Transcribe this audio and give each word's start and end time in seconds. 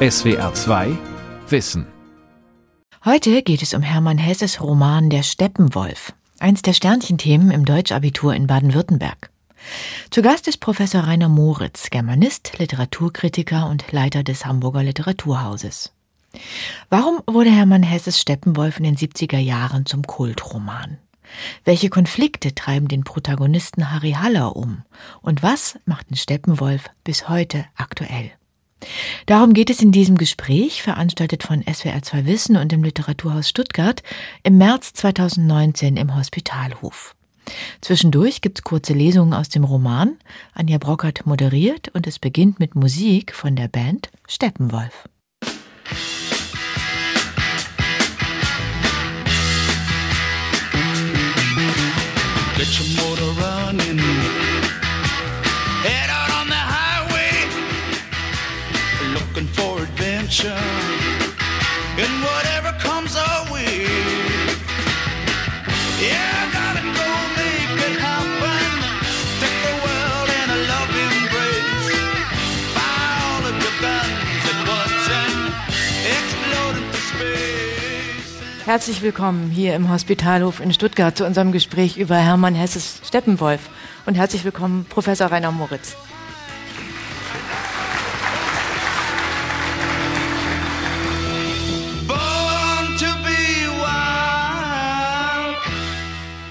SWR 0.00 0.54
2 0.54 0.96
Wissen. 1.48 1.84
Heute 3.04 3.42
geht 3.42 3.62
es 3.62 3.74
um 3.74 3.82
Hermann 3.82 4.16
Hesses 4.16 4.60
Roman 4.60 5.10
Der 5.10 5.24
Steppenwolf, 5.24 6.12
eins 6.38 6.62
der 6.62 6.72
Sternchenthemen 6.72 7.50
im 7.50 7.64
Deutschabitur 7.64 8.32
in 8.32 8.46
Baden-Württemberg. 8.46 9.30
Zu 10.10 10.22
Gast 10.22 10.46
ist 10.46 10.58
Professor 10.58 11.00
Rainer 11.00 11.28
Moritz, 11.28 11.90
Germanist, 11.90 12.60
Literaturkritiker 12.60 13.68
und 13.68 13.90
Leiter 13.90 14.22
des 14.22 14.46
Hamburger 14.46 14.84
Literaturhauses. 14.84 15.92
Warum 16.90 17.20
wurde 17.26 17.50
Hermann 17.50 17.82
Hesses 17.82 18.20
Steppenwolf 18.20 18.78
in 18.78 18.84
den 18.84 18.96
70er 18.96 19.38
Jahren 19.38 19.84
zum 19.84 20.04
Kultroman? 20.04 20.98
Welche 21.64 21.90
Konflikte 21.90 22.54
treiben 22.54 22.86
den 22.86 23.02
Protagonisten 23.02 23.90
Harry 23.90 24.12
Haller 24.12 24.54
um? 24.54 24.84
Und 25.22 25.42
was 25.42 25.76
macht 25.86 26.08
den 26.10 26.16
Steppenwolf 26.16 26.84
bis 27.02 27.28
heute 27.28 27.64
aktuell? 27.74 28.30
Darum 29.26 29.52
geht 29.52 29.70
es 29.70 29.82
in 29.82 29.92
diesem 29.92 30.16
Gespräch, 30.16 30.82
veranstaltet 30.82 31.42
von 31.42 31.62
SWR2 31.64 32.26
Wissen 32.26 32.56
und 32.56 32.72
dem 32.72 32.82
Literaturhaus 32.82 33.48
Stuttgart 33.48 34.02
im 34.42 34.58
März 34.58 34.92
2019 34.94 35.96
im 35.96 36.16
Hospitalhof. 36.16 37.14
Zwischendurch 37.80 38.40
gibt's 38.40 38.62
kurze 38.62 38.92
Lesungen 38.92 39.32
aus 39.32 39.48
dem 39.48 39.64
Roman. 39.64 40.18
Anja 40.54 40.78
Brockert 40.78 41.26
moderiert 41.26 41.88
und 41.94 42.06
es 42.06 42.18
beginnt 42.18 42.60
mit 42.60 42.74
Musik 42.74 43.34
von 43.34 43.56
der 43.56 43.68
Band 43.68 44.10
Steppenwolf. 44.26 45.08
Get 52.58 52.80
your 52.80 52.86
motor 52.96 53.32
running. 53.40 54.27
Adventure. 60.28 60.54
And 61.98 62.22
whatever 62.22 62.72
comes 62.78 63.16
our 63.16 63.52
way. 63.52 63.86
Yeah, 66.00 66.52
gotta 66.52 66.82
go 66.82 67.08
make 67.36 67.72
it 67.88 67.98
happen. 67.98 68.68
Take 69.40 69.58
the 69.66 69.74
world 69.84 70.28
in 70.40 70.48
a 70.50 70.60
love 70.72 70.92
embrace. 71.08 71.96
Fire 72.76 73.16
all 73.24 73.44
of 73.48 73.56
your 73.64 73.76
guns 73.80 74.44
and 74.52 75.48
explode 76.06 76.76
into 76.76 76.98
space. 76.98 78.66
Herzlich 78.66 79.02
willkommen 79.02 79.50
hier 79.50 79.74
im 79.74 79.88
Hospitalhof 79.88 80.60
in 80.60 80.72
Stuttgart 80.72 81.16
zu 81.16 81.24
unserem 81.24 81.52
Gespräch 81.52 81.96
über 81.96 82.16
Hermann 82.16 82.54
Hesses 82.54 83.00
Steppenwolf. 83.04 83.62
Und 84.06 84.14
herzlich 84.14 84.44
willkommen, 84.44 84.86
Professor 84.88 85.32
Rainer 85.32 85.52
Moritz. 85.52 85.96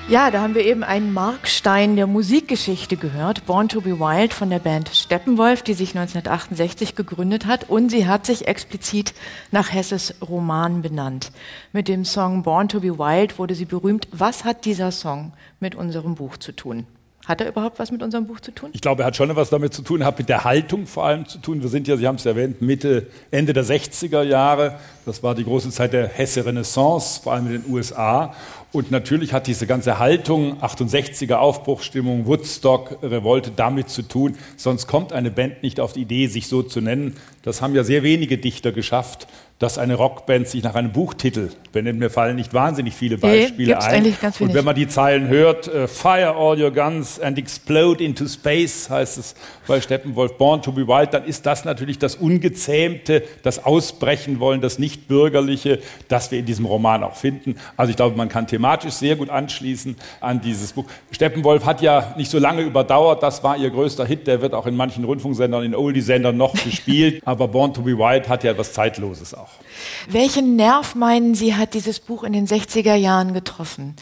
Ja, 0.10 0.32
da 0.32 0.40
haben 0.40 0.56
wir 0.56 0.64
eben 0.64 0.86
einen 0.86 1.12
Markstein 1.12 1.98
der 1.98 2.08
Musikgeschichte 2.08 2.96
gehört, 2.96 3.46
Born 3.46 3.68
to 3.68 3.82
be 3.82 4.00
Wild 4.00 4.34
von 4.34 4.50
der 4.50 4.60
Band 4.60 4.88
Steppenwolf, 4.88 5.64
die 5.64 5.74
sich 5.74 5.90
1968 5.90 6.96
gegründet 6.96 7.46
hat 7.46 7.70
und 7.70 7.90
sie 7.90 8.08
hat 8.08 8.26
sich 8.26 8.48
explizit 8.48 9.14
nach 9.52 9.74
Hesses 9.74 10.16
Roman 10.22 10.82
benannt. 10.82 11.34
Mit 11.74 11.90
dem 11.90 12.06
Song 12.06 12.44
Born 12.44 12.70
to 12.70 12.80
be 12.80 12.98
Wild 12.98 13.38
wurde 13.38 13.54
sie 13.54 13.66
berühmt. 13.66 14.08
Was 14.14 14.46
hat 14.46 14.64
dieser 14.64 14.94
Song 14.94 15.34
mit 15.60 15.76
unserem 15.76 16.16
Buch 16.16 16.38
zu 16.38 16.54
tun? 16.54 16.88
Hat 17.28 17.42
er 17.42 17.50
überhaupt 17.50 17.78
was 17.78 17.92
mit 17.92 18.02
unserem 18.02 18.26
Buch 18.26 18.40
zu 18.40 18.52
tun? 18.52 18.70
Ich 18.72 18.80
glaube, 18.80 19.04
er 19.04 19.08
hat 19.08 19.18
schon 19.18 19.30
etwas 19.30 19.50
damit 19.50 19.74
zu 19.74 19.82
tun, 19.82 20.06
hat 20.06 20.18
mit 20.18 20.30
der 20.30 20.46
Haltung 20.46 20.88
vor 20.88 21.06
allem 21.06 21.28
zu 21.28 21.40
tun. 21.40 21.62
Wir 21.62 21.68
sind 21.68 21.86
ja, 21.86 21.98
Sie 21.98 22.08
haben 22.08 22.16
es 22.16 22.26
erwähnt, 22.26 22.62
Mitte, 22.62 23.08
Ende 23.32 23.52
der 23.52 23.66
60er 23.66 24.24
Jahre. 24.24 24.80
Das 25.06 25.24
war 25.24 25.36
die 25.36 25.44
große 25.44 25.70
Zeit 25.70 25.92
der 25.92 26.08
Hesse-Renaissance, 26.08 27.22
vor 27.22 27.34
allem 27.34 27.48
in 27.48 27.62
den 27.62 27.74
USA. 27.74 28.34
Und 28.72 28.92
natürlich 28.92 29.34
hat 29.34 29.48
diese 29.48 29.68
ganze 29.68 30.00
Haltung, 30.00 30.62
68er 30.62 31.36
Aufbruchstimmung, 31.36 32.28
Woodstock, 32.28 33.00
Revolte 33.04 33.52
damit 33.54 33.90
zu 33.90 34.04
tun. 34.04 34.38
Sonst 34.56 34.88
kommt 34.88 35.12
eine 35.12 35.30
Band 35.30 35.64
nicht 35.64 35.82
auf 35.82 35.92
die 35.92 36.02
Idee, 36.04 36.28
sich 36.28 36.48
so 36.48 36.64
zu 36.64 36.80
nennen. 36.80 37.18
Das 37.42 37.62
haben 37.62 37.76
ja 37.76 37.84
sehr 37.84 38.04
wenige 38.04 38.38
Dichter 38.38 38.72
geschafft 38.72 39.28
dass 39.60 39.80
eine 39.80 39.96
Rockband 39.96 40.48
sich 40.48 40.62
nach 40.62 40.76
einem 40.76 40.92
Buchtitel 40.92 41.50
benennt. 41.72 41.98
Mir 41.98 42.12
fallen 42.12 42.36
nicht 42.36 42.54
wahnsinnig 42.54 42.94
viele 42.94 43.18
Beispiele 43.18 43.70
nee, 43.70 43.74
ein. 43.74 44.14
Und 44.40 44.54
wenn 44.54 44.64
man 44.64 44.76
die 44.76 44.88
Zeilen 44.88 45.28
hört, 45.28 45.68
uh, 45.68 45.88
Fire 45.88 46.36
all 46.36 46.62
your 46.62 46.70
guns 46.70 47.20
and 47.20 47.40
explode 47.40 48.04
into 48.04 48.28
space, 48.28 48.88
heißt 48.90 49.18
es 49.18 49.36
bei 49.66 49.82
Steppenwolf, 49.82 50.38
Born 50.38 50.62
to 50.62 50.72
be 50.72 50.88
Wild, 50.88 51.14
dann 51.14 51.26
ist 51.26 51.48
das 51.48 51.66
natürlich 51.66 51.98
das 51.98 52.16
Ungezähmte, 52.16 53.24
das 53.42 53.66
Ausbrechen 53.66 54.40
wollen, 54.40 54.62
das 54.62 54.78
Nichtbürgerliche, 54.78 55.80
das 56.08 56.30
wir 56.30 56.38
in 56.38 56.46
diesem 56.46 56.66
Roman 56.66 57.04
auch 57.04 57.16
finden. 57.16 57.56
Also 57.78 57.90
ich 57.90 57.96
glaube, 57.96 58.16
man 58.16 58.30
kann 58.30 58.46
thematisch 58.46 58.94
sehr 58.94 59.16
gut 59.16 59.32
anschließen 59.32 59.96
an 60.20 60.40
dieses 60.40 60.74
Buch. 60.74 60.86
Steppenwolf 61.10 61.66
hat 61.66 61.82
ja 61.82 62.14
nicht 62.16 62.30
so 62.30 62.38
lange 62.38 62.62
überdauert, 62.62 63.24
das 63.24 63.44
war 63.44 63.58
ihr 63.58 63.72
größter 63.72 64.06
Hit, 64.06 64.28
der 64.28 64.42
wird 64.42 64.54
auch 64.54 64.68
in 64.68 64.76
manchen 64.76 65.04
Rundfunksendern, 65.04 65.64
in 65.64 65.74
Oldie-Sendern 65.74 66.38
noch 66.38 66.54
gespielt, 66.64 67.24
aber 67.26 67.48
Born 67.48 67.74
to 67.74 67.82
be 67.82 67.98
Wild 67.98 68.30
hat 68.30 68.44
ja 68.44 68.52
etwas 68.52 68.72
Zeitloses 68.74 69.34
auch 69.34 69.47
auch. 69.48 70.12
Welchen 70.12 70.56
Nerv 70.56 70.96
meinen 70.96 71.36
Sie, 71.36 71.56
hat 71.56 71.74
dieses 71.74 72.00
Buch 72.00 72.24
in 72.24 72.34
den 72.34 72.48
60er 72.48 72.96
Jahren 72.96 73.34
getroffen? 73.34 73.96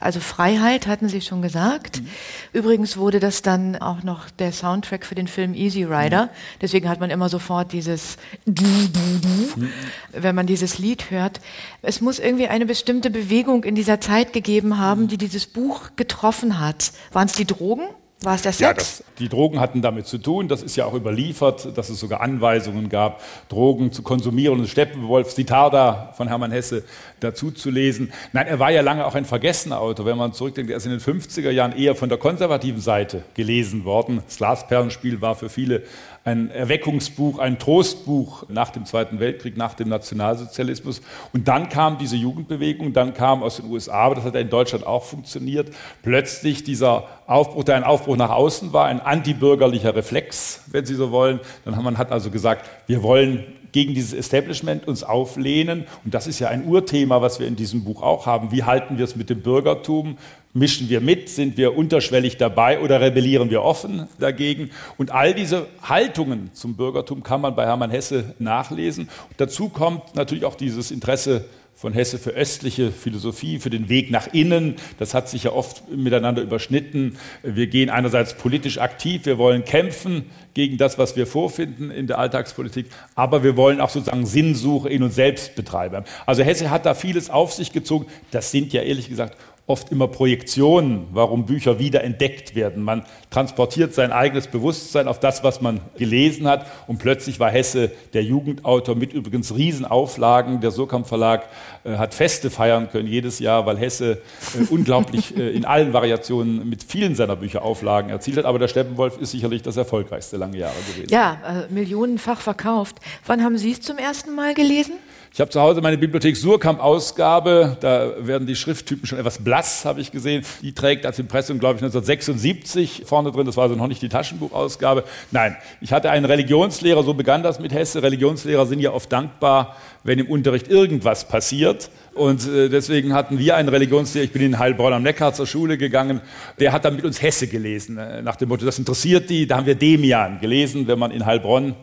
Also 0.00 0.18
Freiheit 0.18 0.86
hatten 0.86 1.10
Sie 1.10 1.20
schon 1.20 1.42
gesagt. 1.42 2.00
Mhm. 2.00 2.08
Übrigens 2.54 2.96
wurde 2.96 3.20
das 3.20 3.42
dann 3.42 3.76
auch 3.76 4.02
noch 4.02 4.30
der 4.30 4.50
Soundtrack 4.50 5.04
für 5.04 5.14
den 5.14 5.28
Film 5.28 5.52
Easy 5.54 5.84
Rider. 5.84 6.26
Mhm. 6.26 6.30
Deswegen 6.62 6.88
hat 6.88 7.00
man 7.00 7.10
immer 7.10 7.28
sofort 7.28 7.72
dieses, 7.72 8.16
mhm. 8.46 9.68
wenn 10.12 10.34
man 10.34 10.46
dieses 10.46 10.78
Lied 10.78 11.10
hört. 11.10 11.40
Es 11.82 12.00
muss 12.00 12.18
irgendwie 12.18 12.48
eine 12.48 12.64
bestimmte 12.64 13.10
Bewegung 13.10 13.62
in 13.64 13.74
dieser 13.74 14.00
Zeit 14.00 14.32
gegeben 14.32 14.78
haben, 14.78 15.06
die 15.06 15.18
dieses 15.18 15.46
Buch 15.46 15.90
getroffen 15.96 16.58
hat. 16.58 16.92
Waren 17.12 17.26
es 17.26 17.34
die 17.34 17.44
Drogen? 17.44 17.84
War 18.22 18.34
es 18.34 18.42
der 18.42 18.52
Sex? 18.52 18.60
Ja, 18.60 18.74
das, 18.74 19.04
die 19.18 19.30
Drogen 19.30 19.60
hatten 19.60 19.80
damit 19.80 20.06
zu 20.06 20.18
tun. 20.18 20.46
Das 20.46 20.62
ist 20.62 20.76
ja 20.76 20.84
auch 20.84 20.92
überliefert, 20.92 21.76
dass 21.76 21.88
es 21.88 21.98
sogar 21.98 22.20
Anweisungen 22.20 22.90
gab, 22.90 23.22
Drogen 23.48 23.92
zu 23.92 24.02
konsumieren. 24.02 24.60
Und 24.60 24.68
Steppenwolf 24.68 25.30
Sitarda 25.30 26.12
von 26.16 26.28
Hermann 26.28 26.52
Hesse 26.52 26.84
dazu 27.20 27.50
zu 27.50 27.70
lesen. 27.70 28.12
Nein, 28.32 28.46
er 28.46 28.58
war 28.58 28.70
ja 28.70 28.82
lange 28.82 29.06
auch 29.06 29.14
ein 29.14 29.24
vergessener 29.24 29.80
Autor. 29.80 30.04
Wenn 30.04 30.18
man 30.18 30.34
zurückdenkt, 30.34 30.70
er 30.70 30.76
ist 30.76 30.84
in 30.84 30.90
den 30.90 31.00
50er 31.00 31.50
Jahren 31.50 31.72
eher 31.72 31.94
von 31.94 32.10
der 32.10 32.18
konservativen 32.18 32.82
Seite 32.82 33.22
gelesen 33.34 33.86
worden. 33.86 34.20
Das 34.26 34.36
Glasperlenspiel 34.36 35.22
war 35.22 35.34
für 35.34 35.48
viele 35.48 35.82
ein 36.24 36.50
Erweckungsbuch, 36.50 37.38
ein 37.38 37.58
Trostbuch 37.58 38.44
nach 38.48 38.70
dem 38.70 38.84
Zweiten 38.84 39.20
Weltkrieg, 39.20 39.56
nach 39.56 39.72
dem 39.72 39.88
Nationalsozialismus. 39.88 41.00
Und 41.32 41.48
dann 41.48 41.70
kam 41.70 41.96
diese 41.96 42.16
Jugendbewegung, 42.16 42.92
dann 42.92 43.14
kam 43.14 43.42
aus 43.42 43.56
den 43.56 43.70
USA, 43.70 43.94
aber 43.94 44.16
das 44.16 44.24
hat 44.24 44.34
ja 44.34 44.40
in 44.40 44.50
Deutschland 44.50 44.86
auch 44.86 45.04
funktioniert, 45.04 45.70
plötzlich 46.02 46.62
dieser 46.62 47.08
Aufbruch, 47.30 47.64
der 47.64 47.76
ein 47.76 47.84
Aufbruch 47.84 48.16
nach 48.16 48.30
außen 48.30 48.72
war, 48.72 48.86
ein 48.86 49.00
antibürgerlicher 49.00 49.94
Reflex, 49.94 50.62
wenn 50.66 50.84
Sie 50.84 50.94
so 50.94 51.10
wollen. 51.10 51.40
Dann 51.64 51.82
man 51.82 51.96
hat 51.96 52.12
also 52.12 52.30
gesagt, 52.30 52.68
wir 52.86 53.02
wollen 53.02 53.44
gegen 53.72 53.94
dieses 53.94 54.12
Establishment 54.12 54.88
uns 54.88 55.02
auflehnen. 55.02 55.84
Und 56.04 56.14
das 56.14 56.26
ist 56.26 56.40
ja 56.40 56.48
ein 56.48 56.66
Urthema, 56.66 57.22
was 57.22 57.40
wir 57.40 57.46
in 57.46 57.56
diesem 57.56 57.84
Buch 57.84 58.02
auch 58.02 58.26
haben. 58.26 58.52
Wie 58.52 58.64
halten 58.64 58.98
wir 58.98 59.04
es 59.04 59.16
mit 59.16 59.30
dem 59.30 59.42
Bürgertum? 59.42 60.18
Mischen 60.52 60.88
wir 60.88 61.00
mit? 61.00 61.28
Sind 61.28 61.56
wir 61.56 61.76
unterschwellig 61.76 62.36
dabei 62.36 62.80
oder 62.80 63.00
rebellieren 63.00 63.50
wir 63.50 63.62
offen 63.62 64.08
dagegen? 64.18 64.70
Und 64.98 65.12
all 65.12 65.32
diese 65.32 65.66
Haltungen 65.82 66.50
zum 66.52 66.74
Bürgertum 66.74 67.22
kann 67.22 67.40
man 67.40 67.54
bei 67.54 67.64
Hermann 67.64 67.90
Hesse 67.90 68.34
nachlesen. 68.40 69.04
Und 69.04 69.40
dazu 69.40 69.68
kommt 69.68 70.16
natürlich 70.16 70.44
auch 70.44 70.56
dieses 70.56 70.90
Interesse 70.90 71.44
von 71.80 71.94
Hesse 71.94 72.18
für 72.18 72.32
östliche 72.32 72.92
Philosophie, 72.92 73.58
für 73.58 73.70
den 73.70 73.88
Weg 73.88 74.10
nach 74.10 74.34
innen. 74.34 74.74
Das 74.98 75.14
hat 75.14 75.30
sich 75.30 75.44
ja 75.44 75.52
oft 75.52 75.90
miteinander 75.90 76.42
überschnitten. 76.42 77.16
Wir 77.42 77.68
gehen 77.68 77.88
einerseits 77.88 78.34
politisch 78.34 78.76
aktiv, 78.76 79.24
wir 79.24 79.38
wollen 79.38 79.64
kämpfen 79.64 80.26
gegen 80.52 80.76
das, 80.76 80.98
was 80.98 81.16
wir 81.16 81.26
vorfinden 81.26 81.90
in 81.90 82.06
der 82.06 82.18
Alltagspolitik, 82.18 82.84
aber 83.14 83.42
wir 83.42 83.56
wollen 83.56 83.80
auch 83.80 83.88
sozusagen 83.88 84.26
Sinnsuche 84.26 84.90
in 84.90 85.02
uns 85.02 85.14
selbst 85.14 85.54
betreiben. 85.54 86.04
Also 86.26 86.42
Hesse 86.42 86.68
hat 86.68 86.84
da 86.84 86.92
vieles 86.92 87.30
auf 87.30 87.54
sich 87.54 87.72
gezogen. 87.72 88.04
Das 88.30 88.50
sind 88.50 88.74
ja 88.74 88.82
ehrlich 88.82 89.08
gesagt 89.08 89.38
oft 89.66 89.92
immer 89.92 90.08
Projektionen, 90.08 91.06
warum 91.12 91.46
Bücher 91.46 91.78
wieder 91.78 92.02
entdeckt 92.02 92.54
werden. 92.54 92.82
Man 92.82 93.04
transportiert 93.30 93.94
sein 93.94 94.10
eigenes 94.10 94.48
Bewusstsein 94.48 95.06
auf 95.06 95.20
das, 95.20 95.44
was 95.44 95.60
man 95.60 95.80
gelesen 95.96 96.48
hat 96.48 96.66
und 96.88 96.98
plötzlich 96.98 97.38
war 97.38 97.50
Hesse 97.50 97.92
der 98.12 98.24
Jugendautor 98.24 98.96
mit 98.96 99.12
übrigens 99.12 99.54
Riesenauflagen. 99.54 100.60
Der 100.60 100.72
Surkamp 100.72 101.06
Verlag 101.06 101.48
äh, 101.84 101.96
hat 101.96 102.14
Feste 102.14 102.50
feiern 102.50 102.90
können 102.90 103.06
jedes 103.06 103.38
Jahr, 103.38 103.64
weil 103.66 103.78
Hesse 103.78 104.22
äh, 104.58 104.64
unglaublich 104.70 105.36
äh, 105.38 105.50
in 105.50 105.64
allen 105.64 105.92
Variationen 105.92 106.68
mit 106.68 106.82
vielen 106.82 107.14
seiner 107.14 107.36
Bücher 107.36 107.62
Auflagen 107.62 108.10
erzielt 108.10 108.38
hat. 108.38 108.46
Aber 108.46 108.58
der 108.58 108.68
Steppenwolf 108.68 109.18
ist 109.18 109.30
sicherlich 109.30 109.62
das 109.62 109.76
erfolgreichste 109.76 110.36
lange 110.36 110.58
Jahre 110.58 110.74
gewesen. 110.92 111.12
Ja, 111.12 111.66
äh, 111.68 111.72
millionenfach 111.72 112.40
verkauft. 112.40 112.96
Wann 113.26 113.44
haben 113.44 113.56
Sie 113.56 113.70
es 113.70 113.80
zum 113.80 113.98
ersten 113.98 114.34
Mal 114.34 114.54
gelesen? 114.54 114.94
Ich 115.32 115.40
habe 115.40 115.48
zu 115.48 115.60
Hause 115.60 115.80
meine 115.80 115.96
Bibliothek 115.96 116.36
Surkamp-Ausgabe. 116.36 117.76
Da 117.78 118.14
werden 118.18 118.48
die 118.48 118.56
Schrifttypen 118.56 119.06
schon 119.06 119.16
etwas 119.16 119.38
blass, 119.38 119.84
habe 119.84 120.00
ich 120.00 120.10
gesehen. 120.10 120.44
Die 120.60 120.72
trägt 120.72 121.06
als 121.06 121.20
Impressum, 121.20 121.60
glaube 121.60 121.76
ich, 121.76 121.84
1976 121.84 123.04
vorne 123.06 123.30
drin. 123.30 123.46
Das 123.46 123.56
war 123.56 123.62
also 123.62 123.76
noch 123.76 123.86
nicht 123.86 124.02
die 124.02 124.08
Taschenbuchausgabe. 124.08 125.04
Nein, 125.30 125.56
ich 125.80 125.92
hatte 125.92 126.10
einen 126.10 126.24
Religionslehrer, 126.24 127.04
so 127.04 127.14
begann 127.14 127.44
das 127.44 127.60
mit 127.60 127.72
Hesse. 127.72 128.02
Religionslehrer 128.02 128.66
sind 128.66 128.80
ja 128.80 128.90
oft 128.90 129.12
dankbar, 129.12 129.76
wenn 130.02 130.18
im 130.18 130.26
Unterricht 130.26 130.66
irgendwas 130.66 131.28
passiert. 131.28 131.90
Und 132.14 132.48
äh, 132.48 132.68
deswegen 132.68 133.14
hatten 133.14 133.38
wir 133.38 133.54
einen 133.54 133.68
Religionslehrer, 133.68 134.24
ich 134.24 134.32
bin 134.32 134.42
in 134.42 134.58
Heilbronn 134.58 134.94
am 134.94 135.04
Neckar 135.04 135.32
zur 135.32 135.46
Schule 135.46 135.78
gegangen, 135.78 136.22
der 136.58 136.72
hat 136.72 136.84
dann 136.84 136.96
mit 136.96 137.04
uns 137.04 137.22
Hesse 137.22 137.46
gelesen, 137.46 137.98
äh, 137.98 138.20
nach 138.20 138.34
dem 138.34 138.48
Motto, 138.48 138.66
das 138.66 138.80
interessiert 138.80 139.30
die. 139.30 139.46
Da 139.46 139.58
haben 139.58 139.66
wir 139.66 139.76
Demian 139.76 140.40
gelesen, 140.40 140.88
wenn 140.88 140.98
man 140.98 141.12
in 141.12 141.24
Heilbronn 141.24 141.76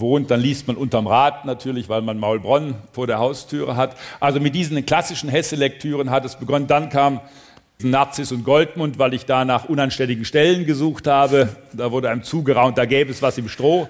wohnt, 0.00 0.30
dann 0.30 0.40
liest 0.40 0.66
man 0.66 0.76
unterm 0.76 1.06
Rad 1.06 1.44
natürlich, 1.44 1.88
weil 1.88 2.02
man 2.02 2.18
Maulbronn 2.18 2.74
vor 2.92 3.06
der 3.06 3.18
Haustüre 3.18 3.76
hat. 3.76 3.96
Also 4.20 4.40
mit 4.40 4.54
diesen 4.54 4.84
klassischen 4.86 5.28
Hesse-Lektüren 5.28 6.10
hat 6.10 6.24
es 6.24 6.36
begonnen. 6.36 6.66
Dann 6.66 6.88
kam 6.90 7.20
Narziss 7.82 8.32
und 8.32 8.44
Goldmund, 8.44 8.98
weil 8.98 9.12
ich 9.14 9.26
da 9.26 9.44
nach 9.44 9.68
unanständigen 9.68 10.24
Stellen 10.24 10.64
gesucht 10.64 11.06
habe. 11.06 11.48
Da 11.72 11.92
wurde 11.92 12.10
einem 12.10 12.22
zugeraunt, 12.22 12.78
da 12.78 12.86
gäbe 12.86 13.10
es 13.10 13.20
was 13.22 13.36
im 13.38 13.48
Stroh. 13.48 13.88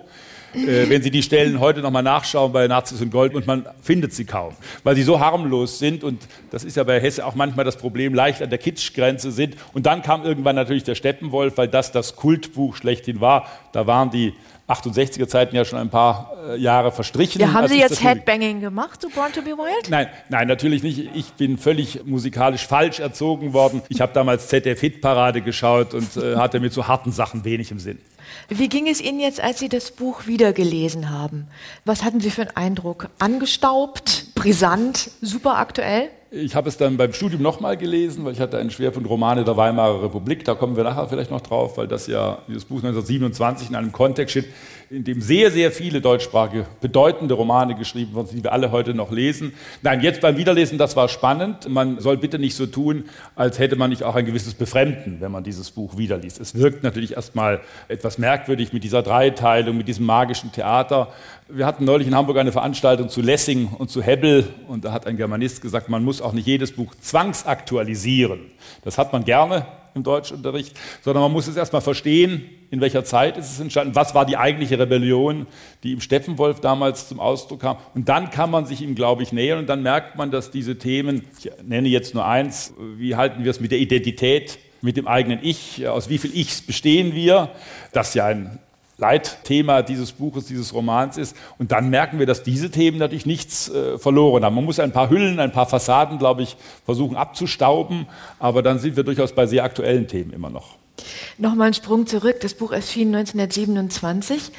Äh, 0.55 0.89
wenn 0.89 1.03
Sie 1.03 1.11
die 1.11 1.23
Stellen 1.23 1.61
heute 1.61 1.81
nochmal 1.81 2.03
nachschauen 2.03 2.53
bei 2.53 2.67
Narziss 2.67 3.01
und 3.01 3.11
Goldmund, 3.11 3.47
man 3.47 3.67
findet 3.83 4.15
sie 4.15 4.25
kaum, 4.25 4.55
weil 4.85 4.97
sie 4.97 5.03
so 5.03 5.21
harmlos 5.21 5.79
sind 5.79 6.03
und 6.03 6.27
das 6.51 6.65
ist 6.65 6.77
ja 6.77 6.85
bei 6.85 7.01
Hesse 7.01 7.27
auch 7.27 7.35
manchmal 7.35 7.65
das 7.65 7.77
Problem, 7.77 8.15
leicht 8.15 8.43
an 8.43 8.49
der 8.49 8.59
Kitschgrenze 8.59 9.31
sind. 9.33 9.57
Und 9.75 9.87
dann 9.87 10.03
kam 10.03 10.25
irgendwann 10.25 10.57
natürlich 10.57 10.85
der 10.85 10.95
Steppenwolf, 10.95 11.59
weil 11.59 11.69
das 11.69 11.93
das 11.93 12.17
Kultbuch 12.17 12.77
schlechthin 12.77 13.21
war. 13.21 13.47
Da 13.73 13.87
waren 13.87 14.11
die 14.11 14.33
68er 14.69 15.29
Zeiten 15.29 15.55
ja 15.55 15.65
schon 15.65 15.79
ein 15.79 15.91
paar 15.91 16.33
äh, 16.49 16.57
Jahre 16.57 16.91
verstrichen. 16.91 17.41
Ja, 17.41 17.53
haben 17.53 17.69
Sie 17.69 17.79
jetzt 17.79 18.03
Headbanging 18.03 18.61
gemacht 18.61 19.01
zu 19.01 19.09
Born 19.09 19.33
to 19.33 19.43
be 19.43 19.51
Wild? 19.51 19.91
Nein, 19.91 20.09
nein, 20.29 20.49
natürlich 20.49 20.83
nicht. 20.83 21.11
Ich 21.15 21.33
bin 21.35 21.57
völlig 21.57 22.05
musikalisch 22.05 22.67
falsch 22.67 22.99
erzogen 22.99 23.53
worden. 23.53 23.83
Ich 23.89 24.01
habe 24.01 24.13
damals 24.13 24.49
ZDF 24.49 24.81
Hitparade 24.81 25.41
geschaut 25.41 25.95
und 25.95 26.17
äh, 26.17 26.37
hatte 26.37 26.59
mit 26.59 26.73
so 26.73 26.89
harten 26.89 27.13
Sachen 27.13 27.45
wenig 27.45 27.71
im 27.71 27.79
Sinn. 27.79 27.99
Wie 28.49 28.69
ging 28.69 28.89
es 28.89 29.01
Ihnen 29.01 29.21
jetzt, 29.21 29.41
als 29.41 29.61
Sie 29.61 29.69
das 29.69 29.93
Buch 29.93 30.27
wieder 30.27 30.53
gelesen 30.53 31.11
haben? 31.11 31.47
Was 31.85 32.03
hatten 32.03 32.21
Sie 32.21 32.31
für 32.31 32.43
einen 32.43 32.57
Eindruck? 32.57 33.09
Angestaubt, 33.19 34.27
brisant, 34.35 35.11
super 35.21 35.59
aktuell? 35.59 36.11
Ich 36.39 36.55
habe 36.55 36.69
es 36.69 36.77
dann 36.77 36.99
beim 36.99 37.15
Studium 37.15 37.41
nochmal 37.41 37.79
gelesen, 37.79 38.25
weil 38.25 38.35
ich 38.35 38.41
hatte 38.41 38.59
einen 38.59 38.71
Schwerpunkt 38.71 39.09
Romane 39.09 39.43
der 39.43 39.57
Weimarer 39.57 40.03
Republik. 40.03 40.45
Da 40.45 40.55
kommen 40.55 40.77
wir 40.77 40.85
nachher 40.85 41.09
vielleicht 41.09 41.31
noch 41.31 41.41
drauf, 41.41 41.79
weil 41.79 41.89
das 41.89 42.07
ja 42.09 42.39
dieses 42.47 42.67
Buch 42.67 42.79
1927 42.79 43.71
in 43.71 43.75
einem 43.75 43.91
Kontext 43.91 44.33
steht, 44.33 44.47
in 44.89 45.03
dem 45.03 45.21
sehr, 45.21 45.51
sehr 45.51 45.73
viele 45.73 46.01
deutschsprachige 46.01 46.65
bedeutende 46.81 47.35
Romane 47.35 47.75
geschrieben 47.75 48.15
wurden, 48.15 48.37
die 48.37 48.45
wir 48.45 48.53
alle 48.53 48.71
heute 48.71 48.95
noch 48.95 49.11
lesen. 49.11 49.53
Nein, 49.83 50.01
jetzt 50.01 50.21
beim 50.21 50.37
Wiederlesen, 50.37 50.79
das 50.79 50.95
war 50.95 51.09
spannend. 51.09 51.69
Man 51.69 51.99
soll 51.99 52.17
bitte 52.17 52.39
nicht 52.39 52.55
so 52.55 52.67
tun, 52.67 53.07
als 53.35 53.59
hätte 53.59 53.75
man 53.75 53.91
nicht 53.91 54.05
auch 54.05 54.15
ein 54.15 54.27
gewisses 54.27 54.55
Befremden, 54.55 55.17
wenn 55.21 55.33
man 55.33 55.43
dieses 55.43 55.73
Buch 55.73 55.97
wiederliest. 55.97 56.41
Es 56.41 56.55
wirkt 56.55 56.85
natürlich 56.85 57.15
erstmal 57.15 57.61
etwas 57.89 58.19
merkwürdig 58.19 58.73
mit 58.73 58.85
dieser 58.85 59.03
Dreiteilung, 59.03 59.77
mit 59.77 59.89
diesem 59.89 60.07
magischen 60.07 60.53
Theater. 60.53 61.09
Wir 61.49 61.67
hatten 61.67 61.85
neulich 61.85 62.07
in 62.07 62.15
Hamburg 62.15 62.39
eine 62.39 62.53
Veranstaltung 62.53 63.09
zu 63.09 63.21
Lessing 63.21 63.69
und 63.77 63.91
zu 63.91 64.03
Hebbel 64.03 64.45
und 64.69 64.85
da 64.85 64.93
hat 64.93 65.07
ein 65.07 65.17
Germanist 65.17 65.63
gesagt, 65.63 65.89
man 65.89 66.05
muss 66.05 66.21
auch 66.21 66.33
nicht 66.33 66.47
jedes 66.47 66.71
Buch 66.73 66.95
zwangsaktualisieren. 67.01 68.41
Das 68.85 68.99
hat 68.99 69.13
man 69.13 69.25
gerne, 69.25 69.67
im 69.97 70.05
Deutschunterricht, 70.05 70.77
sondern 71.03 71.23
man 71.23 71.33
muss 71.33 71.49
es 71.49 71.57
erstmal 71.57 71.83
verstehen, 71.83 72.45
in 72.71 72.81
welcher 72.81 73.05
Zeit 73.05 73.37
ist 73.37 73.51
es 73.51 73.61
entstanden, 73.61 73.95
was 73.95 74.15
war 74.15 74.27
die 74.27 74.37
eigentliche 74.37 74.79
Rebellion, 74.79 75.47
die 75.83 75.93
im 75.93 76.01
Steppenwolf 76.01 76.61
damals 76.61 77.09
zum 77.09 77.19
Ausdruck 77.19 77.61
kam. 77.61 77.79
Und 77.95 78.09
dann 78.09 78.31
kann 78.31 78.51
man 78.51 78.67
sich 78.67 78.83
ihm, 78.83 78.95
glaube 78.95 79.23
ich, 79.23 79.33
nähern 79.33 79.61
und 79.61 79.67
dann 79.67 79.83
merkt 79.83 80.17
man, 80.17 80.31
dass 80.31 80.51
diese 80.51 80.79
Themen, 80.79 81.25
ich 81.39 81.51
nenne 81.65 81.89
jetzt 81.89 82.15
nur 82.15 82.27
eins, 82.27 82.75
wie 82.97 83.17
halten 83.17 83.45
wir 83.45 83.51
es 83.51 83.61
mit 83.61 83.73
der 83.73 83.79
Identität, 83.79 84.59
mit 84.83 84.97
dem 84.97 85.09
eigenen 85.09 85.41
Ich, 85.43 85.87
aus 85.89 86.09
wie 86.09 86.19
viel 86.19 86.37
Ichs 86.37 86.61
bestehen 86.63 87.15
wir, 87.15 87.51
das 87.93 88.15
ja 88.15 88.27
ein 88.27 88.59
Leitthema 88.99 89.83
dieses 89.83 90.13
Buches, 90.13 90.47
dieses 90.47 90.73
Romans 90.73 91.19
ist. 91.19 91.37
Und 91.59 91.73
dann 91.73 91.91
merken 91.91 92.19
wir, 92.19 92.27
dass 92.27 92.43
diese 92.43 92.71
Themen 92.71 92.99
natürlich 92.99 93.27
nichts 93.27 93.69
äh, 93.69 93.99
verloren 93.99 94.45
haben. 94.45 94.55
Man 94.55 94.65
muss 94.65 94.81
ein 94.81 94.93
paar 94.93 95.11
Hüllen, 95.11 95.39
ein 95.39 95.53
paar 95.53 95.67
Fassaden, 95.67 96.19
glaube 96.19 96.43
ich, 96.43 96.57
versuchen 96.85 97.17
abzustauben, 97.17 98.07
aber 98.39 98.63
dann 98.63 98.79
sind 98.79 98.97
wir 98.97 99.05
durchaus 99.05 99.33
bei 99.33 99.47
sehr 99.47 99.65
aktuellen 99.65 100.09
Themen 100.09 100.33
immer 100.33 100.51
noch. 100.51 100.77
Nochmal 101.39 101.69
ein 101.69 101.75
Sprung 101.75 102.07
zurück. 102.07 102.37
Das 102.41 102.55
Buch 102.55 102.73
erschien 102.73 103.15
1927 103.15 104.51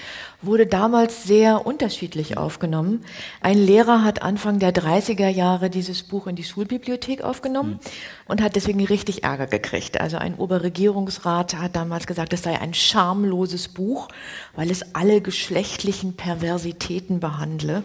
wurde 0.41 0.67
damals 0.67 1.23
sehr 1.23 1.65
unterschiedlich 1.65 2.37
aufgenommen. 2.37 3.03
Ein 3.41 3.57
Lehrer 3.57 4.03
hat 4.03 4.21
Anfang 4.21 4.59
der 4.59 4.71
30er 4.73 5.29
Jahre 5.29 5.69
dieses 5.69 6.03
Buch 6.03 6.27
in 6.27 6.35
die 6.35 6.43
Schulbibliothek 6.43 7.23
aufgenommen 7.23 7.71
mhm. 7.71 7.79
und 8.27 8.41
hat 8.41 8.55
deswegen 8.55 8.83
richtig 8.85 9.23
Ärger 9.23 9.47
gekriegt. 9.47 9.99
Also 9.99 10.17
ein 10.17 10.35
Oberregierungsrat 10.35 11.55
hat 11.55 11.75
damals 11.75 12.05
gesagt, 12.05 12.33
es 12.33 12.43
sei 12.43 12.59
ein 12.59 12.73
schamloses 12.75 13.67
Buch, 13.67 14.09
weil 14.55 14.69
es 14.69 14.95
alle 14.95 15.21
geschlechtlichen 15.21 16.15
Perversitäten 16.15 17.19
behandle. 17.19 17.83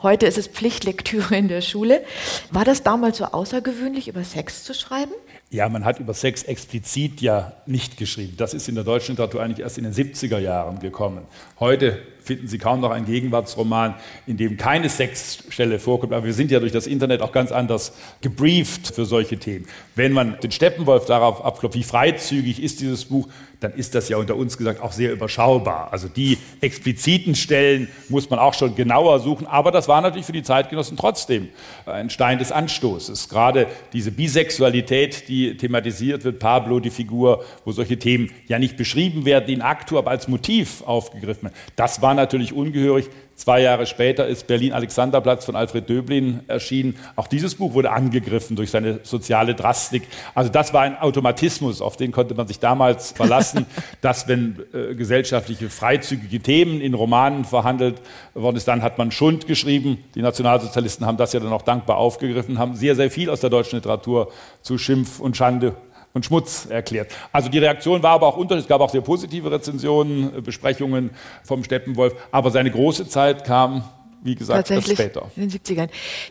Heute 0.00 0.26
ist 0.26 0.38
es 0.38 0.48
Pflichtlektüre 0.48 1.36
in 1.36 1.48
der 1.48 1.60
Schule. 1.60 2.02
War 2.50 2.64
das 2.64 2.82
damals 2.82 3.18
so 3.18 3.24
außergewöhnlich, 3.26 4.08
über 4.08 4.24
Sex 4.24 4.64
zu 4.64 4.74
schreiben? 4.74 5.12
Ja, 5.52 5.68
man 5.68 5.84
hat 5.84 6.00
über 6.00 6.14
Sex 6.14 6.44
explizit 6.44 7.20
ja 7.20 7.52
nicht 7.66 7.98
geschrieben. 7.98 8.38
Das 8.38 8.54
ist 8.54 8.70
in 8.70 8.74
der 8.74 8.84
deutschen 8.84 9.12
Literatur 9.12 9.42
eigentlich 9.42 9.60
erst 9.60 9.76
in 9.76 9.84
den 9.84 9.92
70er 9.92 10.38
Jahren 10.38 10.78
gekommen. 10.78 11.26
Heute 11.60 12.00
finden 12.22 12.48
Sie 12.48 12.56
kaum 12.56 12.80
noch 12.80 12.90
einen 12.90 13.04
Gegenwartsroman, 13.04 13.96
in 14.26 14.38
dem 14.38 14.56
keine 14.56 14.88
Sexstelle 14.88 15.78
vorkommt. 15.78 16.14
Aber 16.14 16.24
wir 16.24 16.32
sind 16.32 16.50
ja 16.50 16.58
durch 16.58 16.72
das 16.72 16.86
Internet 16.86 17.20
auch 17.20 17.32
ganz 17.32 17.52
anders 17.52 17.92
gebrieft 18.22 18.94
für 18.94 19.04
solche 19.04 19.36
Themen. 19.36 19.66
Wenn 19.94 20.12
man 20.14 20.40
den 20.40 20.52
Steppenwolf 20.52 21.04
darauf 21.04 21.44
abklopft, 21.44 21.76
wie 21.76 21.82
freizügig 21.82 22.62
ist 22.62 22.80
dieses 22.80 23.04
Buch, 23.04 23.28
dann 23.62 23.72
ist 23.74 23.94
das 23.94 24.08
ja 24.08 24.16
unter 24.16 24.36
uns 24.36 24.58
gesagt 24.58 24.80
auch 24.80 24.92
sehr 24.92 25.12
überschaubar. 25.12 25.92
Also 25.92 26.08
die 26.08 26.38
expliziten 26.60 27.34
Stellen 27.34 27.88
muss 28.08 28.28
man 28.30 28.38
auch 28.38 28.54
schon 28.54 28.74
genauer 28.74 29.20
suchen. 29.20 29.46
Aber 29.46 29.70
das 29.70 29.88
war 29.88 30.00
natürlich 30.00 30.26
für 30.26 30.32
die 30.32 30.42
Zeitgenossen 30.42 30.96
trotzdem 30.96 31.48
ein 31.86 32.10
Stein 32.10 32.38
des 32.38 32.52
Anstoßes. 32.52 33.28
Gerade 33.28 33.66
diese 33.92 34.10
Bisexualität, 34.10 35.28
die 35.28 35.56
thematisiert 35.56 36.24
wird, 36.24 36.38
Pablo, 36.38 36.80
die 36.80 36.90
Figur, 36.90 37.44
wo 37.64 37.72
solche 37.72 37.98
Themen 37.98 38.30
ja 38.48 38.58
nicht 38.58 38.76
beschrieben 38.76 39.24
werden, 39.24 39.46
die 39.46 39.54
in 39.54 39.62
Aktu 39.62 39.98
aber 39.98 40.10
als 40.10 40.28
Motiv 40.28 40.82
aufgegriffen 40.82 41.44
werden. 41.44 41.56
Das 41.76 42.02
war 42.02 42.14
natürlich 42.14 42.52
ungehörig. 42.52 43.08
Zwei 43.34 43.60
Jahre 43.62 43.86
später 43.86 44.26
ist 44.26 44.46
Berlin 44.46 44.72
Alexanderplatz 44.72 45.44
von 45.44 45.56
Alfred 45.56 45.88
Döblin 45.88 46.40
erschienen. 46.48 46.96
Auch 47.16 47.26
dieses 47.26 47.54
Buch 47.54 47.74
wurde 47.74 47.90
angegriffen 47.90 48.56
durch 48.56 48.70
seine 48.70 49.00
soziale 49.02 49.54
Drastik. 49.54 50.02
Also 50.34 50.50
das 50.50 50.72
war 50.72 50.82
ein 50.82 50.98
Automatismus, 50.98 51.80
auf 51.80 51.96
den 51.96 52.12
konnte 52.12 52.34
man 52.34 52.46
sich 52.46 52.60
damals 52.60 53.12
verlassen, 53.16 53.66
dass 54.00 54.28
wenn 54.28 54.58
äh, 54.72 54.94
gesellschaftliche 54.94 55.70
freizügige 55.70 56.40
Themen 56.40 56.80
in 56.80 56.94
Romanen 56.94 57.44
verhandelt 57.44 58.00
worden 58.34 58.56
ist, 58.56 58.68
dann 58.68 58.82
hat 58.82 58.98
man 58.98 59.10
Schund 59.10 59.46
geschrieben. 59.46 60.04
Die 60.14 60.22
Nationalsozialisten 60.22 61.06
haben 61.06 61.16
das 61.16 61.32
ja 61.32 61.40
dann 61.40 61.52
auch 61.52 61.62
dankbar 61.62 61.96
aufgegriffen, 61.96 62.58
haben 62.58 62.74
sehr, 62.74 62.94
sehr 62.94 63.10
viel 63.10 63.30
aus 63.30 63.40
der 63.40 63.50
deutschen 63.50 63.76
Literatur 63.76 64.30
zu 64.60 64.78
Schimpf 64.78 65.20
und 65.20 65.36
Schande 65.36 65.74
und 66.14 66.24
Schmutz 66.24 66.66
erklärt. 66.66 67.12
Also 67.32 67.48
die 67.48 67.58
Reaktion 67.58 68.02
war 68.02 68.12
aber 68.12 68.26
auch 68.26 68.36
unter, 68.36 68.56
es 68.56 68.68
gab 68.68 68.80
auch 68.80 68.90
sehr 68.90 69.00
positive 69.00 69.50
Rezensionen, 69.50 70.36
äh, 70.36 70.40
Besprechungen 70.40 71.10
vom 71.42 71.64
Steppenwolf, 71.64 72.14
aber 72.30 72.50
seine 72.50 72.70
große 72.70 73.08
Zeit 73.08 73.44
kam, 73.44 73.84
wie 74.22 74.34
gesagt, 74.34 74.70
erst 74.70 74.90
später. 74.90 75.30
In 75.36 75.48
den 75.48 75.50
70ern. 75.50 75.88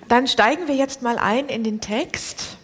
Dann 0.08 0.28
steigen 0.28 0.68
wir 0.68 0.76
jetzt 0.76 1.02
mal 1.02 1.18
ein 1.18 1.48
in 1.48 1.64
den 1.64 1.82
Text. 1.82 2.58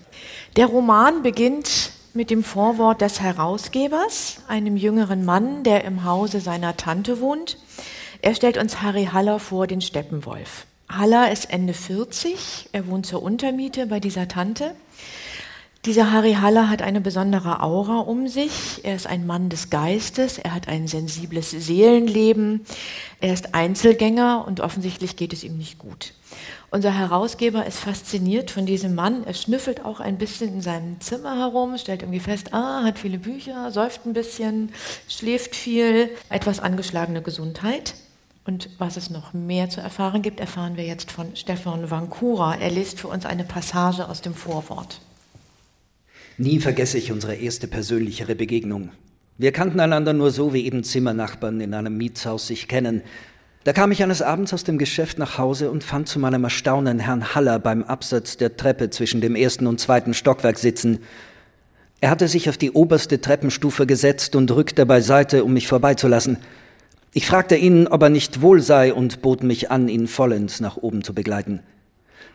Der 0.55 0.67
Roman 0.67 1.24
beginnt 1.24 1.91
mit 2.13 2.29
dem 2.31 2.43
Vorwort 2.43 3.01
des 3.01 3.21
Herausgebers, 3.21 4.38
einem 4.47 4.75
jüngeren 4.75 5.24
Mann, 5.25 5.63
der 5.63 5.83
im 5.83 6.03
Hause 6.03 6.39
seiner 6.39 6.75
Tante 6.77 7.19
wohnt. 7.21 7.57
Er 8.21 8.33
stellt 8.33 8.57
uns 8.57 8.81
Harry 8.81 9.09
Haller 9.12 9.39
vor, 9.39 9.67
den 9.67 9.81
Steppenwolf. 9.81 10.65
Haller 10.89 11.31
ist 11.31 11.51
Ende 11.51 11.74
40, 11.74 12.69
er 12.71 12.88
wohnt 12.88 13.05
zur 13.05 13.21
Untermiete 13.21 13.88
bei 13.88 14.00
dieser 14.00 14.27
Tante. 14.27 14.74
Dieser 15.88 16.12
Harry 16.12 16.34
Haller 16.34 16.70
hat 16.70 16.82
eine 16.82 17.00
besondere 17.00 17.63
Aura 17.63 18.00
um 18.00 18.27
sich. 18.27 18.82
Er 18.84 18.98
ist 18.98 19.08
ein 19.08 19.25
Mann 19.25 19.48
des 19.48 19.70
Geistes, 19.70 20.38
er 20.38 20.53
hat 20.53 20.67
ein 20.67 20.86
sensibles 20.86 21.51
Seelenleben, 21.51 22.65
er 23.22 23.34
ist 23.34 23.56
Einzelgänger 23.56 24.44
und 24.46 24.60
offensichtlich 24.60 25.15
geht 25.15 25.32
es 25.32 25.46
ihm 25.46 25.58
nicht 25.58 25.79
gut. 25.79 26.13
Unser 26.72 26.91
Herausgeber 26.91 27.65
ist 27.65 27.79
fasziniert 27.79 28.51
von 28.51 28.65
diesem 28.65 28.96
Mann. 28.96 29.24
Er 29.24 29.34
schnüffelt 29.34 29.86
auch 29.86 30.01
ein 30.01 30.17
bisschen 30.17 30.56
in 30.56 30.62
seinem 30.62 31.00
Zimmer 31.00 31.38
herum, 31.38 31.77
stellt 31.77 32.01
irgendwie 32.01 32.20
fest, 32.20 32.53
ah, 32.53 32.84
hat 32.84 33.00
viele 33.00 33.17
Bücher, 33.17 33.72
säuft 33.72 34.06
ein 34.06 34.12
bisschen, 34.12 34.74
schläft 35.08 35.56
viel, 35.56 36.10
etwas 36.27 36.60
angeschlagene 36.60 37.22
Gesundheit. 37.22 37.96
Und 38.44 38.70
was 38.77 38.98
es 38.98 39.10
noch 39.10 39.32
mehr 39.32 39.70
zu 39.70 39.79
erfahren 39.79 40.22
gibt, 40.22 40.41
erfahren 40.41 40.75
wir 40.75 40.84
jetzt 40.84 41.13
von 41.13 41.34
Stefan 41.38 41.89
Vancura. 41.89 42.56
Er 42.56 42.72
liest 42.72 43.00
für 43.00 43.08
uns 43.08 43.25
eine 43.25 43.46
Passage 43.46 44.10
aus 44.10 44.22
dem 44.22 44.34
Vorwort. 44.36 45.00
Nie 46.39 46.60
vergesse 46.60 47.00
ich 47.00 47.12
unsere 47.12 47.34
erste 47.34 47.67
persönlichere 47.67 48.36
Begegnung. 48.36 48.91
Wir 49.39 49.51
kannten 49.51 49.79
einander 49.79 50.13
nur 50.13 50.29
so, 50.29 50.53
wie 50.53 50.65
eben 50.65 50.84
Zimmernachbarn 50.84 51.60
in 51.62 51.74
einem 51.74 51.98
Mietshaus 51.98 52.46
sich 52.46 52.67
kennen. 52.67 53.01
Da 53.63 53.74
kam 53.74 53.91
ich 53.91 54.03
eines 54.03 54.22
Abends 54.22 54.53
aus 54.53 54.63
dem 54.63 54.77
Geschäft 54.77 55.17
nach 55.17 55.39
Hause 55.39 55.72
und 55.72 55.84
fand 55.84 56.08
zu 56.08 56.20
meinem 56.20 56.44
Erstaunen 56.44 57.00
Herrn 57.00 57.34
Haller 57.34 57.58
beim 57.58 57.84
Absatz 57.84 58.38
der 58.38 58.56
Treppe 58.56 58.91
zwischen 58.91 59.20
dem 59.20 59.36
ersten 59.36 59.65
und 59.65 59.79
zweiten 59.79 60.13
Stockwerk 60.13 60.60
sitzen. 60.60 61.00
Er 62.01 62.12
hatte 62.12 62.27
sich 62.27 62.50
auf 62.50 62.58
die 62.58 62.72
oberste 62.72 63.20
Treppenstufe 63.20 63.88
gesetzt 63.88 64.36
und 64.36 64.51
rückte 64.51 64.86
beiseite, 64.86 65.44
um 65.44 65.53
mich 65.53 65.67
vorbeizulassen. 65.67 66.38
Ich 67.13 67.25
fragte 67.25 67.56
ihn, 67.56 67.88
ob 67.88 68.03
er 68.03 68.10
nicht 68.10 68.41
wohl 68.41 68.62
sei 68.62 68.94
und 68.94 69.24
bot 69.24 69.41
mich 69.41 69.72
an, 69.72 69.88
ihn 69.88 70.08
vollends 70.08 70.60
nach 70.60 70.77
oben 70.77 71.03
zu 71.03 71.15
begleiten. 71.15 71.62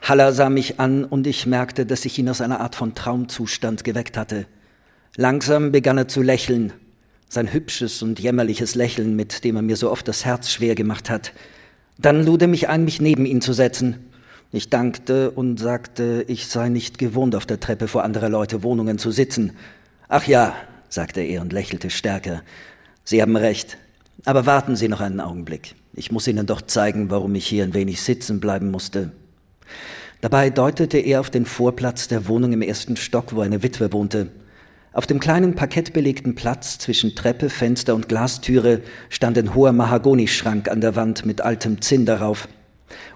Haller 0.03 0.33
sah 0.33 0.51
mich 0.51 0.81
an 0.81 1.05
und 1.05 1.29
ich 1.29 1.47
merkte, 1.47 1.87
dass 1.87 2.05
ich 2.05 2.19
ihn 2.19 2.29
aus 2.29 2.41
einer 2.41 2.61
Art 2.61 2.75
von 2.75 2.97
Traumzustand 2.97 3.85
geweckt 3.85 4.17
hatte. 4.17 4.47
Langsam 5.17 5.71
begann 5.71 5.97
er 5.97 6.09
zu 6.09 6.23
lächeln, 6.23 6.73
sein 7.29 7.53
hübsches 7.53 8.03
und 8.03 8.19
jämmerliches 8.19 8.75
Lächeln, 8.75 9.15
mit 9.15 9.45
dem 9.45 9.55
er 9.55 9.63
mir 9.63 9.77
so 9.77 9.91
oft 9.93 10.09
das 10.09 10.25
Herz 10.25 10.51
schwer 10.51 10.75
gemacht 10.75 11.09
hat. 11.09 11.33
Dann 11.99 12.27
lud 12.27 12.43
er 12.43 12.49
mich 12.49 12.69
ein, 12.69 12.85
mich 12.85 13.01
neben 13.01 13.27
ihn 13.27 13.41
zu 13.41 13.53
setzen. 13.53 14.11
Ich 14.51 14.71
dankte 14.71 15.31
und 15.31 15.61
sagte, 15.61 16.25
ich 16.27 16.49
sei 16.49 16.69
nicht 16.69 16.99
gewohnt, 16.99 17.37
auf 17.37 17.47
der 17.47 17.61
Treppe 17.61 17.87
vor 17.87 18.03
anderer 18.03 18.29
Leute 18.29 18.65
Wohnungen 18.65 18.99
zu 18.99 19.13
sitzen. 19.13 19.53
Ach 20.09 20.27
ja, 20.27 20.57
sagte 20.89 21.21
er 21.21 21.43
und 21.43 21.53
lächelte 21.53 21.91
stärker. 21.91 22.43
Sie 23.05 23.23
haben 23.23 23.37
recht. 23.37 23.79
Aber 24.25 24.47
warten 24.47 24.75
Sie 24.75 24.89
noch 24.89 25.01
einen 25.01 25.21
Augenblick. 25.21 25.75
Ich 25.95 26.11
muss 26.11 26.27
Ihnen 26.27 26.47
doch 26.47 26.61
zeigen, 26.61 27.09
warum 27.09 27.35
ich 27.37 27.47
hier 27.47 27.63
ein 27.63 27.75
wenig 27.75 28.03
sitzen 28.03 28.41
bleiben 28.41 28.71
musste. 28.71 29.13
Dabei 30.21 30.51
deutete 30.51 30.99
er 30.99 31.21
auf 31.21 31.31
den 31.31 31.47
Vorplatz 31.47 32.09
der 32.09 32.29
Wohnung 32.29 32.53
im 32.53 32.63
ersten 32.63 32.97
Stock, 32.97 33.35
wo 33.35 33.41
eine 33.41 33.63
Witwe 33.63 33.93
wohnte. 33.93 34.29
Auf 34.93 35.07
dem 35.07 35.21
kleinen 35.21 35.55
parkettbelegten 35.55 36.35
Platz 36.35 36.79
zwischen 36.79 37.15
Treppe, 37.15 37.49
Fenster 37.49 37.95
und 37.95 38.09
Glastüre 38.09 38.83
stand 39.09 39.39
ein 39.39 39.55
hoher 39.55 39.73
Mahagonischrank 39.73 40.69
an 40.69 40.81
der 40.81 40.97
Wand 40.97 41.25
mit 41.25 41.41
altem 41.41 41.81
Zinn 41.81 42.05
darauf. 42.05 42.47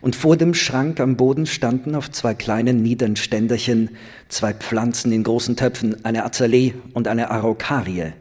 Und 0.01 0.17
vor 0.17 0.37
dem 0.37 0.55
Schrank 0.55 1.01
am 1.01 1.17
Boden 1.17 1.45
standen 1.45 1.95
auf 1.95 2.11
zwei 2.11 2.35
kleinen 2.35 2.83
niederen 2.83 3.17
Ständerchen 3.17 3.91
zwei 4.29 4.55
Pflanzen 4.55 5.13
in 5.13 5.23
großen 5.23 5.55
Töpfen, 5.57 6.05
eine 6.05 6.25
Azalee 6.25 6.75
und 6.95 7.09
eine 7.09 7.31
Araukarie. 7.31 8.13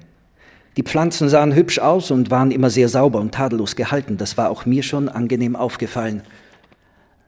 Die 0.78 0.84
Pflanzen 0.84 1.30
sahen 1.30 1.56
hübsch 1.56 1.80
aus 1.80 2.12
und 2.12 2.32
waren 2.32 2.52
immer 2.52 2.70
sehr 2.70 2.90
sauber 2.90 3.20
und 3.22 3.34
tadellos 3.34 3.78
gehalten. 3.78 4.18
Das 4.18 4.38
war 4.38 4.50
auch 4.50 4.66
mir 4.66 4.84
schon 4.84 5.08
angenehm 5.08 5.56
aufgefallen. 5.56 6.24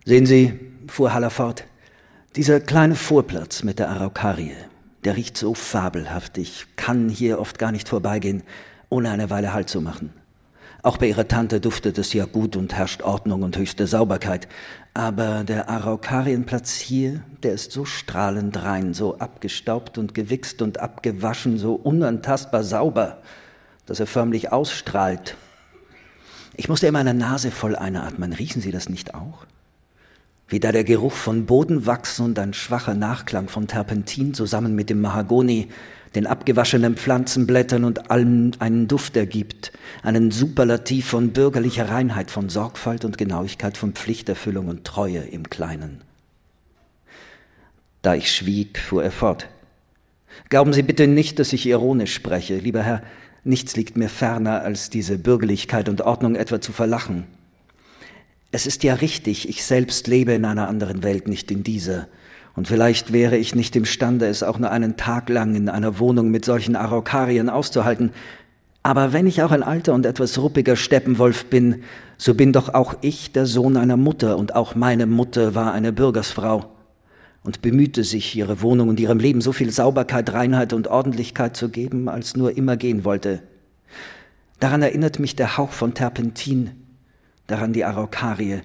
Sehen 0.03 0.25
Sie, 0.25 0.59
fuhr 0.87 1.13
Haller 1.13 1.29
fort, 1.29 1.65
dieser 2.35 2.59
kleine 2.59 2.95
Vorplatz 2.95 3.63
mit 3.63 3.79
der 3.79 3.89
Araukarie, 3.89 4.55
der 5.03 5.15
riecht 5.15 5.37
so 5.37 5.53
fabelhaft, 5.53 6.37
ich 6.37 6.65
kann 6.75 7.09
hier 7.09 7.39
oft 7.39 7.59
gar 7.59 7.71
nicht 7.71 7.89
vorbeigehen, 7.89 8.43
ohne 8.89 9.09
eine 9.09 9.29
Weile 9.29 9.53
Halt 9.53 9.69
zu 9.69 9.81
machen. 9.81 10.13
Auch 10.83 10.97
bei 10.97 11.07
ihrer 11.07 11.27
Tante 11.27 11.59
duftet 11.59 11.97
es 11.97 12.13
ja 12.13 12.25
gut 12.25 12.55
und 12.55 12.73
herrscht 12.73 13.01
Ordnung 13.01 13.43
und 13.43 13.57
höchste 13.57 13.87
Sauberkeit. 13.87 14.47
Aber 14.93 15.43
der 15.43 15.69
Araukarienplatz 15.69 16.75
hier, 16.75 17.21
der 17.43 17.53
ist 17.53 17.71
so 17.71 17.83
strahlend 17.83 18.63
rein, 18.63 18.93
so 18.93 19.17
abgestaubt 19.17 19.97
und 19.97 20.13
gewichst 20.13 20.61
und 20.61 20.79
abgewaschen, 20.79 21.57
so 21.57 21.73
unantastbar 21.73 22.63
sauber, 22.63 23.21
dass 23.85 23.99
er 23.99 24.07
förmlich 24.07 24.51
ausstrahlt. 24.51 25.35
Ich 26.55 26.69
musste 26.69 26.87
immer 26.87 26.99
eine 26.99 27.13
Nase 27.13 27.51
voll 27.51 27.75
einatmen. 27.75 28.33
Riechen 28.33 28.61
Sie 28.61 28.71
das 28.71 28.89
nicht 28.89 29.13
auch? 29.13 29.45
Wie 30.47 30.59
da 30.59 30.71
der 30.71 30.83
Geruch 30.83 31.13
von 31.13 31.45
Bodenwachs 31.45 32.19
und 32.19 32.39
ein 32.39 32.53
schwacher 32.53 32.93
Nachklang 32.93 33.49
von 33.49 33.67
Terpentin 33.67 34.33
zusammen 34.33 34.75
mit 34.75 34.89
dem 34.89 35.01
Mahagoni, 35.01 35.67
den 36.15 36.25
abgewaschenen 36.25 36.95
Pflanzenblättern 36.95 37.83
und 37.83 38.09
allem 38.09 38.51
einen 38.59 38.87
Duft 38.87 39.17
ergibt, 39.17 39.73
einen 40.03 40.31
Superlativ 40.31 41.07
von 41.07 41.31
bürgerlicher 41.31 41.89
Reinheit, 41.89 42.31
von 42.31 42.49
Sorgfalt 42.49 43.03
und 43.03 43.17
Genauigkeit, 43.17 43.77
von 43.77 43.93
Pflichterfüllung 43.93 44.69
und 44.69 44.85
Treue 44.85 45.19
im 45.19 45.49
Kleinen. 45.49 46.01
Da 48.01 48.15
ich 48.15 48.33
schwieg, 48.33 48.79
fuhr 48.79 49.03
er 49.03 49.11
fort. 49.11 49.49
Glauben 50.49 50.71
Sie 50.71 50.83
bitte 50.83 51.07
nicht, 51.07 51.39
dass 51.39 51.51
ich 51.51 51.65
ironisch 51.65 52.13
spreche, 52.13 52.57
lieber 52.57 52.83
Herr, 52.83 53.01
nichts 53.43 53.75
liegt 53.75 53.97
mir 53.97 54.09
ferner, 54.09 54.61
als 54.61 54.89
diese 54.89 55.17
Bürgerlichkeit 55.17 55.89
und 55.89 56.01
Ordnung 56.01 56.35
etwa 56.35 56.61
zu 56.61 56.71
verlachen. 56.71 57.25
Es 58.51 58.65
ist 58.65 58.83
ja 58.83 58.93
richtig, 58.93 59.49
ich 59.49 59.63
selbst 59.63 60.07
lebe 60.07 60.31
in 60.33 60.45
einer 60.45 60.67
anderen 60.67 61.03
Welt, 61.03 61.27
nicht 61.27 61.51
in 61.51 61.63
dieser. 61.63 62.07
Und 62.55 62.67
vielleicht 62.67 63.13
wäre 63.13 63.37
ich 63.37 63.53
nicht 63.53 63.75
imstande, 63.75 64.25
es 64.27 64.41
auch 64.41 64.57
nur 64.57 64.71
einen 64.71 64.97
Tag 64.97 65.29
lang 65.29 65.53
in 65.55 65.69
einer 65.69 65.99
Wohnung 65.99 66.31
mit 66.31 66.45
solchen 66.45 66.75
Araukarien 66.75 67.49
auszuhalten. 67.49 68.11
Aber 68.83 69.11
wenn 69.11 69.27
ich 69.27 69.43
auch 69.43 69.51
ein 69.51 69.63
alter 69.63 69.93
und 69.93 70.05
etwas 70.05 70.39
ruppiger 70.39 70.75
Steppenwolf 70.75 71.45
bin, 71.45 71.83
so 72.17 72.33
bin 72.33 72.53
doch 72.53 72.73
auch 72.73 72.95
ich 73.01 73.33
der 73.33 73.45
Sohn 73.45 73.75
einer 73.75 73.97
Mutter 73.97 74.37
und 74.37 74.55
auch 74.55 74.75
meine 74.75 75.05
Mutter 75.05 75.53
war 75.53 75.73
eine 75.73 75.91
Bürgersfrau 75.91 76.71
und 77.43 77.61
bemühte 77.61 78.03
sich, 78.03 78.35
ihre 78.35 78.61
Wohnung 78.61 78.89
und 78.89 78.99
ihrem 78.99 79.19
Leben 79.19 79.41
so 79.41 79.51
viel 79.51 79.71
Sauberkeit, 79.71 80.33
Reinheit 80.33 80.73
und 80.73 80.87
Ordentlichkeit 80.87 81.55
zu 81.57 81.69
geben, 81.69 82.07
als 82.07 82.35
nur 82.35 82.57
immer 82.57 82.77
gehen 82.77 83.03
wollte. 83.03 83.43
Daran 84.59 84.81
erinnert 84.81 85.19
mich 85.19 85.35
der 85.35 85.57
Hauch 85.57 85.71
von 85.71 85.93
Terpentin, 85.93 86.71
daran 87.47 87.73
die 87.73 87.85
Araukarie. 87.85 88.61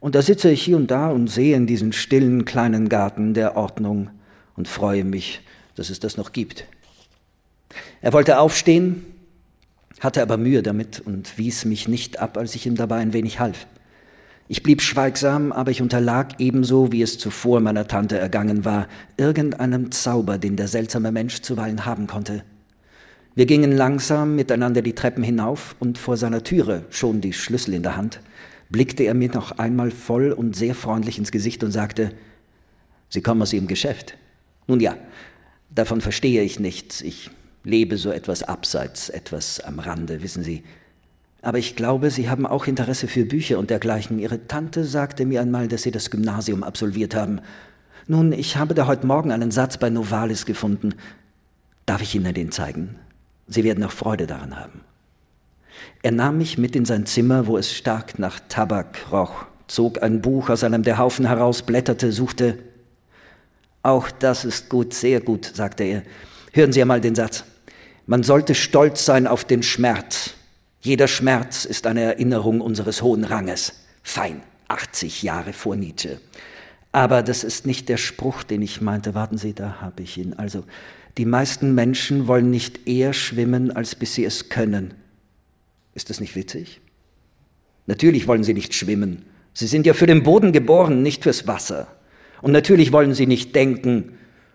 Und 0.00 0.14
da 0.14 0.22
sitze 0.22 0.50
ich 0.50 0.62
hier 0.62 0.76
und 0.76 0.90
da 0.90 1.10
und 1.10 1.28
sehe 1.28 1.56
in 1.56 1.66
diesen 1.66 1.92
stillen 1.92 2.44
kleinen 2.44 2.88
Garten 2.88 3.34
der 3.34 3.56
Ordnung 3.56 4.10
und 4.56 4.68
freue 4.68 5.04
mich, 5.04 5.40
dass 5.74 5.90
es 5.90 6.00
das 6.00 6.16
noch 6.16 6.32
gibt. 6.32 6.64
Er 8.00 8.12
wollte 8.12 8.38
aufstehen, 8.38 9.04
hatte 10.00 10.22
aber 10.22 10.36
Mühe 10.36 10.62
damit 10.62 11.00
und 11.00 11.36
wies 11.38 11.64
mich 11.64 11.88
nicht 11.88 12.20
ab, 12.20 12.36
als 12.36 12.54
ich 12.54 12.66
ihm 12.66 12.76
dabei 12.76 12.96
ein 12.96 13.12
wenig 13.12 13.40
half. 13.40 13.66
Ich 14.50 14.62
blieb 14.62 14.80
schweigsam, 14.80 15.52
aber 15.52 15.70
ich 15.70 15.82
unterlag 15.82 16.36
ebenso, 16.38 16.90
wie 16.90 17.02
es 17.02 17.18
zuvor 17.18 17.60
meiner 17.60 17.86
Tante 17.86 18.16
ergangen 18.16 18.64
war, 18.64 18.88
irgendeinem 19.18 19.90
Zauber, 19.90 20.38
den 20.38 20.56
der 20.56 20.68
seltsame 20.68 21.12
Mensch 21.12 21.42
zuweilen 21.42 21.84
haben 21.84 22.06
konnte. 22.06 22.44
Wir 23.38 23.46
gingen 23.46 23.70
langsam 23.70 24.34
miteinander 24.34 24.82
die 24.82 24.96
Treppen 24.96 25.22
hinauf 25.22 25.76
und 25.78 25.96
vor 25.96 26.16
seiner 26.16 26.42
Türe, 26.42 26.82
schon 26.90 27.20
die 27.20 27.32
Schlüssel 27.32 27.72
in 27.72 27.84
der 27.84 27.96
Hand, 27.96 28.18
blickte 28.68 29.04
er 29.04 29.14
mir 29.14 29.28
noch 29.28 29.52
einmal 29.58 29.92
voll 29.92 30.32
und 30.32 30.56
sehr 30.56 30.74
freundlich 30.74 31.18
ins 31.18 31.30
Gesicht 31.30 31.62
und 31.62 31.70
sagte, 31.70 32.10
Sie 33.08 33.20
kommen 33.20 33.40
aus 33.40 33.52
Ihrem 33.52 33.68
Geschäft. 33.68 34.16
Nun 34.66 34.80
ja, 34.80 34.96
davon 35.72 36.00
verstehe 36.00 36.42
ich 36.42 36.58
nichts. 36.58 37.00
Ich 37.00 37.30
lebe 37.62 37.96
so 37.96 38.10
etwas 38.10 38.42
abseits, 38.42 39.08
etwas 39.08 39.60
am 39.60 39.78
Rande, 39.78 40.20
wissen 40.20 40.42
Sie. 40.42 40.64
Aber 41.40 41.58
ich 41.58 41.76
glaube, 41.76 42.10
Sie 42.10 42.28
haben 42.28 42.44
auch 42.44 42.66
Interesse 42.66 43.06
für 43.06 43.24
Bücher 43.24 43.60
und 43.60 43.70
dergleichen. 43.70 44.18
Ihre 44.18 44.48
Tante 44.48 44.82
sagte 44.82 45.24
mir 45.26 45.42
einmal, 45.42 45.68
dass 45.68 45.84
Sie 45.84 45.92
das 45.92 46.10
Gymnasium 46.10 46.64
absolviert 46.64 47.14
haben. 47.14 47.40
Nun, 48.08 48.32
ich 48.32 48.56
habe 48.56 48.74
da 48.74 48.88
heute 48.88 49.06
Morgen 49.06 49.30
einen 49.30 49.52
Satz 49.52 49.78
bei 49.78 49.90
Novalis 49.90 50.44
gefunden. 50.44 50.96
Darf 51.86 52.02
ich 52.02 52.16
Ihnen 52.16 52.34
den 52.34 52.50
zeigen? 52.50 52.96
Sie 53.48 53.64
werden 53.64 53.82
auch 53.82 53.92
Freude 53.92 54.26
daran 54.26 54.58
haben. 54.58 54.80
Er 56.02 56.12
nahm 56.12 56.38
mich 56.38 56.58
mit 56.58 56.76
in 56.76 56.84
sein 56.84 57.06
Zimmer, 57.06 57.46
wo 57.46 57.56
es 57.56 57.72
stark 57.72 58.18
nach 58.18 58.40
Tabak 58.48 59.10
roch, 59.10 59.46
zog 59.66 60.02
ein 60.02 60.20
Buch 60.20 60.48
aus 60.48 60.64
einem 60.64 60.82
der 60.82 60.98
Haufen 60.98 61.26
heraus, 61.26 61.62
blätterte, 61.62 62.12
suchte. 62.12 62.58
Auch 63.82 64.10
das 64.10 64.44
ist 64.44 64.68
gut, 64.68 64.94
sehr 64.94 65.20
gut, 65.20 65.50
sagte 65.54 65.84
er. 65.84 66.02
Hören 66.52 66.72
Sie 66.72 66.80
einmal 66.80 67.00
den 67.00 67.14
Satz. 67.14 67.44
Man 68.06 68.22
sollte 68.22 68.54
stolz 68.54 69.04
sein 69.04 69.26
auf 69.26 69.44
den 69.44 69.62
Schmerz. 69.62 70.34
Jeder 70.80 71.08
Schmerz 71.08 71.64
ist 71.64 71.86
eine 71.86 72.02
Erinnerung 72.02 72.60
unseres 72.60 73.02
hohen 73.02 73.24
Ranges. 73.24 73.72
Fein, 74.02 74.42
80 74.68 75.22
Jahre 75.22 75.52
vor 75.52 75.76
Nietzsche. 75.76 76.20
Aber 76.92 77.22
das 77.22 77.44
ist 77.44 77.66
nicht 77.66 77.88
der 77.88 77.98
Spruch, 77.98 78.42
den 78.42 78.62
ich 78.62 78.80
meinte. 78.80 79.14
Warten 79.14 79.36
Sie, 79.36 79.52
da 79.52 79.80
habe 79.80 80.02
ich 80.02 80.16
ihn. 80.16 80.34
Also, 80.34 80.64
die 81.18 81.24
meisten 81.24 81.74
Menschen 81.74 82.28
wollen 82.28 82.50
nicht 82.50 82.86
eher 82.86 83.12
schwimmen, 83.12 83.72
als 83.72 83.96
bis 83.96 84.14
sie 84.14 84.24
es 84.24 84.48
können. 84.48 84.94
Ist 85.94 86.10
das 86.10 86.20
nicht 86.20 86.36
witzig? 86.36 86.80
Natürlich 87.86 88.28
wollen 88.28 88.44
sie 88.44 88.54
nicht 88.54 88.72
schwimmen. 88.72 89.24
Sie 89.52 89.66
sind 89.66 89.84
ja 89.84 89.94
für 89.94 90.06
den 90.06 90.22
Boden 90.22 90.52
geboren, 90.52 91.02
nicht 91.02 91.24
fürs 91.24 91.48
Wasser. 91.48 91.88
Und 92.40 92.52
natürlich 92.52 92.92
wollen 92.92 93.14
sie 93.14 93.26
nicht 93.26 93.56
denken. 93.56 94.12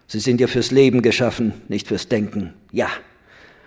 Sie 0.08 0.20
sind 0.20 0.39
ja 0.39 0.48
fürs 0.48 0.72
Leben 0.72 1.01
geschaffen, 1.01 1.53
nicht 1.67 1.89
fürs 1.89 2.08
Denken. 2.08 2.53
Ja. 2.72 2.88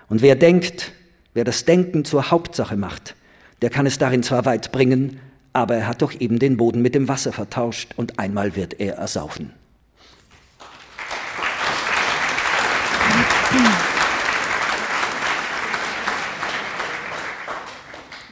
Und 0.08 0.22
wer 0.22 0.34
denkt, 0.34 0.92
wer 1.34 1.44
das 1.44 1.66
Denken 1.66 2.06
zur 2.06 2.30
Hauptsache 2.30 2.76
macht, 2.76 3.14
der 3.60 3.68
kann 3.68 3.84
es 3.84 3.98
darin 3.98 4.22
zwar 4.22 4.46
weit 4.46 4.72
bringen, 4.72 5.20
aber 5.52 5.74
er 5.76 5.86
hat 5.86 6.00
doch 6.00 6.18
eben 6.18 6.38
den 6.38 6.56
Boden 6.56 6.80
mit 6.80 6.94
dem 6.94 7.08
Wasser 7.08 7.32
vertauscht 7.32 7.92
und 7.96 8.18
einmal 8.18 8.56
wird 8.56 8.80
er 8.80 8.94
ersaufen. 8.94 9.52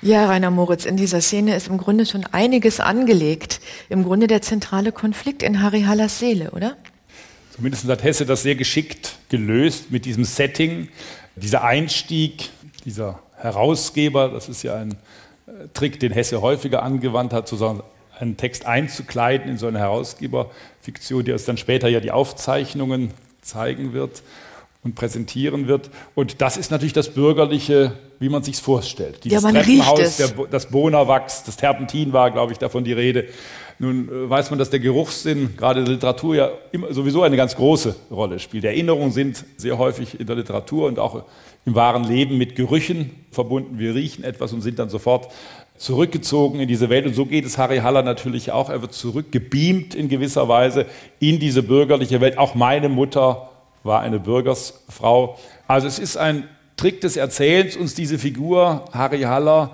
Ja, 0.04 0.26
Rainer 0.26 0.50
Moritz, 0.50 0.84
in 0.84 0.98
dieser 0.98 1.22
Szene 1.22 1.56
ist 1.56 1.68
im 1.68 1.78
Grunde 1.78 2.04
schon 2.04 2.26
einiges 2.30 2.78
angelegt. 2.78 3.62
Im 3.88 4.04
Grunde 4.04 4.26
der 4.26 4.42
zentrale 4.42 4.92
Konflikt 4.92 5.42
in 5.42 5.62
Harry 5.62 5.84
Hallers 5.84 6.18
Seele, 6.18 6.50
oder? 6.50 6.76
Zumindest 7.56 7.88
hat 7.88 8.04
Hesse 8.04 8.26
das 8.26 8.42
sehr 8.42 8.54
geschickt 8.54 9.16
gelöst 9.30 9.90
mit 9.90 10.04
diesem 10.04 10.24
Setting, 10.24 10.88
dieser 11.36 11.64
Einstieg, 11.64 12.50
dieser 12.84 13.20
Herausgeber, 13.38 14.28
das 14.28 14.50
ist 14.50 14.62
ja 14.62 14.74
ein 14.74 14.94
Trick, 15.72 15.98
den 16.00 16.12
Hesse 16.12 16.42
häufiger 16.42 16.82
angewandt 16.82 17.32
hat, 17.32 17.48
sozusagen 17.48 17.82
einen 18.18 18.36
Text 18.36 18.66
einzukleiden 18.66 19.48
in 19.48 19.56
so 19.56 19.68
eine 19.68 19.78
Herausgeberfiktion, 19.78 21.24
die 21.24 21.32
uns 21.32 21.46
dann 21.46 21.56
später 21.56 21.88
ja 21.88 22.00
die 22.00 22.10
Aufzeichnungen 22.10 23.10
zeigen 23.40 23.94
wird 23.94 24.22
und 24.84 24.94
präsentieren 24.94 25.66
wird. 25.66 25.90
Und 26.14 26.40
das 26.40 26.56
ist 26.56 26.70
natürlich 26.70 26.92
das 26.92 27.08
Bürgerliche, 27.08 27.92
wie 28.20 28.28
man 28.28 28.42
sich 28.42 28.56
vorstellt. 28.56 29.24
Dieses 29.24 29.42
ja, 29.42 29.52
man 29.52 29.54
Treppenhaus, 29.54 29.98
riecht 29.98 30.08
es. 30.08 30.16
Der, 30.18 30.46
das 30.50 30.66
Bonawachs, 30.66 31.42
das 31.44 31.56
Terpentin 31.56 32.12
war, 32.12 32.30
glaube 32.30 32.52
ich, 32.52 32.58
davon 32.58 32.84
die 32.84 32.92
Rede. 32.92 33.26
Nun 33.78 34.08
äh, 34.08 34.30
weiß 34.30 34.50
man, 34.50 34.58
dass 34.58 34.70
der 34.70 34.80
Geruchssinn 34.80 35.56
gerade 35.56 35.80
in 35.80 35.86
der 35.86 35.94
Literatur 35.94 36.36
ja 36.36 36.50
immer, 36.70 36.92
sowieso 36.92 37.22
eine 37.22 37.36
ganz 37.36 37.56
große 37.56 37.96
Rolle 38.10 38.38
spielt. 38.38 38.64
Erinnerungen 38.64 39.10
sind 39.10 39.44
sehr 39.56 39.78
häufig 39.78 40.20
in 40.20 40.26
der 40.26 40.36
Literatur 40.36 40.86
und 40.86 40.98
auch 40.98 41.24
im 41.64 41.74
wahren 41.74 42.04
Leben 42.04 42.36
mit 42.36 42.54
Gerüchen 42.54 43.10
verbunden. 43.30 43.78
Wir 43.78 43.94
riechen 43.94 44.22
etwas 44.22 44.52
und 44.52 44.60
sind 44.60 44.78
dann 44.78 44.90
sofort 44.90 45.32
zurückgezogen 45.76 46.60
in 46.60 46.68
diese 46.68 46.88
Welt. 46.88 47.06
Und 47.06 47.14
so 47.14 47.26
geht 47.26 47.44
es 47.44 47.58
Harry 47.58 47.78
Haller 47.78 48.02
natürlich 48.02 48.52
auch. 48.52 48.68
Er 48.68 48.80
wird 48.82 48.92
zurückgebeamt 48.92 49.94
in 49.94 50.08
gewisser 50.08 50.46
Weise 50.48 50.86
in 51.18 51.40
diese 51.40 51.62
bürgerliche 51.62 52.20
Welt. 52.20 52.38
Auch 52.38 52.54
meine 52.54 52.88
Mutter 52.88 53.50
war 53.84 54.00
eine 54.00 54.18
Bürgersfrau. 54.18 55.38
Also 55.68 55.86
es 55.86 56.00
ist 56.00 56.16
ein 56.16 56.48
Trick 56.76 57.00
des 57.00 57.16
Erzählens, 57.16 57.76
uns 57.76 57.94
diese 57.94 58.18
Figur 58.18 58.86
Harry 58.92 59.22
Haller 59.22 59.70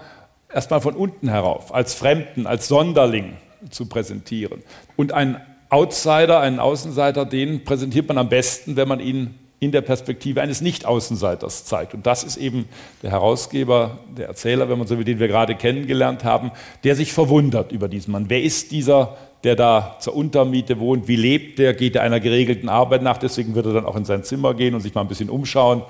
erstmal 0.53 0.81
von 0.81 0.95
unten 0.95 1.29
herauf, 1.29 1.73
als 1.73 1.95
Fremden, 1.95 2.47
als 2.47 2.69
Sonderling 2.69 3.37
zu 3.71 3.87
präsentieren. 3.87 4.63
Und 4.97 5.13
einen 5.13 5.41
Outsider, 5.71 6.41
einen 6.41 6.59
Außenseiter, 6.59 7.25
den 7.25 7.65
präsentiert 7.65 8.09
man 8.09 8.19
am 8.19 8.29
besten, 8.29 8.77
wenn 8.77 8.89
man 8.89 9.01
ihn 9.01 9.39
in 9.61 9.73
der 9.73 9.83
Perspektive 9.83 10.41
eines 10.41 10.63
Nicht-Außenseiters 10.63 11.67
zeigt. 11.67 11.95
Und 11.95 12.07
das 12.07 12.25
ist 12.25 12.39
eben 12.39 12.67
der 13.03 13.11
Herausgeber, 13.11 13.99
der 14.17 14.27
Erzähler, 14.29 14.69
wenn 14.71 14.79
man 14.79 14.87
so 14.87 14.97
will, 14.97 15.05
den 15.05 15.21
wir 15.21 15.29
gerade 15.29 15.55
kennengelernt 15.55 16.25
haben, 16.25 16.51
der 16.83 16.97
sich 16.97 17.13
verwundert 17.13 17.71
über 17.71 17.89
diesen 17.89 18.13
Mann. 18.13 18.25
Wer 18.29 18.43
ist 18.43 18.73
dieser 18.73 19.17
der 19.45 19.57
da 19.57 19.97
zur 20.01 20.15
Untermiete 20.15 20.79
wohnt, 20.81 21.09
wie 21.09 21.17
lebt 21.17 21.59
der, 21.59 21.73
geht 21.73 21.97
er 21.97 22.03
einer 22.03 22.21
geregelten 22.21 22.69
Arbeit 22.69 23.03
nach, 23.03 23.17
deswegen 23.17 23.55
wird 23.55 23.67
er 23.67 23.73
dann 23.73 23.87
auch 23.87 23.97
in 23.97 24.05
sein 24.05 24.23
Zimmer 24.23 24.55
gehen 24.55 24.75
und 24.75 24.81
sich 24.81 24.95
mal 24.95 25.01
ein 25.01 25.09
bisschen 25.09 25.31
umschauen. 25.31 25.83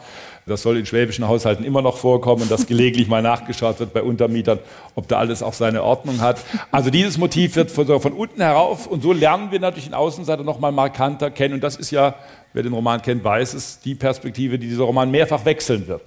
Das 0.47 0.63
soll 0.63 0.79
in 0.79 0.87
schwäbischen 0.87 1.29
Haushalten 1.29 1.65
immer 1.65 1.83
noch 1.83 1.97
vorkommen, 1.99 2.49
dass 2.49 2.67
gelegentlich 2.67 3.09
mal 3.09 3.23
nachgeschaut 3.23 3.79
wird 3.79 3.93
bei 3.93 4.03
Untermietern, 4.03 4.59
ob 4.95 5.07
da 5.07 5.19
alles 5.19 5.43
auch 5.43 5.53
seine 5.53 5.83
Ordnung 5.83 6.21
hat. 6.21 6.41
Also 6.71 6.91
dieses 6.91 7.19
Motiv 7.19 7.57
wird 7.57 7.71
von, 7.71 8.01
von 8.01 8.13
unten 8.13 8.41
herauf 8.41 8.87
und 8.87 9.03
so 9.03 9.13
lernen 9.13 9.51
wir 9.51 9.61
natürlich 9.61 9.85
den 9.85 9.95
Außenseiter 9.95 10.43
noch 10.43 10.59
mal 10.59 10.73
markanter 10.73 11.31
kennen 11.31 11.55
und 11.55 11.63
das 11.63 11.77
ist 11.77 11.91
ja, 11.91 12.15
wer 12.53 12.63
den 12.63 12.73
Roman 12.73 13.03
kennt, 13.03 13.25
weiß 13.25 13.55
es, 13.55 13.81
die 13.81 13.95
Perspektive, 13.95 14.59
die 14.59 14.69
dieser 14.69 14.85
Roman 14.85 15.11
mehrfach 15.11 15.45
wechseln 15.45 15.87
wird. 15.87 16.03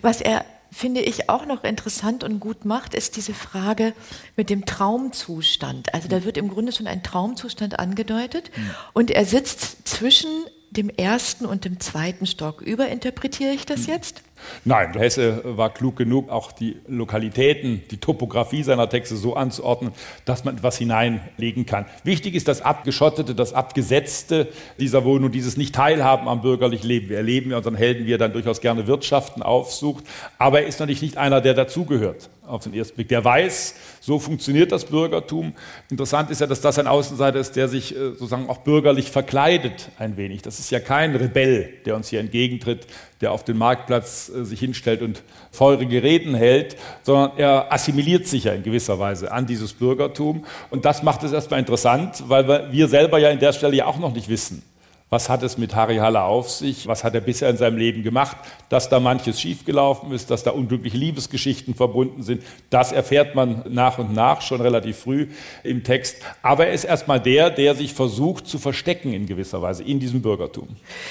Was 0.00 0.20
er 0.20 0.44
finde 0.72 1.02
ich 1.02 1.28
auch 1.28 1.44
noch 1.44 1.64
interessant 1.64 2.24
und 2.24 2.40
gut 2.40 2.64
macht, 2.64 2.94
ist 2.94 3.16
diese 3.16 3.34
Frage 3.34 3.92
mit 4.36 4.48
dem 4.48 4.64
Traumzustand. 4.64 5.92
Also 5.92 6.08
da 6.08 6.24
wird 6.24 6.38
im 6.38 6.48
Grunde 6.48 6.72
schon 6.72 6.86
ein 6.86 7.02
Traumzustand 7.02 7.78
angedeutet 7.78 8.50
mhm. 8.56 8.70
und 8.94 9.10
er 9.10 9.26
sitzt 9.26 9.86
zwischen 9.86 10.30
dem 10.70 10.88
ersten 10.88 11.44
und 11.44 11.66
dem 11.66 11.78
zweiten 11.78 12.26
Stock. 12.26 12.62
Überinterpretiere 12.62 13.52
ich 13.52 13.66
das 13.66 13.86
mhm. 13.86 13.92
jetzt? 13.92 14.22
Nein, 14.64 14.92
Hesse 14.94 15.42
war 15.44 15.72
klug 15.72 15.96
genug, 15.96 16.30
auch 16.30 16.52
die 16.52 16.76
Lokalitäten, 16.86 17.82
die 17.90 17.98
Topografie 17.98 18.62
seiner 18.62 18.88
Texte 18.88 19.16
so 19.16 19.34
anzuordnen, 19.34 19.92
dass 20.24 20.44
man 20.44 20.56
etwas 20.56 20.78
hineinlegen 20.78 21.66
kann. 21.66 21.86
Wichtig 22.04 22.34
ist 22.34 22.48
das 22.48 22.62
Abgeschottete, 22.62 23.34
das 23.34 23.52
Abgesetzte 23.52 24.48
dieser 24.78 25.04
Wohnung, 25.04 25.30
dieses 25.30 25.56
Nicht-Teilhaben 25.56 26.28
am 26.28 26.42
bürgerlichen 26.42 26.86
Leben. 26.86 27.08
Wir 27.08 27.18
erleben 27.18 27.50
ja 27.50 27.58
unseren 27.58 27.74
Helden, 27.74 28.06
wie 28.06 28.14
er 28.14 28.18
dann 28.18 28.32
durchaus 28.32 28.60
gerne 28.60 28.86
Wirtschaften 28.86 29.42
aufsucht, 29.42 30.04
aber 30.38 30.62
er 30.62 30.66
ist 30.66 30.80
natürlich 30.80 31.02
nicht 31.02 31.16
einer, 31.16 31.40
der 31.40 31.54
dazugehört 31.54 32.30
auf 32.46 32.64
den 32.64 32.74
ersten 32.74 32.96
Blick. 32.96 33.08
Der 33.08 33.24
weiß, 33.24 33.74
so 34.00 34.18
funktioniert 34.18 34.72
das 34.72 34.84
Bürgertum. 34.84 35.54
Interessant 35.90 36.30
ist 36.30 36.40
ja, 36.40 36.46
dass 36.46 36.60
das 36.60 36.78
ein 36.78 36.86
Außenseiter 36.86 37.38
ist, 37.38 37.56
der 37.56 37.68
sich 37.68 37.94
äh, 37.94 38.10
sozusagen 38.10 38.48
auch 38.48 38.58
bürgerlich 38.58 39.10
verkleidet 39.10 39.90
ein 39.98 40.16
wenig. 40.16 40.42
Das 40.42 40.58
ist 40.58 40.70
ja 40.70 40.80
kein 40.80 41.14
Rebell, 41.14 41.72
der 41.86 41.96
uns 41.96 42.08
hier 42.08 42.20
entgegentritt, 42.20 42.86
der 43.20 43.32
auf 43.32 43.44
den 43.44 43.56
Marktplatz 43.56 44.30
sich 44.44 44.60
hinstellt 44.60 45.02
und 45.02 45.22
feurige 45.50 46.02
Reden 46.02 46.34
hält, 46.34 46.76
sondern 47.02 47.38
er 47.38 47.72
assimiliert 47.72 48.26
sich 48.26 48.44
ja 48.44 48.52
in 48.52 48.62
gewisser 48.62 48.98
Weise 48.98 49.32
an 49.32 49.46
dieses 49.46 49.72
Bürgertum. 49.72 50.44
Und 50.70 50.84
das 50.84 51.02
macht 51.02 51.22
es 51.22 51.32
erstmal 51.32 51.60
interessant, 51.60 52.24
weil 52.28 52.72
wir 52.72 52.88
selber 52.88 53.18
ja 53.18 53.30
in 53.30 53.38
der 53.38 53.52
Stelle 53.52 53.76
ja 53.76 53.86
auch 53.86 53.98
noch 53.98 54.12
nicht 54.14 54.28
wissen, 54.28 54.62
was 55.12 55.28
hat 55.28 55.42
es 55.42 55.58
mit 55.58 55.74
Harry 55.74 55.96
Haller 55.96 56.24
auf 56.24 56.48
sich? 56.48 56.86
Was 56.86 57.04
hat 57.04 57.14
er 57.14 57.20
bisher 57.20 57.50
in 57.50 57.58
seinem 57.58 57.76
Leben 57.76 58.02
gemacht? 58.02 58.34
Dass 58.70 58.88
da 58.88 58.98
manches 58.98 59.38
schiefgelaufen 59.38 60.10
ist, 60.10 60.30
dass 60.30 60.42
da 60.42 60.52
unglückliche 60.52 60.96
Liebesgeschichten 60.96 61.74
verbunden 61.74 62.22
sind, 62.22 62.42
das 62.70 62.92
erfährt 62.92 63.34
man 63.34 63.62
nach 63.68 63.98
und 63.98 64.14
nach 64.14 64.40
schon 64.40 64.62
relativ 64.62 64.96
früh 64.96 65.28
im 65.64 65.84
Text. 65.84 66.22
Aber 66.40 66.68
er 66.68 66.72
ist 66.72 66.84
erstmal 66.84 67.20
der, 67.20 67.50
der 67.50 67.74
sich 67.74 67.92
versucht 67.92 68.46
zu 68.46 68.58
verstecken 68.58 69.12
in 69.12 69.26
gewisser 69.26 69.60
Weise 69.60 69.82
in 69.82 70.00
diesem 70.00 70.22
Bürgertum. 70.22 70.68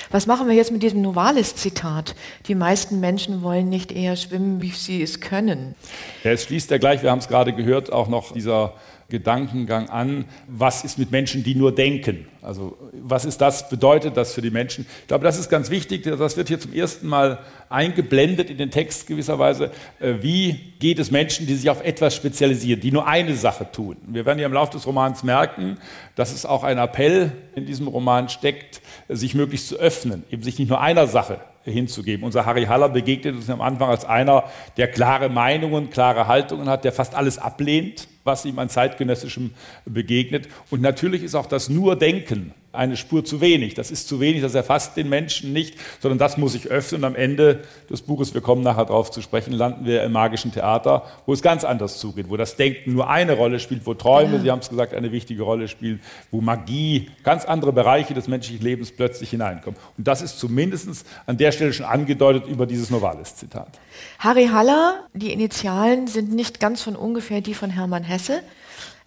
Was 0.09 0.25
machen 0.25 0.47
wir 0.47 0.55
jetzt 0.55 0.71
mit 0.71 0.81
diesem 0.81 1.03
Novalis-Zitat? 1.03 2.15
Die 2.47 2.55
meisten 2.55 3.01
Menschen 3.01 3.43
wollen 3.43 3.69
nicht 3.69 3.91
eher 3.91 4.15
schwimmen, 4.15 4.63
wie 4.63 4.71
sie 4.71 5.03
es 5.03 5.21
können. 5.21 5.75
Ja, 6.23 6.31
es 6.31 6.45
schließt 6.45 6.71
ja 6.71 6.79
gleich, 6.79 7.03
wir 7.03 7.11
haben 7.11 7.19
es 7.19 7.27
gerade 7.27 7.53
gehört, 7.53 7.93
auch 7.93 8.07
noch 8.07 8.31
dieser 8.31 8.73
Gedankengang 9.11 9.89
an, 9.89 10.25
was 10.47 10.83
ist 10.83 10.97
mit 10.97 11.11
Menschen, 11.11 11.43
die 11.43 11.53
nur 11.53 11.75
denken. 11.75 12.25
Also 12.41 12.77
was 12.93 13.25
ist 13.25 13.39
das, 13.39 13.69
bedeutet 13.69 14.17
das 14.17 14.33
für 14.33 14.41
die 14.41 14.49
Menschen? 14.49 14.87
Ich 15.01 15.07
glaube, 15.07 15.23
das 15.23 15.37
ist 15.37 15.49
ganz 15.49 15.69
wichtig, 15.69 16.03
das 16.03 16.37
wird 16.37 16.47
hier 16.47 16.59
zum 16.59 16.73
ersten 16.73 17.07
Mal 17.07 17.37
eingeblendet 17.69 18.49
in 18.49 18.57
den 18.57 18.71
Text 18.71 19.05
gewisserweise. 19.05 19.69
Äh, 19.99 20.15
wie 20.21 20.53
geht 20.79 20.97
es 20.97 21.11
Menschen, 21.11 21.45
die 21.45 21.53
sich 21.53 21.69
auf 21.69 21.83
etwas 21.85 22.15
spezialisieren, 22.15 22.81
die 22.81 22.91
nur 22.91 23.05
eine 23.05 23.35
Sache 23.35 23.67
tun? 23.71 23.97
Wir 24.07 24.25
werden 24.25 24.39
ja 24.39 24.47
im 24.47 24.53
Laufe 24.53 24.71
des 24.71 24.87
Romans 24.87 25.23
merken, 25.23 25.77
dass 26.15 26.33
es 26.33 26.45
auch 26.45 26.63
ein 26.63 26.79
Appell 26.79 27.31
in 27.53 27.67
diesem 27.67 27.87
Roman 27.87 28.29
steckt, 28.29 28.81
sich 29.07 29.35
möglichst 29.35 29.67
zu 29.67 29.77
öffnen, 29.77 30.23
eben 30.31 30.41
sich 30.41 30.57
nicht 30.57 30.69
nur 30.69 30.81
einer 30.81 31.05
Sache 31.05 31.41
hinzugeben. 31.63 32.25
Unser 32.25 32.45
Harry 32.45 32.65
Haller 32.65 32.89
begegnet 32.89 33.35
uns 33.35 33.49
am 33.49 33.61
Anfang 33.61 33.89
als 33.89 34.05
einer, 34.05 34.45
der 34.77 34.87
klare 34.87 35.29
Meinungen, 35.29 35.89
klare 35.89 36.27
Haltungen 36.27 36.69
hat, 36.69 36.83
der 36.85 36.91
fast 36.91 37.13
alles 37.13 37.37
ablehnt, 37.37 38.07
was 38.23 38.45
ihm 38.45 38.59
an 38.59 38.69
zeitgenössischem 38.69 39.51
begegnet. 39.85 40.47
Und 40.69 40.81
natürlich 40.81 41.23
ist 41.23 41.35
auch 41.35 41.45
das 41.47 41.69
nur 41.69 41.95
Denken 41.95 42.53
eine 42.73 42.97
Spur 42.97 43.25
zu 43.25 43.41
wenig. 43.41 43.73
Das 43.73 43.91
ist 43.91 44.07
zu 44.07 44.19
wenig, 44.19 44.41
das 44.41 44.55
erfasst 44.55 44.95
den 44.97 45.09
Menschen 45.09 45.53
nicht, 45.53 45.75
sondern 45.99 46.17
das 46.17 46.37
muss 46.37 46.53
sich 46.53 46.67
öffnen. 46.67 47.01
Und 47.01 47.05
am 47.05 47.15
Ende 47.15 47.63
des 47.89 48.01
Buches, 48.01 48.33
wir 48.33 48.41
kommen 48.41 48.63
nachher 48.63 48.85
darauf 48.85 49.11
zu 49.11 49.21
sprechen, 49.21 49.53
landen 49.53 49.85
wir 49.85 50.03
im 50.03 50.11
magischen 50.11 50.51
Theater, 50.51 51.03
wo 51.25 51.33
es 51.33 51.41
ganz 51.41 51.63
anders 51.63 51.99
zugeht, 51.99 52.29
wo 52.29 52.37
das 52.37 52.55
Denken 52.55 52.93
nur 52.93 53.09
eine 53.09 53.33
Rolle 53.33 53.59
spielt, 53.59 53.85
wo 53.85 53.93
Träume, 53.93 54.37
ja. 54.37 54.41
Sie 54.41 54.51
haben 54.51 54.59
es 54.59 54.69
gesagt, 54.69 54.93
eine 54.93 55.11
wichtige 55.11 55.43
Rolle 55.43 55.67
spielen, 55.67 56.01
wo 56.31 56.41
Magie, 56.41 57.09
ganz 57.23 57.45
andere 57.45 57.73
Bereiche 57.73 58.13
des 58.13 58.27
menschlichen 58.27 58.63
Lebens 58.63 58.91
plötzlich 58.91 59.29
hineinkommen. 59.29 59.79
Und 59.97 60.07
das 60.07 60.21
ist 60.21 60.39
zumindest 60.39 61.05
an 61.25 61.37
der 61.37 61.51
Stelle 61.51 61.73
schon 61.73 61.85
angedeutet 61.85 62.47
über 62.47 62.65
dieses 62.65 62.89
Novalis-Zitat. 62.89 63.79
Harry 64.19 64.47
Haller, 64.47 65.05
die 65.13 65.31
Initialen 65.31 66.07
sind 66.07 66.33
nicht 66.33 66.59
ganz 66.59 66.81
von 66.81 66.95
ungefähr 66.95 67.41
die 67.41 67.53
von 67.53 67.69
Hermann 67.69 68.03
Hesse. 68.03 68.41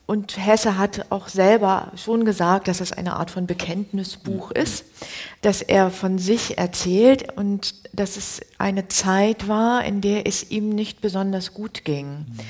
Und 0.07 0.37
Hesse 0.37 0.77
hat 0.77 1.07
auch 1.11 1.29
selber 1.29 1.91
schon 1.97 2.27
gesagt, 2.27 2.69
dass 2.69 2.81
es 2.83 2.93
eine 2.93 3.15
Art 3.15 3.31
von 3.31 3.47
Bekenntnisbuch 3.47 4.51
mhm. 4.51 4.61
ist, 4.61 4.85
dass 5.41 5.63
er 5.63 5.91
von 5.91 6.19
sich 6.19 6.59
erzählt 6.59 7.37
und 7.37 7.75
dass 7.95 8.19
es 8.19 8.43
eine 8.59 8.89
Zeit 8.89 9.49
war, 9.49 9.83
in 9.85 10.03
der 10.03 10.27
es 10.27 10.51
ihm 10.51 10.69
nicht 10.69 11.01
besonders 11.01 11.55
gut 11.55 11.85
ging. 11.85 12.07
Mhm. 12.09 12.41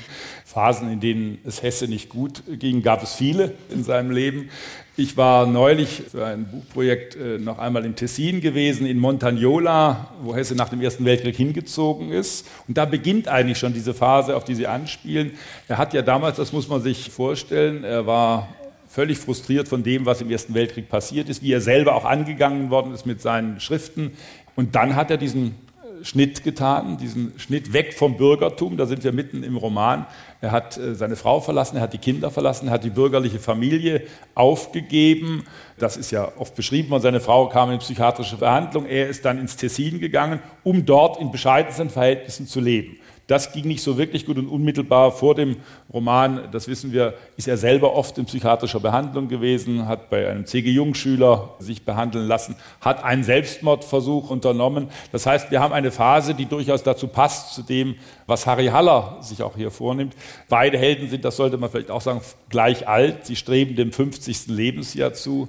Phasen, 0.43 0.91
in 0.91 0.99
denen 0.99 1.37
es 1.45 1.61
Hesse 1.61 1.87
nicht 1.87 2.09
gut 2.09 2.43
ging, 2.47 2.81
gab 2.81 3.03
es 3.03 3.13
viele 3.13 3.53
in 3.69 3.83
seinem 3.83 4.11
Leben. 4.11 4.49
Ich 4.97 5.17
war 5.17 5.45
neulich 5.45 6.03
für 6.09 6.25
ein 6.25 6.45
Buchprojekt 6.45 7.17
äh, 7.17 7.37
noch 7.37 7.59
einmal 7.59 7.83
im 7.83 7.97
Tessin 7.97 8.39
gewesen, 8.39 8.87
in 8.87 8.97
Montagnola, 8.97 10.11
wo 10.21 10.33
Hesse 10.33 10.55
nach 10.55 10.69
dem 10.69 10.79
Ersten 10.79 11.03
Weltkrieg 11.03 11.35
hingezogen 11.35 12.13
ist. 12.13 12.47
Und 12.65 12.77
da 12.77 12.85
beginnt 12.85 13.27
eigentlich 13.27 13.57
schon 13.57 13.73
diese 13.73 13.93
Phase, 13.93 14.37
auf 14.37 14.45
die 14.45 14.55
Sie 14.55 14.67
anspielen. 14.67 15.31
Er 15.67 15.79
hat 15.79 15.93
ja 15.93 16.01
damals, 16.01 16.37
das 16.37 16.53
muss 16.53 16.69
man 16.69 16.81
sich 16.81 17.09
vorstellen, 17.09 17.83
er 17.83 18.07
war 18.07 18.55
völlig 18.87 19.17
frustriert 19.17 19.67
von 19.67 19.83
dem, 19.83 20.05
was 20.05 20.21
im 20.21 20.31
Ersten 20.31 20.53
Weltkrieg 20.53 20.87
passiert 20.87 21.27
ist, 21.27 21.43
wie 21.43 21.51
er 21.51 21.59
selber 21.59 21.95
auch 21.95 22.05
angegangen 22.05 22.69
worden 22.69 22.93
ist 22.93 23.05
mit 23.05 23.21
seinen 23.21 23.59
Schriften. 23.59 24.13
Und 24.55 24.75
dann 24.75 24.95
hat 24.95 25.11
er 25.11 25.17
diesen 25.17 25.55
Schnitt 26.03 26.43
getan, 26.43 26.97
diesen 26.97 27.37
Schnitt 27.37 27.73
weg 27.73 27.93
vom 27.93 28.17
Bürgertum, 28.17 28.77
da 28.77 28.85
sind 28.85 29.03
wir 29.03 29.11
mitten 29.11 29.43
im 29.43 29.57
Roman. 29.57 30.05
Er 30.41 30.51
hat 30.51 30.77
äh, 30.77 30.95
seine 30.95 31.15
Frau 31.15 31.39
verlassen, 31.39 31.77
er 31.77 31.83
hat 31.83 31.93
die 31.93 31.97
Kinder 31.97 32.31
verlassen, 32.31 32.67
er 32.67 32.73
hat 32.73 32.83
die 32.83 32.89
bürgerliche 32.89 33.39
Familie 33.39 34.03
aufgegeben. 34.33 35.45
Das 35.77 35.97
ist 35.97 36.11
ja 36.11 36.31
oft 36.37 36.55
beschrieben 36.55 36.89
worden. 36.89 37.03
Seine 37.03 37.19
Frau 37.19 37.49
kam 37.49 37.71
in 37.71 37.79
psychiatrische 37.79 38.37
Behandlung. 38.37 38.85
Er 38.85 39.07
ist 39.07 39.25
dann 39.25 39.39
ins 39.39 39.55
Tessin 39.55 39.99
gegangen, 39.99 40.39
um 40.63 40.85
dort 40.85 41.19
in 41.19 41.31
bescheidensten 41.31 41.89
Verhältnissen 41.89 42.47
zu 42.47 42.59
leben. 42.59 42.97
Das 43.27 43.51
ging 43.53 43.65
nicht 43.65 43.81
so 43.81 43.97
wirklich 43.97 44.25
gut 44.25 44.37
und 44.37 44.47
unmittelbar 44.47 45.11
vor 45.11 45.33
dem 45.33 45.57
Roman, 45.91 46.49
das 46.51 46.67
wissen 46.67 46.91
wir, 46.93 47.15
ist 47.37 47.47
er 47.47 47.57
selber 47.57 47.95
oft 47.95 48.17
in 48.19 48.25
psychiatrischer 48.25 48.79
Behandlung 48.79 49.27
gewesen, 49.27 49.87
hat 49.87 50.11
bei 50.11 50.29
einem 50.29 50.45
C.G. 50.45 50.69
Jung-Schüler 50.69 51.55
sich 51.57 51.83
behandeln 51.83 52.27
lassen, 52.27 52.55
hat 52.81 53.03
einen 53.03 53.23
Selbstmordversuch 53.23 54.29
unternommen. 54.29 54.89
Das 55.11 55.25
heißt, 55.25 55.49
wir 55.49 55.59
haben 55.59 55.73
eine 55.73 55.89
Phase, 55.89 56.35
die 56.35 56.45
durchaus 56.45 56.83
dazu 56.83 57.07
passt, 57.07 57.55
zu 57.55 57.63
dem, 57.63 57.95
was 58.27 58.45
Harry 58.45 58.67
Haller 58.67 59.17
sich 59.21 59.41
auch 59.41 59.55
hier 59.55 59.71
vornimmt. 59.71 60.15
Beide 60.47 60.77
Helden 60.77 61.09
sind, 61.09 61.25
das 61.25 61.35
sollte 61.35 61.57
man 61.57 61.71
vielleicht 61.71 61.89
auch 61.89 62.01
sagen, 62.01 62.21
gleich 62.49 62.87
alt. 62.87 63.25
Sie 63.25 63.35
streben 63.35 63.75
dem 63.75 63.91
50. 63.91 64.47
Lebensjahr 64.47 65.13
zu. 65.13 65.47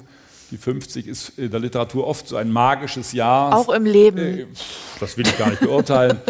Die 0.51 0.59
50 0.59 1.07
ist 1.07 1.39
in 1.39 1.51
der 1.51 1.61
Literatur 1.61 2.07
oft 2.07 2.29
so 2.29 2.37
ein 2.37 2.51
magisches 2.51 3.13
Jahr. 3.13 3.55
Auch 3.55 3.69
im 3.69 3.85
Leben. 3.85 4.19
Äh, 4.19 4.47
das 5.01 5.17
will 5.17 5.27
ich 5.27 5.37
gar 5.37 5.51
nicht 5.51 5.61
beurteilen. 5.61 6.21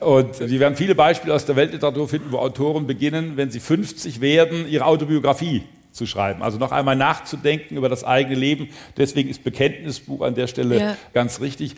Und 0.00 0.34
Sie 0.34 0.60
werden 0.60 0.76
viele 0.76 0.94
Beispiele 0.94 1.34
aus 1.34 1.46
der 1.46 1.56
Weltliteratur 1.56 2.08
finden, 2.08 2.30
wo 2.30 2.38
Autoren 2.38 2.86
beginnen, 2.86 3.36
wenn 3.36 3.50
sie 3.50 3.60
50 3.60 4.20
werden, 4.20 4.68
ihre 4.68 4.84
Autobiografie 4.84 5.62
zu 5.94 6.06
schreiben. 6.06 6.42
Also 6.42 6.58
noch 6.58 6.72
einmal 6.72 6.96
nachzudenken 6.96 7.76
über 7.76 7.88
das 7.88 8.02
eigene 8.02 8.34
Leben. 8.34 8.68
Deswegen 8.96 9.30
ist 9.30 9.44
Bekenntnisbuch 9.44 10.22
an 10.22 10.34
der 10.34 10.48
Stelle 10.48 10.78
ja. 10.78 10.96
ganz 11.12 11.40
richtig. 11.40 11.76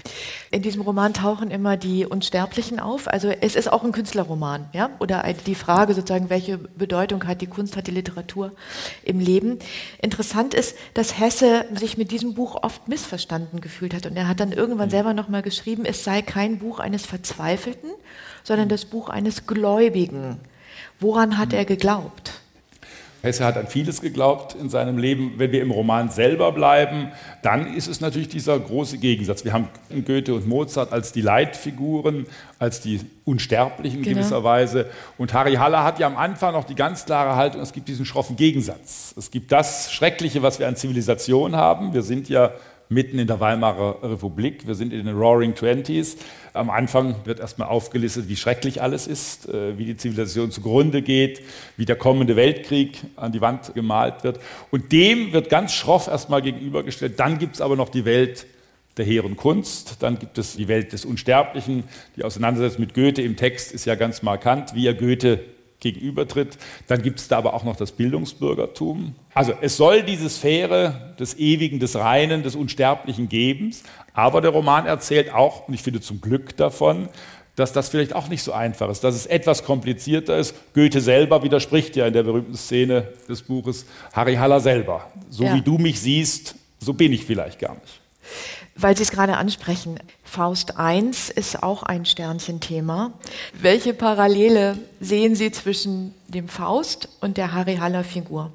In 0.51 0.63
diesem 0.63 0.81
Roman 0.81 1.13
tauchen 1.13 1.51
immer 1.51 1.77
die 1.77 2.07
Unsterblichen 2.07 2.81
auf. 2.81 3.09
Also 3.09 3.29
es 3.29 3.55
ist 3.55 3.71
auch 3.71 3.85
ein 3.85 3.93
Künstlerroman, 3.93 4.71
ja? 4.73 4.91
Oder 5.01 5.23
die 5.47 5.55
Frage 5.55 5.93
sozusagen, 5.93 6.31
welche 6.31 6.57
Bedeutung 6.57 7.27
hat 7.27 7.43
die 7.43 7.47
Kunst, 7.47 7.77
hat 7.77 7.89
die 7.89 7.93
Literatur 7.93 8.53
im 9.05 9.21
Leben. 9.21 9.59
Interessant 10.01 10.55
ist, 10.55 10.77
dass 10.95 11.21
Hesse 11.21 11.67
sich 11.75 11.99
mit 11.99 12.11
diesem 12.11 12.33
Buch 12.33 12.63
oft 12.63 12.89
missverstanden 12.89 13.61
gefühlt 13.61 13.93
hat. 13.93 14.07
Und 14.07 14.17
er 14.17 14.29
hat 14.29 14.41
dann 14.41 14.53
irgendwann 14.53 14.89
mhm. 14.89 14.93
selber 14.93 15.13
nochmal 15.13 15.43
geschrieben, 15.43 15.85
es 15.85 16.05
sei 16.05 16.23
kein 16.23 16.59
Buch 16.59 16.79
eines 16.79 17.05
Verzweifelten, 17.05 17.91
sondern 18.45 18.71
das 18.71 18.87
Buch 18.87 19.11
eines 19.11 19.47
Gläubigen. 19.47 20.41
Woran 21.01 21.37
hat 21.37 21.51
mhm. 21.51 21.57
er 21.57 21.65
geglaubt? 21.67 22.41
Hesse 23.27 23.45
hat 23.45 23.57
an 23.59 23.67
vieles 23.67 24.01
geglaubt 24.01 24.55
in 24.55 24.71
seinem 24.71 24.97
Leben. 24.97 25.35
Wenn 25.37 25.53
wir 25.53 25.61
im 25.61 25.71
Roman 25.71 26.09
selber 26.09 26.53
bleiben, 26.53 27.13
dann 27.43 27.75
ist 27.75 27.89
es 27.89 28.01
natürlich 28.01 28.29
dieser 28.29 28.59
große 28.59 28.99
Gegensatz. 28.99 29.45
Wir 29.45 29.53
haben 29.53 29.69
Goethe 30.07 30.35
und 30.35 30.49
Mozart 30.49 30.93
als 30.93 31.13
die 31.13 31.21
Leitfiguren, 31.21 32.27
als 32.59 32.81
die 32.81 33.01
Unsterblichen 33.25 34.03
genau. 34.03 34.17
gewisserweise. 34.17 34.87
Und 35.19 35.35
Harry 35.35 35.55
Haller 35.55 35.85
hat 35.85 35.99
ja 35.99 36.07
am 36.07 36.17
Anfang 36.17 36.55
noch 36.55 36.65
die 36.65 36.75
ganz 36.75 37.05
klare 37.05 37.37
Haltung, 37.37 37.61
es 37.61 37.73
gibt 37.73 37.89
diesen 37.89 38.07
schroffen 38.07 38.37
Gegensatz. 38.37 39.15
Es 39.17 39.31
gibt 39.31 39.53
das 39.53 39.93
Schreckliche, 39.93 40.43
was 40.43 40.59
wir 40.59 40.69
an 40.69 40.77
Zivilisation 40.77 41.57
haben. 41.57 41.93
Wir 41.93 42.03
sind 42.03 42.29
ja 42.29 42.53
mitten 42.89 43.19
in 43.19 43.27
der 43.27 43.41
Weimarer 43.41 43.99
Republik. 44.03 44.67
Wir 44.67 44.75
sind 44.75 44.93
in 44.93 45.07
den 45.07 45.17
Roaring 45.17 45.55
Twenties. 45.55 46.17
Am 46.53 46.71
Anfang 46.71 47.17
wird 47.25 47.41
erstmal 47.41 47.69
aufgelistet, 47.69 48.29
wie 48.29 48.37
schrecklich 48.37 48.81
alles 48.81 49.07
ist, 49.07 49.49
äh, 49.49 49.77
wie 49.79 49.85
die 49.85 49.97
Zivilisation 49.97 50.51
zugrunde 50.51 51.03
geht, 51.03 51.43
wie 51.77 51.85
der 51.85 51.97
kommende 51.97 52.37
Weltkrieg 52.37 53.01
an 53.17 53.33
die 53.33 53.41
Wand 53.41 53.75
gemalt 53.75 54.25
wird. 54.25 54.41
Und 54.71 54.93
dem 54.93 55.33
wird 55.33 55.49
ganz 55.49 55.73
schroff 55.73 56.07
erstmal 56.09 56.43
gegenübergestellt. 56.43 57.19
Dann 57.19 57.39
gibt 57.39 57.57
es 57.57 57.61
aber 57.61 57.77
noch 57.77 57.89
die 57.89 58.05
Welt 58.05 58.47
der 58.97 59.05
hehren 59.05 59.37
Kunst, 59.37 60.03
dann 60.03 60.19
gibt 60.19 60.39
es 60.39 60.57
die 60.57 60.69
Welt 60.69 60.93
des 60.93 61.05
Unsterblichen. 61.05 61.85
Die 62.17 62.25
Auseinandersetzung 62.25 62.81
mit 62.81 62.95
Goethe 62.95 63.21
im 63.21 63.37
Text 63.37 63.73
ist 63.73 63.85
ja 63.85 63.95
ganz 63.95 64.23
markant, 64.23 64.75
wie 64.75 64.87
er 64.87 64.95
Goethe 64.95 65.41
gegenübertritt. 65.93 66.59
Dann 66.87 67.03
gibt 67.03 67.21
es 67.21 67.29
da 67.29 67.39
aber 67.39 67.55
auch 67.55 67.65
noch 67.65 67.77
das 67.77 67.93
Bildungsbürgertum. 67.93 69.15
Also 69.35 69.53
es 69.61 69.77
soll 69.77 70.03
diese 70.03 70.29
Sphäre 70.29 71.15
des 71.19 71.39
Ewigen, 71.39 71.79
des 71.79 71.97
Reinen, 71.97 72.43
des 72.43 72.57
Unsterblichen 72.57 73.29
geben, 73.29 73.75
aber 74.15 74.41
der 74.41 74.51
Roman 74.51 74.87
erzählt 74.87 75.33
auch, 75.33 75.69
und 75.69 75.75
ich 75.75 75.83
finde 75.83 76.01
zum 76.01 76.21
Glück 76.21 76.57
davon, 76.57 77.09
dass 77.55 77.73
das 77.73 77.89
vielleicht 77.89 78.15
auch 78.15 78.29
nicht 78.29 78.43
so 78.43 78.53
einfach 78.53 78.91
ist, 78.91 79.03
dass 79.03 79.15
es 79.15 79.27
etwas 79.27 79.65
komplizierter 79.65 80.37
ist. 80.37 80.55
Goethe 80.75 81.01
selber 81.01 81.43
widerspricht 81.43 81.97
ja 81.97 82.07
in 82.07 82.13
der 82.13 82.23
berühmten 82.23 82.55
Szene 82.55 83.09
des 83.29 83.43
Buches 83.43 83.87
Harry 84.13 84.35
Haller 84.35 84.61
selber. 84.61 85.11
So 85.31 85.45
ja. 85.45 85.55
wie 85.55 85.63
du 85.63 85.79
mich 85.79 86.01
siehst, 86.01 86.55
so 86.79 86.93
bin 86.93 87.13
ich 87.13 87.25
vielleicht 87.25 87.59
gar 87.59 87.75
nicht. 87.75 88.01
Weil 88.77 88.95
Sie 88.97 89.03
es 89.03 89.11
gerade 89.11 89.39
ansprechen, 89.39 89.99
Faust 90.27 90.75
I 90.79 91.11
ist 91.35 91.63
auch 91.63 91.83
ein 91.85 92.05
Sternchenthema. 92.05 93.13
Welche 93.55 93.95
Parallele 93.95 94.77
sehen 95.01 95.35
Sie 95.35 95.51
zwischen 95.53 96.15
dem 96.29 96.49
Faust 96.49 97.09
und 97.21 97.37
der 97.37 97.55
Harry 97.55 97.77
Haller 97.77 98.05
Figur? 98.05 98.53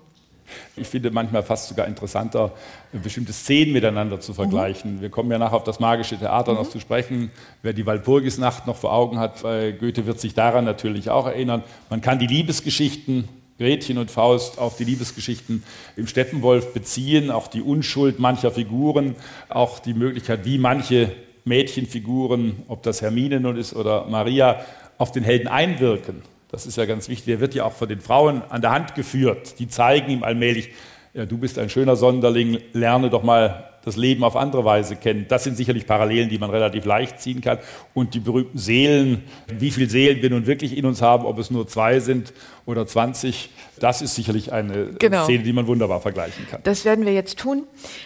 Ich 0.76 0.88
finde 0.88 1.12
manchmal 1.12 1.44
fast 1.44 1.70
sogar 1.70 1.88
interessanter, 1.88 2.52
bestimmte 2.92 3.32
Szenen 3.32 3.72
miteinander 3.72 4.20
zu 4.20 4.34
vergleichen. 4.34 4.98
Mhm. 4.98 5.02
Wir 5.02 5.10
kommen 5.10 5.32
ja 5.32 5.38
nachher 5.38 5.56
auf 5.56 5.64
das 5.64 5.80
magische 5.80 6.18
Theater 6.18 6.52
mhm. 6.52 6.58
noch 6.60 6.70
zu 6.70 6.82
sprechen. 6.82 7.32
Wer 7.62 7.72
die 7.72 7.86
Walpurgisnacht 7.86 8.68
noch 8.68 8.76
vor 8.76 8.94
Augen 8.94 9.18
hat, 9.18 9.42
bei 9.42 9.72
Goethe 9.72 10.06
wird 10.06 10.20
sich 10.20 10.34
daran 10.34 10.66
natürlich 10.66 11.10
auch 11.10 11.26
erinnern. 11.26 11.64
Man 11.90 12.02
kann 12.02 12.20
die 12.20 12.28
Liebesgeschichten 12.28 13.30
Gretchen 13.58 14.00
und 14.00 14.10
Faust 14.10 14.58
auf 14.58 14.76
die 14.76 14.86
Liebesgeschichten 14.86 15.64
im 15.96 16.08
Steppenwolf 16.08 16.74
beziehen, 16.74 17.30
auch 17.30 17.48
die 17.48 17.62
Unschuld 17.62 18.18
mancher 18.20 18.50
Figuren, 18.50 19.16
auch 19.50 19.78
die 19.78 19.94
Möglichkeit, 19.94 20.46
wie 20.46 20.58
manche 20.58 21.12
Mädchenfiguren, 21.43 22.63
ob 22.67 22.84
das 22.84 23.01
Hermine 23.01 23.39
nun 23.39 23.58
ist 23.58 23.75
oder 23.75 24.06
Maria, 24.08 24.62
auf 24.97 25.12
den 25.12 25.23
Helden 25.23 25.47
einwirken. 25.47 26.21
Das 26.49 26.65
ist 26.65 26.77
ja 26.77 26.86
ganz 26.86 27.10
wichtig. 27.10 27.34
Er 27.34 27.39
wird 27.39 27.56
ja 27.56 27.63
auch 27.63 27.73
von 27.73 27.88
den 27.88 28.01
Frauen 28.01 28.41
an 28.49 28.62
der 28.62 28.71
Hand 28.71 28.93
geführt. 28.93 29.60
Die 29.60 29.67
zeigen 29.67 30.12
ihm 30.12 30.23
allmählich, 30.23 30.69
ja, 31.13 31.25
du 31.25 31.38
bist 31.38 31.58
ein 31.58 31.69
schöner 31.69 31.95
Sonderling, 31.95 32.60
lerne 32.73 33.10
doch 33.10 33.23
mal 33.23 33.71
das 33.84 33.98
Leben 33.98 34.24
auf 34.24 34.36
andere 34.36 34.63
Weise 34.65 34.96
kennen. 34.96 35.26
Das 35.28 35.44
sind 35.44 35.58
sicherlich 35.58 35.88
Parallelen, 35.88 36.30
die 36.30 36.38
man 36.38 36.50
relativ 36.50 36.86
leicht 36.86 37.20
ziehen 37.20 37.41
kann. 37.41 37.60
Und 37.94 38.13
die 38.13 38.20
berühmten 38.20 38.58
Seelen, 38.58 39.24
wie 39.48 39.72
viele 39.72 39.89
Seelen 39.89 40.22
wir 40.22 40.30
nun 40.30 40.46
wirklich 40.46 40.78
in 40.78 40.86
uns 40.86 41.02
haben, 41.02 41.26
ob 41.26 41.39
es 41.39 41.52
nur 41.52 41.67
zwei 41.67 42.00
sind 42.00 42.34
oder 42.65 42.86
20, 42.86 43.50
das 43.80 44.02
ist 44.02 44.15
sicherlich 44.15 44.52
eine 44.52 44.91
genau. 45.00 45.24
Szene, 45.24 45.44
die 45.44 45.54
man 45.54 45.67
wunderbar 45.67 46.02
vergleichen 46.02 46.48
kann. 46.50 46.62
Das 46.63 46.86
werden 46.86 47.06
wir 47.06 47.13
jetzt 47.13 47.39
tun. 47.39 47.63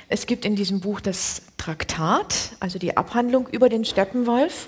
Es 0.07 0.25
gibt 0.25 0.45
in 0.45 0.55
diesem 0.55 0.79
Buch 0.79 1.01
das 1.01 1.43
Traktat, 1.57 2.51
also 2.59 2.79
die 2.79 2.95
Abhandlung 2.95 3.47
über 3.51 3.69
den 3.69 3.85
Steppenwolf. 3.85 4.67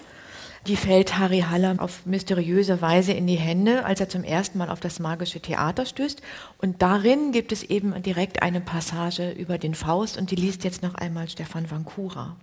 Die 0.67 0.75
fällt 0.75 1.17
Harry 1.17 1.45
Haller 1.49 1.75
auf 1.77 2.05
mysteriöse 2.05 2.81
Weise 2.81 3.13
in 3.13 3.25
die 3.25 3.37
Hände, 3.37 3.85
als 3.85 4.01
er 4.01 4.09
zum 4.09 4.25
ersten 4.25 4.57
Mal 4.57 4.69
auf 4.69 4.81
das 4.81 4.99
magische 4.99 5.39
Theater 5.39 5.85
stößt. 5.85 6.21
Und 6.57 6.81
darin 6.81 7.31
gibt 7.31 7.53
es 7.53 7.63
eben 7.63 8.01
direkt 8.03 8.41
eine 8.41 8.59
Passage 8.59 9.31
über 9.31 9.57
den 9.57 9.75
Faust 9.75 10.17
und 10.17 10.29
die 10.29 10.35
liest 10.35 10.65
jetzt 10.65 10.83
noch 10.83 10.95
einmal 10.95 11.29
Stefan 11.29 11.71
Vancouver. 11.71 12.35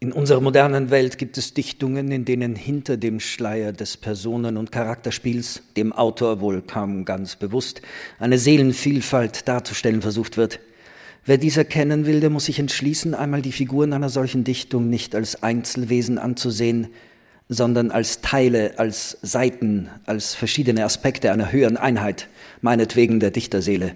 In 0.00 0.12
unserer 0.12 0.40
modernen 0.40 0.90
Welt 0.90 1.18
gibt 1.18 1.36
es 1.36 1.52
Dichtungen, 1.52 2.10
in 2.10 2.24
denen 2.24 2.54
hinter 2.54 2.96
dem 2.96 3.20
Schleier 3.20 3.72
des 3.72 3.98
Personen- 3.98 4.56
und 4.56 4.72
Charakterspiels, 4.72 5.60
dem 5.76 5.92
Autor 5.92 6.40
wohl 6.40 6.62
kaum 6.62 7.04
ganz 7.04 7.36
bewusst, 7.36 7.82
eine 8.18 8.38
Seelenvielfalt 8.38 9.46
darzustellen 9.46 10.00
versucht 10.00 10.38
wird. 10.38 10.60
Wer 11.24 11.38
dies 11.38 11.56
erkennen 11.56 12.06
will, 12.06 12.20
der 12.20 12.30
muss 12.30 12.46
sich 12.46 12.58
entschließen, 12.58 13.14
einmal 13.14 13.42
die 13.42 13.52
Figuren 13.52 13.92
einer 13.92 14.08
solchen 14.08 14.44
Dichtung 14.44 14.88
nicht 14.88 15.14
als 15.14 15.42
Einzelwesen 15.42 16.18
anzusehen, 16.18 16.88
sondern 17.48 17.90
als 17.90 18.20
Teile, 18.20 18.78
als 18.78 19.18
Seiten, 19.22 19.88
als 20.06 20.34
verschiedene 20.34 20.84
Aspekte 20.84 21.32
einer 21.32 21.52
höheren 21.52 21.76
Einheit, 21.76 22.28
meinetwegen 22.60 23.20
der 23.20 23.30
Dichterseele. 23.30 23.94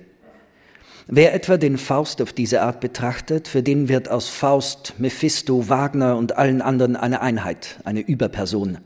Wer 1.08 1.34
etwa 1.34 1.56
den 1.56 1.78
Faust 1.78 2.22
auf 2.22 2.32
diese 2.32 2.62
Art 2.62 2.80
betrachtet, 2.80 3.48
für 3.48 3.62
den 3.62 3.88
wird 3.88 4.08
aus 4.08 4.28
Faust, 4.28 4.94
Mephisto, 4.98 5.68
Wagner 5.68 6.16
und 6.16 6.38
allen 6.38 6.62
anderen 6.62 6.96
eine 6.96 7.20
Einheit, 7.20 7.80
eine 7.84 8.00
Überperson. 8.00 8.78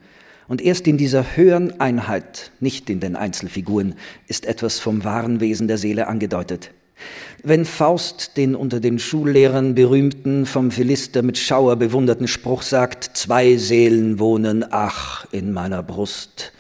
Und 0.48 0.62
erst 0.62 0.86
in 0.86 0.96
dieser 0.96 1.36
höheren 1.36 1.80
Einheit, 1.80 2.52
nicht 2.58 2.88
in 2.88 3.00
den 3.00 3.16
Einzelfiguren, 3.16 3.96
ist 4.28 4.46
etwas 4.46 4.78
vom 4.78 5.04
wahren 5.04 5.40
Wesen 5.40 5.68
der 5.68 5.78
Seele 5.78 6.06
angedeutet. 6.06 6.70
Wenn 7.42 7.64
Faust 7.64 8.36
den 8.36 8.54
unter 8.54 8.80
den 8.80 8.98
Schullehrern 8.98 9.74
berühmten, 9.74 10.46
vom 10.46 10.70
Philister 10.70 11.22
mit 11.22 11.38
Schauer 11.38 11.76
bewunderten 11.76 12.26
Spruch 12.26 12.62
sagt, 12.62 13.16
zwei 13.16 13.56
Seelen 13.56 14.18
wohnen, 14.18 14.64
ach, 14.70 15.26
in 15.32 15.52
meiner 15.52 15.82
Brust, 15.82 16.52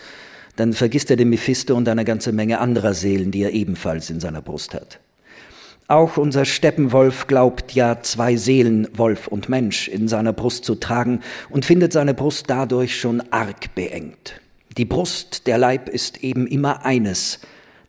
dann 0.54 0.72
vergisst 0.72 1.10
er 1.10 1.16
den 1.16 1.30
Mephisto 1.30 1.74
und 1.74 1.88
eine 1.88 2.04
ganze 2.04 2.32
Menge 2.32 2.60
anderer 2.60 2.94
Seelen, 2.94 3.30
die 3.30 3.42
er 3.42 3.52
ebenfalls 3.52 4.10
in 4.10 4.20
seiner 4.20 4.42
Brust 4.42 4.74
hat. 4.74 5.00
Auch 5.88 6.16
unser 6.16 6.44
Steppenwolf 6.44 7.28
glaubt 7.28 7.72
ja 7.72 8.02
zwei 8.02 8.36
Seelen, 8.36 8.88
Wolf 8.92 9.28
und 9.28 9.48
Mensch, 9.48 9.86
in 9.86 10.08
seiner 10.08 10.32
Brust 10.32 10.64
zu 10.64 10.74
tragen 10.74 11.20
und 11.48 11.64
findet 11.64 11.92
seine 11.92 12.12
Brust 12.12 12.46
dadurch 12.48 12.98
schon 12.98 13.22
arg 13.30 13.74
beengt. 13.76 14.40
Die 14.78 14.84
Brust, 14.84 15.46
der 15.46 15.58
Leib 15.58 15.88
ist 15.88 16.24
eben 16.24 16.46
immer 16.46 16.84
eines, 16.84 17.38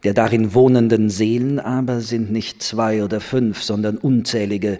der 0.03 0.13
darin 0.13 0.53
wohnenden 0.53 1.09
Seelen 1.09 1.59
aber 1.59 2.01
sind 2.01 2.31
nicht 2.31 2.61
zwei 2.61 3.03
oder 3.03 3.19
fünf, 3.19 3.61
sondern 3.63 3.97
unzählige. 3.97 4.79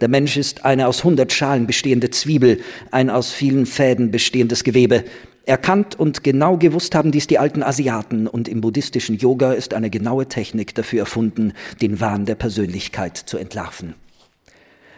Der 0.00 0.08
Mensch 0.08 0.36
ist 0.36 0.64
eine 0.64 0.86
aus 0.86 1.04
hundert 1.04 1.32
Schalen 1.32 1.66
bestehende 1.66 2.10
Zwiebel, 2.10 2.60
ein 2.90 3.10
aus 3.10 3.32
vielen 3.32 3.66
Fäden 3.66 4.10
bestehendes 4.10 4.62
Gewebe. 4.64 5.04
Erkannt 5.44 5.98
und 5.98 6.22
genau 6.22 6.56
gewusst 6.56 6.94
haben 6.94 7.10
dies 7.10 7.26
die 7.26 7.38
alten 7.38 7.62
Asiaten 7.62 8.26
und 8.26 8.48
im 8.48 8.60
buddhistischen 8.60 9.16
Yoga 9.16 9.52
ist 9.52 9.72
eine 9.74 9.90
genaue 9.90 10.26
Technik 10.26 10.74
dafür 10.74 11.00
erfunden, 11.00 11.52
den 11.80 12.00
Wahn 12.00 12.26
der 12.26 12.34
Persönlichkeit 12.34 13.16
zu 13.16 13.38
entlarven. 13.38 13.94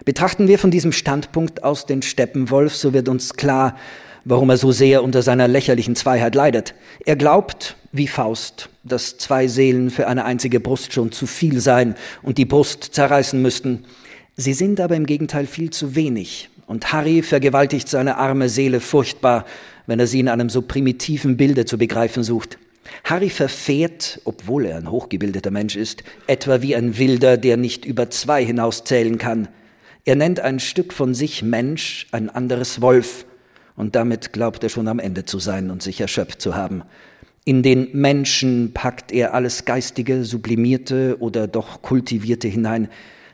Betrachten 0.05 0.49
wir 0.49 0.59
von 0.59 0.71
diesem 0.71 0.93
Standpunkt 0.93 1.63
aus 1.63 1.87
den 1.87 2.03
Steppenwolf, 2.03 2.75
so 2.75 2.93
wird 2.93 3.09
uns 3.09 3.35
klar, 3.35 3.77
warum 4.25 4.51
er 4.51 4.57
so 4.57 4.73
sehr 4.73 5.05
unter 5.05 5.23
seiner 5.23 5.47
lächerlichen 5.47 5.95
Zweiheit 5.95 6.35
leidet. 6.35 6.75
Er 7.07 7.17
glaubt, 7.17 7.77
wie 7.93 8.07
Faust, 8.07 8.69
dass 8.85 9.19
zwei 9.19 9.49
Seelen 9.49 9.91
für 9.91 10.07
eine 10.07 10.25
einzige 10.25 10.61
Brust 10.61 10.93
schon 10.93 11.13
zu 11.13 11.27
viel 11.27 11.61
seien 11.61 11.97
und 12.23 12.39
die 12.39 12.45
Brust 12.45 12.85
zerreißen 12.85 13.41
müssten. 13.41 13.85
Sie 14.37 14.53
sind 14.53 14.81
aber 14.81 14.97
im 14.97 15.07
Gegenteil 15.07 15.47
viel 15.47 15.71
zu 15.71 15.95
wenig, 15.95 16.51
und 16.67 16.93
Harry 16.93 17.23
vergewaltigt 17.23 17.89
seine 17.89 18.17
arme 18.17 18.49
Seele 18.49 18.79
furchtbar, 18.79 19.45
wenn 19.87 19.99
er 19.99 20.07
sie 20.07 20.21
in 20.21 20.29
einem 20.29 20.49
so 20.49 20.63
primitiven 20.63 21.37
Bilde 21.37 21.65
zu 21.65 21.79
begreifen 21.79 22.23
sucht. 22.23 22.59
Harry 23.03 23.29
verfährt, 23.29 24.21
obwohl 24.25 24.67
er 24.67 24.77
ein 24.77 24.91
hochgebildeter 24.91 25.51
Mensch 25.51 25.75
ist, 25.75 26.05
etwa 26.29 26.63
wie 26.63 26.77
ein 26.77 26.97
Wilder, 26.97 27.37
der 27.37 27.57
nicht 27.57 27.85
über 27.85 28.09
zwei 28.11 28.45
hinauszählen 28.45 29.19
kann. 29.19 29.49
Er 30.05 30.15
nennt 30.15 30.39
ein 30.41 30.61
Stück 30.61 30.93
von 30.93 31.13
sich 31.13 31.43
Mensch, 31.43 32.07
ein 32.13 32.31
anderes 32.31 32.81
Wolf, 32.81 33.27
und 33.77 33.97
damit 33.97 34.33
glaubt 34.33 34.63
er 34.63 34.69
schon 34.69 34.89
am 34.89 34.99
Ende 34.99 35.25
zu 35.25 35.39
sein 35.39 35.71
und 35.71 35.83
sich 35.83 36.01
erschöpft 36.01 36.41
zu 36.41 36.55
haben. 36.55 36.83
In 37.45 37.63
den 37.63 37.89
Menschen 37.93 38.73
packt 38.75 39.13
er 39.13 39.33
alles 39.33 39.65
Geistige, 39.65 40.25
Sublimierte 40.25 41.17
oder 41.21 41.49
doch 41.49 41.81
Kultivierte 41.81 42.49
hinein, 42.49 42.89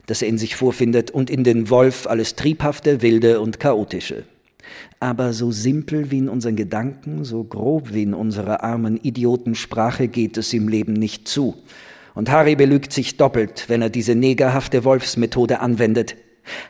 das 0.06 0.22
er 0.22 0.28
in 0.28 0.38
sich 0.38 0.54
vorfindet, 0.54 1.10
und 1.10 1.28
in 1.28 1.42
den 1.42 1.70
Wolf 1.70 2.06
alles 2.06 2.36
Triebhafte, 2.36 3.02
Wilde 3.02 3.40
und 3.40 3.58
Chaotische. 3.58 4.24
Aber 5.00 5.32
so 5.32 5.50
simpel 5.50 6.10
wie 6.10 6.18
in 6.18 6.28
unseren 6.28 6.56
Gedanken, 6.56 7.24
so 7.24 7.44
grob 7.44 7.92
wie 7.92 8.04
in 8.04 8.14
unserer 8.14 8.62
armen 8.62 8.96
Idiotensprache 8.96 10.08
geht 10.08 10.36
es 10.36 10.52
im 10.52 10.68
Leben 10.68 10.92
nicht 10.92 11.26
zu. 11.28 11.56
Und 12.14 12.30
Harry 12.30 12.56
belügt 12.56 12.92
sich 12.92 13.16
doppelt, 13.16 13.64
wenn 13.68 13.82
er 13.82 13.90
diese 13.90 14.14
negerhafte 14.14 14.84
Wolfsmethode 14.84 15.60
anwendet. 15.60 16.16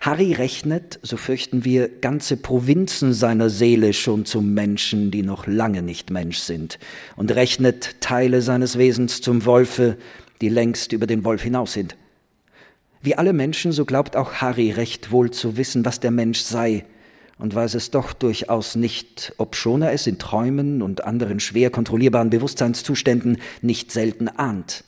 Harry 0.00 0.32
rechnet, 0.32 0.98
so 1.02 1.16
fürchten 1.16 1.64
wir, 1.64 1.88
ganze 1.88 2.36
Provinzen 2.36 3.12
seiner 3.12 3.50
Seele 3.50 3.92
schon 3.92 4.24
zum 4.24 4.54
Menschen, 4.54 5.10
die 5.10 5.22
noch 5.22 5.46
lange 5.46 5.82
nicht 5.82 6.10
Mensch 6.10 6.38
sind, 6.38 6.78
und 7.16 7.34
rechnet 7.34 8.00
Teile 8.00 8.42
seines 8.42 8.78
Wesens 8.78 9.20
zum 9.20 9.44
Wolfe, 9.44 9.96
die 10.40 10.48
längst 10.48 10.92
über 10.92 11.06
den 11.06 11.24
Wolf 11.24 11.42
hinaus 11.42 11.72
sind. 11.72 11.96
Wie 13.02 13.16
alle 13.16 13.32
Menschen, 13.32 13.72
so 13.72 13.84
glaubt 13.84 14.16
auch 14.16 14.34
Harry 14.34 14.70
recht 14.70 15.10
wohl 15.12 15.30
zu 15.30 15.56
wissen, 15.56 15.84
was 15.84 16.00
der 16.00 16.10
Mensch 16.10 16.40
sei, 16.40 16.84
und 17.38 17.54
weiß 17.54 17.74
es 17.74 17.90
doch 17.90 18.12
durchaus 18.12 18.76
nicht, 18.76 19.34
obschon 19.36 19.82
er 19.82 19.92
es 19.92 20.06
in 20.06 20.18
Träumen 20.18 20.80
und 20.80 21.04
anderen 21.04 21.38
schwer 21.38 21.70
kontrollierbaren 21.70 22.30
Bewusstseinszuständen 22.30 23.38
nicht 23.60 23.92
selten 23.92 24.28
ahnt. 24.28 24.84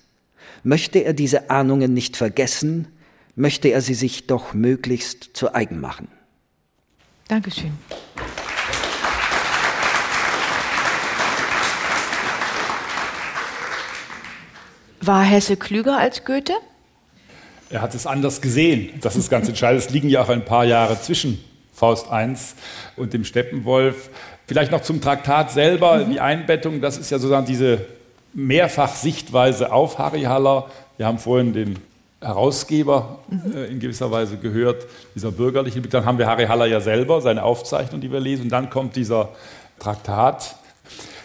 Möchte 0.63 1.01
er 1.01 1.13
diese 1.13 1.51
Ahnungen 1.51 1.93
nicht 1.93 2.17
vergessen, 2.17 2.89
möchte 3.39 3.69
er 3.69 3.81
sie 3.81 3.95
sich 3.95 4.27
doch 4.27 4.53
möglichst 4.53 5.31
zu 5.37 5.55
eigen 5.55 5.81
machen. 5.81 6.09
Dankeschön. 7.29 7.73
War 15.01 15.23
Hesse 15.23 15.57
klüger 15.57 15.99
als 15.99 16.25
Goethe? 16.25 16.53
Er 17.71 17.81
hat 17.83 17.95
es 17.95 18.07
anders 18.07 18.41
gesehen. 18.41 18.99
Das 19.01 19.15
ist 19.15 19.31
ganz 19.31 19.49
entscheidend. 19.49 19.85
Es 19.85 19.91
liegen 19.91 20.09
ja 20.09 20.23
auch 20.23 20.29
ein 20.29 20.45
paar 20.45 20.65
Jahre 20.65 21.01
zwischen 21.01 21.43
Faust 21.73 22.09
I 22.11 22.35
und 22.97 23.13
dem 23.13 23.25
Steppenwolf. 23.25 24.11
Vielleicht 24.47 24.73
noch 24.73 24.83
zum 24.83 25.01
Traktat 25.01 25.53
selber, 25.53 25.99
mhm. 25.99 26.11
die 26.11 26.21
Einbettung, 26.21 26.81
das 26.81 26.99
ist 26.99 27.11
ja 27.11 27.19
sozusagen 27.19 27.47
diese 27.47 27.87
Mehrfachsichtweise 28.35 29.71
auf 29.71 29.99
Harry 29.99 30.23
Haller. 30.23 30.71
Wir 30.97 31.07
haben 31.07 31.19
vorhin 31.19 31.53
den 31.53 31.79
Herausgeber 32.21 33.21
äh, 33.55 33.71
in 33.71 33.79
gewisser 33.79 34.11
Weise 34.11 34.39
gehört, 34.39 34.87
dieser 35.15 35.31
bürgerliche. 35.31 35.81
Dann 35.81 36.05
haben 36.05 36.19
wir 36.19 36.27
Harry 36.27 36.47
Haller 36.47 36.67
ja 36.67 36.81
selber, 36.81 37.21
seine 37.21 37.45
Aufzeichnung, 37.45 38.01
die 38.01 38.11
wir 38.11 38.21
lesen. 38.21 38.45
Und 38.45 38.49
dann 38.51 38.71
kommt 38.71 38.97
dieser 38.97 39.31
Traktat. 39.79 40.57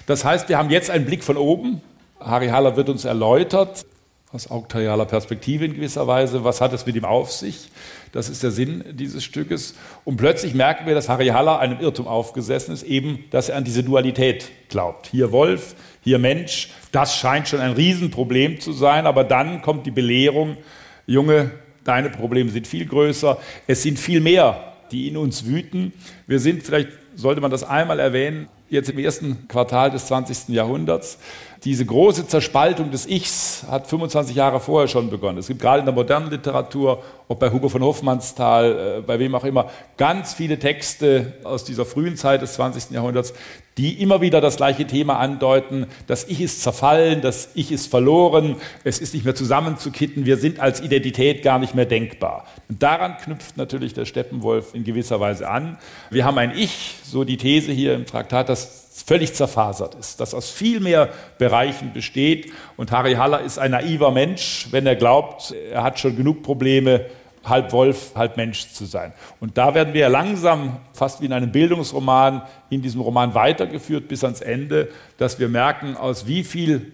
Das 0.06 0.24
heißt, 0.24 0.50
wir 0.50 0.58
haben 0.58 0.70
jetzt 0.70 0.90
einen 0.90 1.06
Blick 1.06 1.24
von 1.24 1.38
oben. 1.38 1.82
Harry 2.20 2.50
Haller 2.50 2.76
wird 2.76 2.90
uns 2.90 3.06
erläutert, 3.06 3.86
aus 4.32 4.50
auktorialer 4.50 5.06
Perspektive 5.06 5.66
in 5.66 5.76
gewisser 5.76 6.08
Weise. 6.08 6.44
Was 6.44 6.62
hat 6.62 6.74
es 6.74 6.86
mit 6.86 6.96
ihm 6.96 7.06
auf 7.06 7.32
sich? 7.32 7.70
Das 8.12 8.30
ist 8.30 8.44
der 8.44 8.52
Sinn 8.52 8.84
dieses 8.92 9.24
Stückes. 9.24 9.76
Und 10.06 10.18
plötzlich 10.18 10.54
merken 10.54 10.86
wir, 10.86 10.94
dass 10.94 11.10
Harry 11.10 11.28
Haller 11.28 11.60
einem 11.60 11.80
Irrtum 11.80 12.08
aufgesessen 12.08 12.74
ist, 12.74 12.84
eben, 12.84 13.26
dass 13.32 13.50
er 13.50 13.58
an 13.58 13.64
diese 13.64 13.84
Dualität 13.84 14.52
glaubt. 14.70 15.08
Hier 15.08 15.32
Wolf, 15.32 15.76
hier 16.02 16.20
Mensch. 16.20 16.70
Das 16.92 17.16
scheint 17.16 17.48
schon 17.48 17.60
ein 17.60 17.74
Riesenproblem 17.74 18.60
zu 18.60 18.74
sein. 18.74 19.08
Aber 19.08 19.24
dann 19.24 19.62
kommt 19.62 19.86
die 19.86 19.92
Belehrung, 19.92 20.58
Junge, 21.06 21.52
deine 21.84 22.10
Probleme 22.10 22.50
sind 22.50 22.68
viel 22.68 22.86
größer. 22.86 23.38
Es 23.68 23.84
sind 23.84 24.00
viel 24.00 24.22
mehr, 24.22 24.74
die 24.92 25.08
in 25.08 25.18
uns 25.18 25.46
wüten. 25.46 25.94
Wir 26.28 26.40
sind, 26.40 26.64
vielleicht 26.64 26.90
sollte 27.16 27.42
man 27.42 27.52
das 27.52 27.64
einmal 27.64 28.00
erwähnen, 28.00 28.48
jetzt 28.70 28.90
im 28.90 28.98
ersten 29.00 29.48
Quartal 29.48 29.92
des 29.92 30.08
20. 30.08 30.50
Jahrhunderts. 30.50 31.20
Diese 31.66 31.86
große 31.86 32.28
Zerspaltung 32.28 32.92
des 32.92 33.06
Ichs 33.06 33.64
hat 33.70 33.88
25 33.88 34.36
Jahre 34.36 34.60
vorher 34.60 34.90
schon 34.90 35.10
begonnen. 35.10 35.38
Es 35.38 35.48
gibt 35.48 35.62
gerade 35.62 35.80
in 35.80 35.86
der 35.86 35.96
modernen 35.96 36.30
Literatur, 36.30 37.02
ob 37.30 37.40
bei 37.40 37.52
Hugo 37.52 37.70
von 37.70 37.82
Hofmannsthal, 37.82 38.98
äh, 38.98 39.02
bei 39.02 39.18
wem 39.18 39.34
auch 39.34 39.46
immer, 39.46 39.70
ganz 39.96 40.34
viele 40.34 40.60
Texte 40.60 41.34
aus 41.46 41.64
dieser 41.64 41.86
frühen 41.86 42.18
Zeit 42.18 42.42
des 42.42 42.56
20. 42.56 42.92
Jahrhunderts, 42.92 43.34
die 43.78 44.02
immer 44.02 44.20
wieder 44.20 44.42
das 44.42 44.58
gleiche 44.58 44.86
Thema 44.86 45.20
andeuten. 45.20 45.88
Das 46.06 46.26
Ich 46.26 46.42
ist 46.42 46.62
zerfallen, 46.62 47.22
das 47.22 47.52
Ich 47.56 47.72
ist 47.72 47.90
verloren, 47.90 48.58
es 48.84 49.00
ist 49.00 49.14
nicht 49.14 49.24
mehr 49.24 49.36
zusammenzukitten, 49.36 50.26
wir 50.26 50.36
sind 50.36 50.60
als 50.60 50.82
Identität 50.82 51.44
gar 51.44 51.60
nicht 51.60 51.76
mehr 51.76 51.86
denkbar. 51.86 52.46
Und 52.68 52.84
daran 52.84 53.16
knüpft 53.18 53.56
natürlich 53.56 53.94
der 53.94 54.04
Steppenwolf 54.04 54.76
in 54.76 54.84
gewisser 54.84 55.22
Weise 55.22 55.50
an. 55.50 55.78
Wir 56.10 56.26
haben 56.26 56.38
ein 56.38 56.52
Ich, 56.58 56.96
so 57.06 57.24
die 57.24 57.38
These 57.38 57.72
hier 57.72 57.94
im 57.94 58.06
Traktat, 58.06 58.50
das 58.50 58.83
völlig 58.94 59.34
zerfasert 59.34 59.96
ist, 59.96 60.20
das 60.20 60.34
aus 60.34 60.52
viel 60.52 60.80
mehr 60.80 61.10
Bereichen 61.40 61.94
besteht. 61.94 62.52
Und 62.78 62.92
Harry 62.92 63.16
Haller 63.16 63.42
ist 63.42 63.58
ein 63.58 63.72
naiver 63.72 64.12
Mensch, 64.12 64.68
wenn 64.72 64.86
er 64.86 64.96
glaubt, 64.96 65.54
er 65.72 65.84
hat 65.84 66.00
schon 66.00 66.16
genug 66.16 66.44
Probleme, 66.44 67.06
halb 67.44 67.74
Wolf, 67.74 68.12
halb 68.16 68.38
Mensch 68.38 68.70
zu 68.70 68.86
sein. 68.86 69.14
Und 69.40 69.58
da 69.58 69.74
werden 69.76 69.94
wir 69.94 70.08
langsam, 70.10 70.78
fast 70.94 71.22
wie 71.22 71.26
in 71.26 71.34
einem 71.34 71.52
Bildungsroman, 71.52 72.44
in 72.70 72.82
diesem 72.82 73.02
Roman 73.02 73.34
weitergeführt 73.34 74.08
bis 74.08 74.24
ans 74.24 74.42
Ende, 74.42 74.90
dass 75.18 75.40
wir 75.40 75.50
merken, 75.50 75.98
aus 75.98 76.28
wie 76.28 76.44
viel 76.44 76.94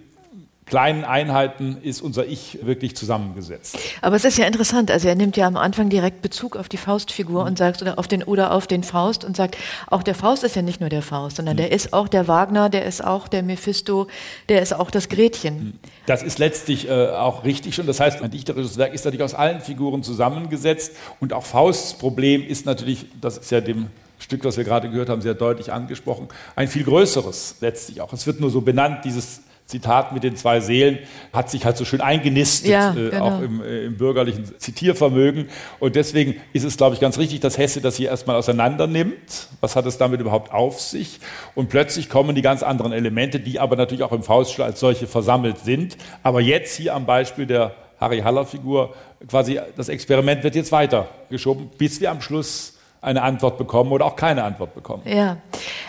kleinen 0.69 1.03
Einheiten 1.03 1.77
ist 1.81 2.01
unser 2.01 2.27
Ich 2.27 2.59
wirklich 2.61 2.95
zusammengesetzt. 2.95 3.77
Aber 4.01 4.15
es 4.15 4.23
ist 4.23 4.37
ja 4.37 4.45
interessant, 4.45 4.91
also 4.91 5.07
er 5.07 5.15
nimmt 5.15 5.35
ja 5.35 5.47
am 5.47 5.57
Anfang 5.57 5.89
direkt 5.89 6.21
Bezug 6.21 6.55
auf 6.55 6.69
die 6.69 6.77
Faustfigur 6.77 7.41
mhm. 7.41 7.47
und 7.47 7.57
sagt, 7.57 7.81
oder 7.81 7.97
auf 7.97 8.07
den, 8.07 8.23
oder 8.23 8.51
auf 8.51 8.67
den 8.67 8.83
Faust 8.83 9.25
und 9.25 9.35
sagt, 9.35 9.57
auch 9.87 10.03
der 10.03 10.15
Faust 10.15 10.43
ist 10.43 10.55
ja 10.55 10.61
nicht 10.61 10.79
nur 10.79 10.89
der 10.89 11.01
Faust, 11.01 11.37
sondern 11.37 11.55
mhm. 11.55 11.61
der 11.61 11.71
ist 11.71 11.91
auch 11.91 12.07
der 12.07 12.27
Wagner, 12.27 12.69
der 12.69 12.85
ist 12.85 13.03
auch 13.03 13.27
der 13.27 13.43
Mephisto, 13.43 14.07
der 14.47 14.61
ist 14.61 14.73
auch 14.73 14.91
das 14.91 15.09
Gretchen. 15.09 15.55
Mhm. 15.55 15.73
Das 16.05 16.23
ist 16.23 16.39
letztlich 16.39 16.87
äh, 16.87 17.09
auch 17.09 17.43
richtig 17.43 17.75
schon. 17.75 17.87
Das 17.87 17.99
heißt, 17.99 18.21
ein 18.21 18.31
dichterisches 18.31 18.77
Werk 18.77 18.93
ist 18.93 19.05
natürlich 19.05 19.23
aus 19.23 19.33
allen 19.33 19.61
Figuren 19.61 20.03
zusammengesetzt 20.03 20.95
und 21.19 21.33
auch 21.33 21.45
Fausts 21.45 21.95
Problem 21.97 22.45
ist 22.45 22.65
natürlich, 22.65 23.07
das 23.19 23.37
ist 23.37 23.51
ja 23.51 23.61
dem 23.61 23.87
Stück, 24.19 24.41
das 24.43 24.57
wir 24.57 24.63
gerade 24.65 24.89
gehört 24.89 25.09
haben, 25.09 25.21
sehr 25.21 25.33
deutlich 25.33 25.71
angesprochen, 25.71 26.27
ein 26.55 26.67
viel 26.67 26.83
größeres 26.83 27.55
letztlich 27.61 28.01
auch. 28.01 28.13
Es 28.13 28.27
wird 28.27 28.39
nur 28.39 28.49
so 28.49 28.61
benannt, 28.61 29.05
dieses 29.05 29.41
Zitat 29.69 30.13
mit 30.13 30.23
den 30.23 30.35
zwei 30.35 30.61
Seelen 30.61 30.97
hat 31.31 31.51
sich 31.51 31.63
halt 31.63 31.77
so 31.77 31.85
schön 31.85 32.01
eingenistet, 32.01 32.71
ja, 32.71 32.91
äh, 32.91 33.11
genau. 33.11 33.23
auch 33.23 33.41
im, 33.41 33.61
äh, 33.61 33.85
im, 33.85 33.97
bürgerlichen 33.97 34.45
Zitiervermögen. 34.57 35.47
Und 35.79 35.95
deswegen 35.95 36.37
ist 36.53 36.63
es, 36.63 36.75
glaube 36.75 36.95
ich, 36.95 36.99
ganz 36.99 37.19
richtig, 37.19 37.39
dass 37.41 37.59
Hesse 37.59 37.79
das 37.79 37.95
hier 37.95 38.09
erstmal 38.09 38.35
auseinander 38.35 38.87
nimmt. 38.87 39.47
Was 39.61 39.75
hat 39.75 39.85
es 39.85 39.99
damit 39.99 40.21
überhaupt 40.21 40.51
auf 40.51 40.81
sich? 40.81 41.19
Und 41.53 41.69
plötzlich 41.69 42.09
kommen 42.09 42.33
die 42.33 42.41
ganz 42.41 42.63
anderen 42.63 42.93
Elemente, 42.93 43.39
die 43.39 43.59
aber 43.59 43.75
natürlich 43.75 44.01
auch 44.01 44.11
im 44.11 44.23
Faustschlag 44.23 44.69
als 44.69 44.79
solche 44.79 45.05
versammelt 45.05 45.59
sind. 45.59 45.97
Aber 46.23 46.41
jetzt 46.41 46.75
hier 46.75 46.95
am 46.95 47.05
Beispiel 47.05 47.45
der 47.45 47.75
Harry 47.99 48.21
Haller 48.21 48.47
Figur, 48.47 48.95
quasi 49.27 49.59
das 49.77 49.87
Experiment 49.87 50.43
wird 50.43 50.55
jetzt 50.55 50.71
weitergeschoben, 50.71 51.69
bis 51.77 52.01
wir 52.01 52.09
am 52.09 52.21
Schluss 52.21 52.78
eine 53.01 53.21
Antwort 53.21 53.57
bekommen 53.57 53.91
oder 53.91 54.05
auch 54.05 54.15
keine 54.15 54.43
Antwort 54.43 54.75
bekommen. 54.75 55.03
Ja, 55.05 55.37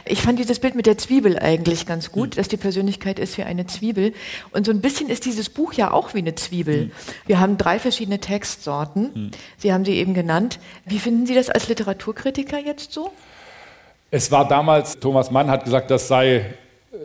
ich 0.05 0.23
fand 0.23 0.39
dieses 0.39 0.61
Bild 0.61 0.77
mit 0.77 0.87
der 0.87 0.97
Zwiebel 0.97 1.39
eigentlich 1.39 1.87
ganz 1.87 2.13
gut, 2.13 2.31
hm. 2.31 2.37
dass 2.37 2.49
die 2.49 2.57
Persönlichkeit 2.57 3.19
ist 3.19 3.37
wie 3.37 3.43
eine 3.43 3.67
Zwiebel. 3.67 4.15
Und 4.53 4.67
so 4.67 4.73
ein 4.73 4.81
bisschen 4.81 5.09
ist 5.09 5.25
dieses 5.25 5.49
Buch 5.49 5.73
ja 5.73 5.91
auch 5.91 6.15
wie 6.15 6.19
eine 6.19 6.37
Zwiebel. 6.37 6.83
Hm. 6.83 6.93
Wir 7.27 7.41
haben 7.41 7.59
drei 7.59 7.79
verschiedene 7.79 8.21
Textsorten. 8.21 9.15
Hm. 9.15 9.31
Sie 9.57 9.73
haben 9.73 9.85
sie 9.85 9.95
eben 9.95 10.15
genannt. 10.15 10.61
Wie 10.85 10.99
finden 10.99 11.27
Sie 11.27 11.35
das 11.35 11.51
als 11.51 11.69
Literaturkritiker 11.69 12.59
jetzt 12.59 12.93
so? 12.93 13.13
Es 14.13 14.31
war 14.31 14.47
damals, 14.47 14.99
Thomas 14.99 15.31
Mann 15.31 15.51
hat 15.51 15.65
gesagt, 15.65 15.91
das 15.91 16.09
sei 16.09 16.55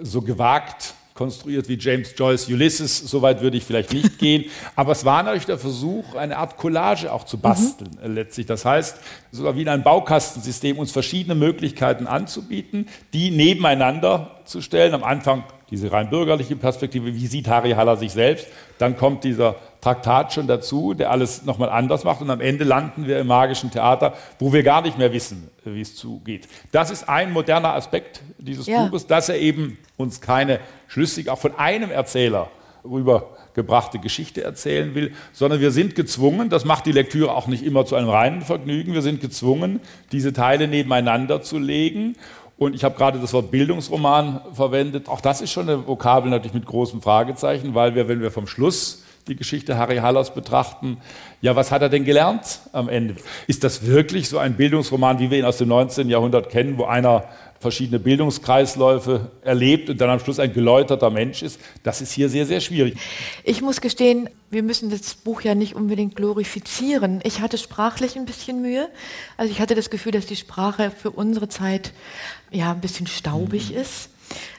so 0.02 0.22
gewagt, 0.22 0.94
konstruiert 1.16 1.70
wie 1.70 1.78
James 1.80 2.14
Joyce 2.16 2.50
Ulysses, 2.50 3.00
soweit 3.00 3.42
würde 3.42 3.56
ich 3.56 3.64
vielleicht 3.64 3.94
nicht 3.94 4.20
gehen, 4.20 4.46
aber 4.76 4.92
es 4.92 5.06
war 5.06 5.24
natürlich 5.24 5.46
der 5.46 5.58
Versuch, 5.58 6.14
eine 6.14 6.38
Art 6.38 6.58
Collage 6.58 7.12
auch 7.12 7.24
zu 7.24 7.38
basteln 7.40 7.98
mhm. 8.04 8.14
letztlich. 8.14 8.46
Das 8.46 8.66
heißt, 8.66 8.98
sogar 9.32 9.56
wie 9.56 9.62
in 9.62 9.70
einem 9.70 9.84
Baukastensystem 9.84 10.78
uns 10.78 10.92
verschiedene 10.92 11.34
Möglichkeiten 11.34 12.06
anzubieten, 12.06 12.88
die 13.14 13.32
nebeneinander 13.32 14.42
zu 14.44 14.62
stellen. 14.62 14.94
Am 14.94 15.06
Anfang 15.06 15.46
diese 15.72 15.92
rein 15.92 16.10
bürgerliche 16.10 16.58
Perspektive, 16.58 17.16
wie 17.16 17.28
sieht 17.28 17.48
Harry 17.48 17.72
Haller 17.72 17.96
sich 17.96 18.12
selbst? 18.12 18.48
Dann 18.78 18.98
kommt 18.98 19.24
dieser 19.24 19.56
Traktat 19.86 20.34
schon 20.34 20.48
dazu, 20.48 20.96
der 20.96 21.12
alles 21.12 21.44
nochmal 21.44 21.70
anders 21.70 22.04
macht. 22.06 22.20
Und 22.20 22.32
am 22.32 22.42
Ende 22.42 22.64
landen 22.64 23.06
wir 23.06 23.20
im 23.20 23.28
magischen 23.28 23.70
Theater, 23.70 24.16
wo 24.40 24.52
wir 24.52 24.64
gar 24.64 24.82
nicht 24.82 24.98
mehr 24.98 25.14
wissen, 25.14 25.52
wie 25.64 25.82
es 25.82 25.96
zugeht. 25.96 26.48
Das 26.72 26.90
ist 26.90 27.08
ein 27.08 27.32
moderner 27.32 27.76
Aspekt 27.76 28.22
dieses 28.40 28.66
ja. 28.66 28.84
Buches, 28.84 29.06
dass 29.06 29.30
er 29.30 29.38
eben 29.38 29.78
uns 29.96 30.22
keine 30.22 30.60
schlüssig 30.88 31.30
auch 31.30 31.38
von 31.38 31.56
einem 31.60 31.92
Erzähler 31.92 32.50
rübergebrachte 32.84 34.00
Geschichte 34.00 34.44
erzählen 34.44 34.96
will, 34.96 35.14
sondern 35.34 35.60
wir 35.60 35.70
sind 35.70 35.94
gezwungen, 35.94 36.50
das 36.50 36.66
macht 36.66 36.88
die 36.88 36.92
Lektüre 36.92 37.36
auch 37.36 37.46
nicht 37.46 37.64
immer 37.64 37.86
zu 37.86 37.96
einem 37.96 38.10
reinen 38.10 38.42
Vergnügen, 38.42 38.94
wir 38.94 39.04
sind 39.04 39.22
gezwungen, 39.22 39.82
diese 40.12 40.34
Teile 40.34 40.68
nebeneinander 40.68 41.44
zu 41.44 41.60
legen 41.60 42.16
und 42.58 42.74
ich 42.74 42.84
habe 42.84 42.96
gerade 42.96 43.20
das 43.20 43.34
Wort 43.34 43.52
Bildungsroman 43.52 44.42
verwendet. 44.54 45.10
Auch 45.10 45.22
das 45.22 45.42
ist 45.42 45.52
schon 45.52 45.70
eine 45.70 45.88
Vokabel 45.88 46.32
natürlich 46.32 46.54
mit 46.54 46.66
großem 46.66 47.02
Fragezeichen, 47.02 47.76
weil 47.76 47.94
wir, 47.94 48.08
wenn 48.08 48.22
wir 48.22 48.32
vom 48.32 48.48
Schluss 48.48 49.05
die 49.28 49.36
Geschichte 49.36 49.78
Harry 49.78 49.98
Hallers 49.98 50.34
betrachten, 50.34 50.98
ja, 51.42 51.56
was 51.56 51.72
hat 51.72 51.82
er 51.82 51.90
denn 51.90 52.06
gelernt 52.06 52.60
am 52.72 52.90
Ende? 52.90 53.16
Ist 53.48 53.64
das 53.64 53.86
wirklich 53.86 54.30
so 54.30 54.38
ein 54.38 54.56
Bildungsroman, 54.56 55.20
wie 55.20 55.32
wir 55.32 55.40
ihn 55.40 55.46
aus 55.46 55.58
dem 55.58 55.70
19. 55.70 56.10
Jahrhundert 56.10 56.50
kennen, 56.50 56.78
wo 56.78 56.86
einer 56.86 57.26
verschiedene 57.60 58.00
Bildungskreisläufe 58.00 59.32
erlebt 59.42 59.90
und 59.90 60.00
dann 60.00 60.10
am 60.10 60.20
Schluss 60.20 60.40
ein 60.40 60.54
geläuterter 60.54 61.10
Mensch 61.10 61.42
ist, 61.42 61.60
das 61.82 62.02
ist 62.02 62.12
hier 62.12 62.30
sehr, 62.30 62.46
sehr 62.46 62.62
schwierig. 62.62 62.96
Ich 63.44 63.62
muss 63.62 63.82
gestehen, 63.82 64.30
wir 64.52 64.62
müssen 64.62 64.92
das 64.92 65.16
Buch 65.16 65.42
ja 65.42 65.56
nicht 65.56 65.76
unbedingt 65.76 66.16
glorifizieren. 66.16 67.22
Ich 67.24 67.42
hatte 67.42 67.58
sprachlich 67.58 68.18
ein 68.18 68.26
bisschen 68.26 68.62
Mühe. 68.62 68.88
Also 69.38 69.52
ich 69.52 69.62
hatte 69.62 69.74
das 69.74 69.90
Gefühl, 69.90 70.12
dass 70.12 70.28
die 70.28 70.36
Sprache 70.36 70.92
für 70.92 71.10
unsere 71.10 71.50
Zeit 71.50 71.94
ja 72.52 72.72
ein 72.72 72.82
bisschen 72.82 73.08
staubig 73.08 73.72
mhm. 73.72 73.78
ist. 73.78 74.10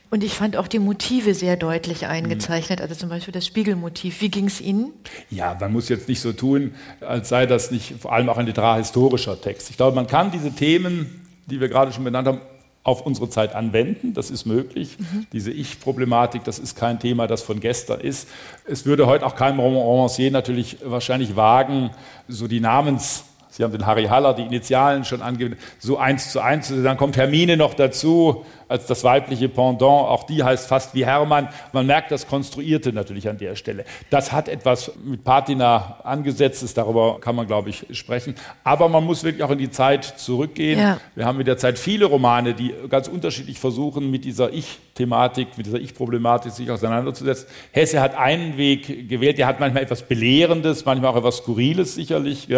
Und 0.09 0.23
ich 0.23 0.35
fand 0.35 0.57
auch 0.57 0.69
die 0.69 0.79
Motive 0.79 1.35
sehr 1.35 1.57
deutlich 1.57 2.07
eingezeichnet, 2.07 2.81
also 2.81 2.95
zum 2.95 3.09
Beispiel 3.09 3.33
das 3.33 3.45
Spiegelmotiv. 3.45 4.21
Wie 4.21 4.29
ging 4.29 4.47
es 4.47 4.61
Ihnen? 4.61 4.93
Ja, 5.31 5.57
man 5.59 5.73
muss 5.73 5.89
jetzt 5.89 6.09
nicht 6.09 6.21
so 6.21 6.33
tun, 6.33 6.75
als 7.01 7.29
sei 7.29 7.47
das 7.47 7.71
nicht 7.71 7.95
vor 7.99 8.13
allem 8.13 8.29
auch 8.29 8.39
ein 8.39 8.47
literarhistorischer 8.47 9.41
Text. 9.41 9.71
Ich 9.71 9.77
glaube, 9.77 9.97
man 9.97 10.07
kann 10.07 10.31
diese 10.31 10.53
Themen, 10.53 11.27
die 11.47 11.61
wir 11.61 11.69
gerade 11.69 11.93
schon 11.93 12.05
benannt 12.05 12.29
haben, 12.29 12.41
auf 12.85 13.05
unsere 13.05 13.29
Zeit 13.29 13.57
anwenden. 13.57 14.15
Das 14.15 14.31
ist 14.31 14.47
möglich. 14.47 14.97
Mhm. 14.99 15.27
Diese 15.33 15.51
Ich-Problematik, 15.51 16.45
das 16.45 16.61
ist 16.61 16.77
kein 16.77 17.01
Thema, 17.01 17.27
das 17.27 17.43
von 17.43 17.59
gestern 17.59 18.01
ist. 18.01 18.29
Es 18.65 18.87
würde 18.87 19.09
heute 19.09 19.27
auch 19.27 19.35
kein 19.35 19.59
Romancier 19.59 20.31
natürlich 20.31 20.79
wahrscheinlich 20.85 21.35
wagen, 21.35 21.91
so 22.29 22.47
die 22.47 22.61
Namens 22.61 23.25
Sie 23.57 23.65
haben 23.65 23.73
den 23.73 23.87
Harry 23.87 24.05
Haller, 24.05 24.35
die 24.35 24.43
Initialen 24.43 25.07
schon 25.07 25.23
angegeben, 25.23 25.57
so 25.79 25.97
eins 25.97 26.31
zu 26.31 26.41
eins. 26.41 26.69
Dann 26.69 26.99
kommt 26.99 27.17
Hermine 27.17 27.57
noch 27.57 27.73
dazu 27.73 28.45
als 28.69 28.87
das 28.87 29.05
weibliche 29.05 29.49
Pendant. 29.49 29.83
Auch 29.83 30.25
die 30.25 30.43
heißt 30.43 30.67
fast 30.67 30.95
wie 30.95 31.07
Hermann. 31.07 31.49
Man 31.73 31.87
merkt 31.87 32.11
das 32.11 32.27
Konstruierte 32.27 32.93
natürlich 32.93 33.29
an 33.29 33.39
der 33.39 33.57
Stelle. 33.57 33.85
Das 34.11 34.33
hat 34.33 34.49
etwas 34.49 34.93
mit 35.05 35.25
Patina 35.25 36.01
angesetztes, 36.03 36.75
darüber 36.75 37.21
kann 37.21 37.37
man, 37.37 37.47
glaube 37.47 37.71
ich, 37.71 37.87
sprechen. 37.93 38.35
Aber 38.65 38.89
man 38.89 39.05
muss 39.05 39.25
wirklich 39.25 39.43
auch 39.43 39.51
in 39.51 39.59
die 39.59 39.71
Zeit 39.71 40.05
zurückgehen. 40.05 40.81
Ja. 40.81 41.01
Wir 41.15 41.27
haben 41.27 41.39
mit 41.39 41.47
der 41.47 41.59
Zeit 41.59 41.79
viele 41.79 42.07
Romane, 42.07 42.55
die 42.55 42.75
ganz 42.89 43.09
unterschiedlich 43.09 43.59
versuchen, 43.59 44.11
mit 44.11 44.25
dieser 44.25 44.53
Ich-Thematik, 44.53 45.57
mit 45.57 45.67
dieser 45.67 45.79
Ich-Problematik 45.79 46.53
sich 46.53 46.71
auseinanderzusetzen. 46.71 47.47
Hesse 47.73 48.01
hat 48.01 48.17
einen 48.17 48.57
Weg 48.57 49.09
gewählt, 49.09 49.39
der 49.39 49.47
hat 49.47 49.61
manchmal 49.61 49.83
etwas 49.83 50.03
Belehrendes, 50.03 50.85
manchmal 50.85 51.13
auch 51.13 51.17
etwas 51.17 51.39
Skurriles 51.39 51.95
sicherlich. 51.95 52.49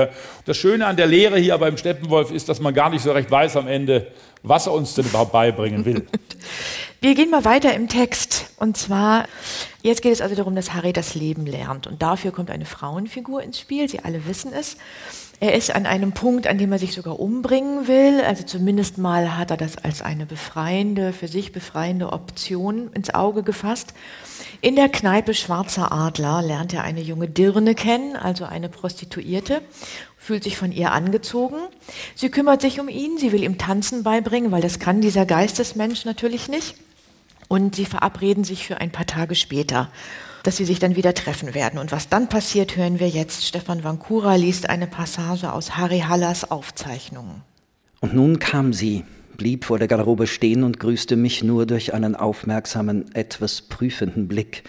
Das 0.44 0.56
Schöne 0.56 0.86
an 0.86 0.96
der 0.96 1.06
Lehre 1.06 1.38
hier 1.38 1.56
beim 1.58 1.76
Steppenwolf 1.76 2.30
ist, 2.30 2.48
dass 2.48 2.60
man 2.60 2.74
gar 2.74 2.90
nicht 2.90 3.02
so 3.02 3.12
recht 3.12 3.30
weiß 3.30 3.56
am 3.56 3.68
Ende, 3.68 4.06
was 4.42 4.66
er 4.66 4.72
uns 4.72 4.94
denn 4.94 5.06
überhaupt 5.06 5.32
beibringen 5.32 5.84
will. 5.84 6.06
Wir 7.00 7.14
gehen 7.14 7.30
mal 7.30 7.44
weiter 7.44 7.74
im 7.74 7.88
Text. 7.88 8.50
Und 8.56 8.76
zwar, 8.76 9.26
jetzt 9.82 10.02
geht 10.02 10.12
es 10.12 10.20
also 10.20 10.34
darum, 10.34 10.56
dass 10.56 10.74
Harry 10.74 10.92
das 10.92 11.14
Leben 11.14 11.46
lernt. 11.46 11.86
Und 11.86 12.02
dafür 12.02 12.32
kommt 12.32 12.50
eine 12.50 12.64
Frauenfigur 12.64 13.40
ins 13.40 13.60
Spiel. 13.60 13.88
Sie 13.88 14.00
alle 14.00 14.26
wissen 14.26 14.52
es. 14.52 14.76
Er 15.40 15.54
ist 15.54 15.72
an 15.72 15.86
einem 15.86 16.10
Punkt, 16.10 16.48
an 16.48 16.58
dem 16.58 16.72
er 16.72 16.80
sich 16.80 16.94
sogar 16.94 17.20
umbringen 17.20 17.86
will. 17.86 18.20
Also 18.22 18.42
zumindest 18.42 18.98
mal 18.98 19.36
hat 19.38 19.52
er 19.52 19.56
das 19.56 19.78
als 19.78 20.02
eine 20.02 20.26
befreiende, 20.26 21.12
für 21.12 21.28
sich 21.28 21.52
befreiende 21.52 22.12
Option 22.12 22.90
ins 22.92 23.14
Auge 23.14 23.44
gefasst. 23.44 23.94
In 24.60 24.74
der 24.74 24.88
Kneipe 24.88 25.34
Schwarzer 25.34 25.92
Adler 25.92 26.42
lernt 26.42 26.74
er 26.74 26.82
eine 26.82 27.00
junge 27.00 27.28
Dirne 27.28 27.76
kennen, 27.76 28.16
also 28.16 28.44
eine 28.44 28.68
Prostituierte 28.68 29.62
fühlt 30.18 30.44
sich 30.44 30.58
von 30.58 30.72
ihr 30.72 30.92
angezogen. 30.92 31.56
Sie 32.14 32.28
kümmert 32.28 32.60
sich 32.60 32.80
um 32.80 32.88
ihn, 32.88 33.16
sie 33.16 33.32
will 33.32 33.44
ihm 33.44 33.56
Tanzen 33.56 34.02
beibringen, 34.02 34.50
weil 34.50 34.60
das 34.60 34.78
kann 34.78 35.00
dieser 35.00 35.24
Geistesmensch 35.24 36.04
natürlich 36.04 36.48
nicht. 36.48 36.74
Und 37.46 37.76
sie 37.76 37.86
verabreden 37.86 38.44
sich 38.44 38.66
für 38.66 38.78
ein 38.78 38.92
paar 38.92 39.06
Tage 39.06 39.34
später, 39.34 39.90
dass 40.42 40.58
sie 40.58 40.66
sich 40.66 40.80
dann 40.80 40.96
wieder 40.96 41.14
treffen 41.14 41.54
werden. 41.54 41.78
Und 41.78 41.92
was 41.92 42.10
dann 42.10 42.28
passiert, 42.28 42.76
hören 42.76 43.00
wir 43.00 43.08
jetzt. 43.08 43.46
Stefan 43.46 43.84
Vancura 43.84 44.34
liest 44.34 44.68
eine 44.68 44.86
Passage 44.86 45.50
aus 45.50 45.76
Harry 45.76 46.00
Hallers 46.00 46.50
Aufzeichnungen. 46.50 47.42
Und 48.00 48.14
nun 48.14 48.38
kam 48.38 48.74
sie, 48.74 49.04
blieb 49.38 49.64
vor 49.64 49.78
der 49.78 49.88
Garderobe 49.88 50.26
stehen 50.26 50.62
und 50.62 50.78
grüßte 50.78 51.16
mich 51.16 51.42
nur 51.42 51.64
durch 51.64 51.94
einen 51.94 52.14
aufmerksamen, 52.14 53.14
etwas 53.14 53.62
prüfenden 53.62 54.28
Blick 54.28 54.64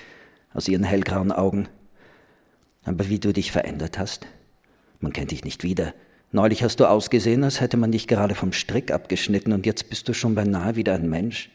aus 0.54 0.68
ihren 0.68 0.84
hellgrauen 0.84 1.32
Augen. 1.32 1.68
Aber 2.86 3.10
wie 3.10 3.20
du 3.20 3.34
dich 3.34 3.52
verändert 3.52 4.00
hast. 4.00 4.26
Man 5.00 5.14
kennt 5.14 5.32
dich 5.32 5.44
nicht 5.44 5.64
wieder. 5.64 5.94
Neulich 6.32 6.64
hast 6.64 6.80
du 6.80 6.86
ausgesehen, 6.86 7.44
als 7.44 7.60
hätte 7.60 7.78
man 7.78 7.92
dich 7.92 8.08
gerade 8.08 8.36
vom 8.36 8.54
Strick 8.54 8.92
abgeschnitten 8.92 9.54
und 9.54 9.66
jetzt 9.66 9.90
bist 9.90 10.08
du 10.08 10.14
schon 10.14 10.36
beinahe 10.36 10.76
wieder 10.76 10.94
ein 10.94 11.10
Mensch. 11.10 11.50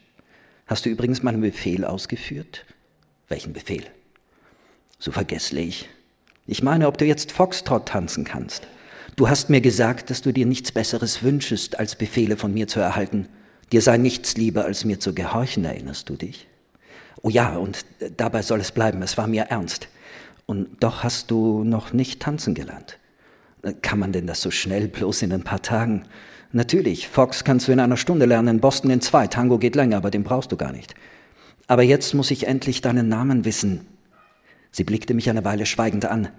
Hast 0.67 0.85
du 0.85 0.89
übrigens 0.89 1.23
meinen 1.23 1.41
Befehl 1.41 1.85
ausgeführt? 1.85 2.65
Welchen 3.29 3.53
Befehl? 3.53 3.83
So 4.99 5.11
vergesslich. 5.11 5.87
Ich 6.47 6.63
meine, 6.63 6.87
ob 6.87 6.97
du 6.97 7.05
jetzt 7.05 7.31
Foxtrot 7.31 7.87
tanzen 7.87 8.23
kannst. 8.23 8.67
Du 9.15 9.29
hast 9.29 9.49
mir 9.49 9.61
gesagt, 9.61 10.09
dass 10.09 10.21
du 10.21 10.33
dir 10.33 10.45
nichts 10.45 10.71
Besseres 10.71 11.23
wünschest, 11.23 11.79
als 11.79 11.95
Befehle 11.95 12.35
von 12.35 12.53
mir 12.53 12.67
zu 12.67 12.79
erhalten. 12.79 13.29
Dir 13.71 13.81
sei 13.81 13.97
nichts 13.97 14.35
lieber, 14.35 14.65
als 14.65 14.83
mir 14.83 14.99
zu 14.99 15.13
gehorchen, 15.13 15.63
erinnerst 15.63 16.09
du 16.09 16.15
dich? 16.15 16.47
Oh 17.21 17.29
ja, 17.29 17.55
und 17.55 17.85
dabei 18.17 18.41
soll 18.41 18.59
es 18.59 18.71
bleiben, 18.71 19.01
es 19.01 19.17
war 19.17 19.27
mir 19.27 19.43
ernst. 19.43 19.87
Und 20.45 20.83
doch 20.83 21.03
hast 21.03 21.31
du 21.31 21.63
noch 21.63 21.93
nicht 21.93 22.21
tanzen 22.21 22.53
gelernt. 22.53 22.99
Kann 23.81 23.99
man 23.99 24.11
denn 24.11 24.27
das 24.27 24.41
so 24.41 24.51
schnell, 24.51 24.87
bloß 24.87 25.23
in 25.23 25.33
ein 25.33 25.43
paar 25.43 25.61
Tagen? 25.61 26.03
Natürlich, 26.51 27.07
Fox 27.07 27.43
kannst 27.43 27.67
du 27.67 27.71
in 27.71 27.79
einer 27.79 27.97
Stunde 27.97 28.25
lernen, 28.25 28.59
Boston 28.59 28.91
in 28.91 29.01
zwei, 29.01 29.27
Tango 29.27 29.57
geht 29.57 29.75
länger, 29.75 29.97
aber 29.97 30.11
den 30.11 30.23
brauchst 30.23 30.51
du 30.51 30.57
gar 30.57 30.71
nicht. 30.71 30.93
Aber 31.67 31.83
jetzt 31.83 32.13
muss 32.13 32.31
ich 32.31 32.47
endlich 32.47 32.81
deinen 32.81 33.09
Namen 33.09 33.43
wissen. 33.43 33.87
Sie 34.71 34.83
blickte 34.83 35.13
mich 35.13 35.29
eine 35.29 35.43
Weile 35.43 35.65
schweigend 35.65 36.05
an. 36.05 36.29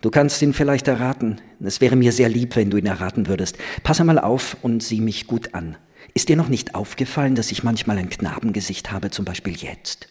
Du 0.00 0.10
kannst 0.10 0.42
ihn 0.42 0.52
vielleicht 0.52 0.88
erraten. 0.88 1.40
Es 1.60 1.80
wäre 1.80 1.96
mir 1.96 2.12
sehr 2.12 2.28
lieb, 2.28 2.56
wenn 2.56 2.70
du 2.70 2.76
ihn 2.76 2.86
erraten 2.86 3.26
würdest. 3.26 3.56
Pass 3.82 4.00
einmal 4.00 4.18
auf 4.18 4.56
und 4.62 4.82
sieh 4.82 5.00
mich 5.00 5.26
gut 5.26 5.54
an. 5.54 5.76
Ist 6.14 6.28
dir 6.28 6.36
noch 6.36 6.48
nicht 6.48 6.74
aufgefallen, 6.74 7.34
dass 7.34 7.52
ich 7.52 7.62
manchmal 7.62 7.98
ein 7.98 8.10
Knabengesicht 8.10 8.90
habe, 8.90 9.10
zum 9.10 9.24
Beispiel 9.24 9.54
jetzt? 9.54 10.08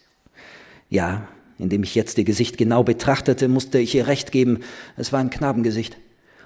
Ja, 0.90 1.28
indem 1.58 1.84
ich 1.84 1.96
jetzt 1.96 2.18
ihr 2.18 2.24
Gesicht 2.24 2.58
genau 2.58 2.84
betrachtete, 2.84 3.48
musste 3.48 3.80
ich 3.80 3.96
ihr 3.96 4.08
recht 4.08 4.32
geben. 4.32 4.60
Es 4.96 5.12
war 5.12 5.20
ein 5.20 5.30
Knabengesicht. 5.30 5.98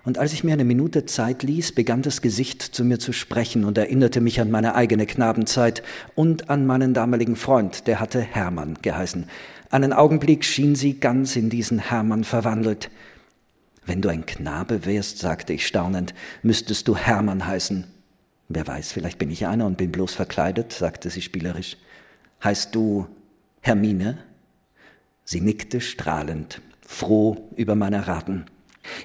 Und 0.04 0.18
als 0.18 0.34
ich 0.34 0.44
mir 0.44 0.54
eine 0.54 0.64
Minute 0.64 1.06
Zeit 1.06 1.44
ließ, 1.44 1.74
begann 1.74 2.02
das 2.02 2.22
Gesicht 2.22 2.62
zu 2.62 2.84
mir 2.84 2.98
zu 2.98 3.14
sprechen 3.14 3.64
und 3.66 3.78
erinnerte 3.78 4.20
mich 4.20 4.42
an 4.42 4.50
meine 4.50 4.74
eigene 4.74 5.06
Knabenzeit 5.06 5.84
und 6.16 6.50
an 6.50 6.66
meinen 6.66 6.94
damaligen 6.94 7.36
Freund, 7.36 7.86
der 7.88 8.00
hatte 8.00 8.20
Hermann 8.20 8.80
geheißen. 8.82 9.28
Einen 9.70 9.94
Augenblick 9.94 10.44
schien 10.44 10.76
sie 10.76 11.00
ganz 11.00 11.36
in 11.36 11.50
diesen 11.50 11.78
Hermann 11.78 12.24
verwandelt. 12.24 12.90
Wenn 13.86 14.02
du 14.02 14.10
ein 14.10 14.26
Knabe 14.26 14.86
wärst, 14.86 15.20
sagte 15.20 15.54
ich 15.54 15.68
staunend, 15.68 16.16
müsstest 16.42 16.88
du 16.88 16.96
Hermann 16.96 17.46
heißen. 17.46 17.86
Wer 18.50 18.68
weiß, 18.68 18.92
vielleicht 18.92 19.20
bin 19.20 19.32
ich 19.32 19.46
einer 19.46 19.66
und 19.66 19.78
bin 19.78 19.92
bloß 19.92 20.14
verkleidet, 20.14 20.74
sagte 20.74 21.10
sie 21.10 21.22
spielerisch. 21.22 21.78
Heißt 22.44 22.74
du 22.76 23.08
Hermine? 23.62 24.18
Sie 25.24 25.42
nickte 25.42 25.80
strahlend, 25.80 26.62
froh 26.86 27.50
über 27.56 27.76
meine 27.76 28.08
Raten. 28.08 28.46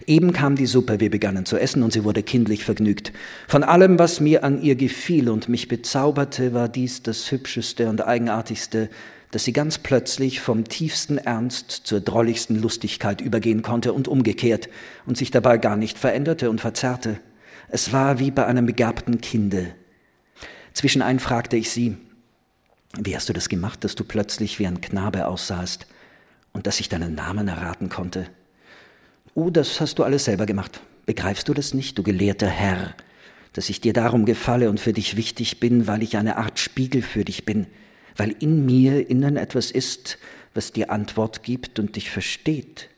Eben 0.06 0.32
kam 0.32 0.56
die 0.56 0.66
Suppe, 0.66 1.00
wir 1.00 1.10
begannen 1.10 1.44
zu 1.44 1.58
essen 1.58 1.82
und 1.82 1.92
sie 1.92 2.04
wurde 2.04 2.22
kindlich 2.22 2.64
vergnügt. 2.64 3.12
Von 3.46 3.62
allem, 3.62 3.98
was 3.98 4.20
mir 4.20 4.42
an 4.42 4.62
ihr 4.62 4.74
gefiel 4.74 5.28
und 5.28 5.48
mich 5.48 5.68
bezauberte, 5.68 6.54
war 6.54 6.68
dies 6.68 7.02
das 7.02 7.30
Hübscheste 7.30 7.88
und 7.88 8.06
Eigenartigste, 8.06 8.88
dass 9.30 9.44
sie 9.44 9.52
ganz 9.52 9.78
plötzlich 9.78 10.40
vom 10.40 10.64
tiefsten 10.64 11.18
Ernst 11.18 11.70
zur 11.70 12.00
drolligsten 12.00 12.60
Lustigkeit 12.60 13.20
übergehen 13.20 13.62
konnte 13.62 13.92
und 13.92 14.08
umgekehrt 14.08 14.68
und 15.04 15.18
sich 15.18 15.30
dabei 15.30 15.58
gar 15.58 15.76
nicht 15.76 15.98
veränderte 15.98 16.48
und 16.48 16.60
verzerrte. 16.60 17.20
Es 17.68 17.92
war 17.92 18.18
wie 18.18 18.30
bei 18.30 18.46
einem 18.46 18.66
begabten 18.66 19.20
Kinde. 19.20 19.74
Zwischenein 20.72 21.18
fragte 21.18 21.56
ich 21.56 21.70
sie, 21.70 21.96
wie 22.98 23.14
hast 23.14 23.28
du 23.28 23.32
das 23.32 23.48
gemacht, 23.48 23.84
dass 23.84 23.94
du 23.94 24.04
plötzlich 24.04 24.58
wie 24.58 24.66
ein 24.66 24.80
Knabe 24.80 25.26
aussahst 25.26 25.86
und 26.52 26.66
dass 26.66 26.80
ich 26.80 26.88
deinen 26.88 27.14
Namen 27.14 27.48
erraten 27.48 27.88
konnte? 27.88 28.28
Oh, 29.36 29.50
das 29.50 29.82
hast 29.82 29.98
du 29.98 30.02
alles 30.02 30.24
selber 30.24 30.46
gemacht. 30.46 30.80
Begreifst 31.04 31.46
du 31.46 31.52
das 31.52 31.74
nicht, 31.74 31.98
du 31.98 32.02
gelehrter 32.02 32.46
Herr, 32.46 32.94
dass 33.52 33.68
ich 33.68 33.82
dir 33.82 33.92
darum 33.92 34.24
gefalle 34.24 34.70
und 34.70 34.80
für 34.80 34.94
dich 34.94 35.14
wichtig 35.14 35.60
bin, 35.60 35.86
weil 35.86 36.02
ich 36.02 36.16
eine 36.16 36.38
Art 36.38 36.58
Spiegel 36.58 37.02
für 37.02 37.22
dich 37.22 37.44
bin, 37.44 37.66
weil 38.16 38.34
in 38.40 38.64
mir 38.64 39.10
innen 39.10 39.36
etwas 39.36 39.70
ist, 39.70 40.16
was 40.54 40.72
dir 40.72 40.90
Antwort 40.90 41.42
gibt 41.42 41.78
und 41.78 41.96
dich 41.96 42.10
versteht. 42.10 42.88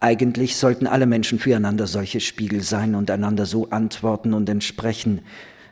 Eigentlich 0.00 0.56
sollten 0.56 0.88
alle 0.88 1.06
Menschen 1.06 1.38
füreinander 1.38 1.86
solche 1.86 2.18
Spiegel 2.18 2.62
sein 2.62 2.96
und 2.96 3.08
einander 3.08 3.46
so 3.46 3.70
antworten 3.70 4.34
und 4.34 4.48
entsprechen. 4.48 5.20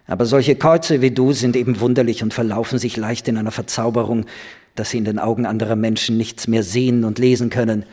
Aber 0.07 0.27
solche 0.27 0.55
Käuze 0.55 1.03
wie 1.03 1.11
du 1.11 1.33
sind 1.33 1.57
eben 1.57 1.81
wunderlich 1.81 2.23
und 2.23 2.33
verlaufen 2.33 2.79
sich 2.79 2.97
leicht 2.97 3.27
in 3.27 3.37
einer 3.37 3.51
Verzauberung, 3.51 4.27
dass 4.77 4.91
sie 4.91 4.99
in 4.99 5.05
den 5.05 5.19
Augen 5.19 5.45
anderer 5.45 5.75
Menschen 5.75 6.17
nichts 6.17 6.47
mehr 6.47 6.63
sehen 6.63 7.03
und 7.03 7.19
lesen 7.19 7.51
können, 7.51 7.85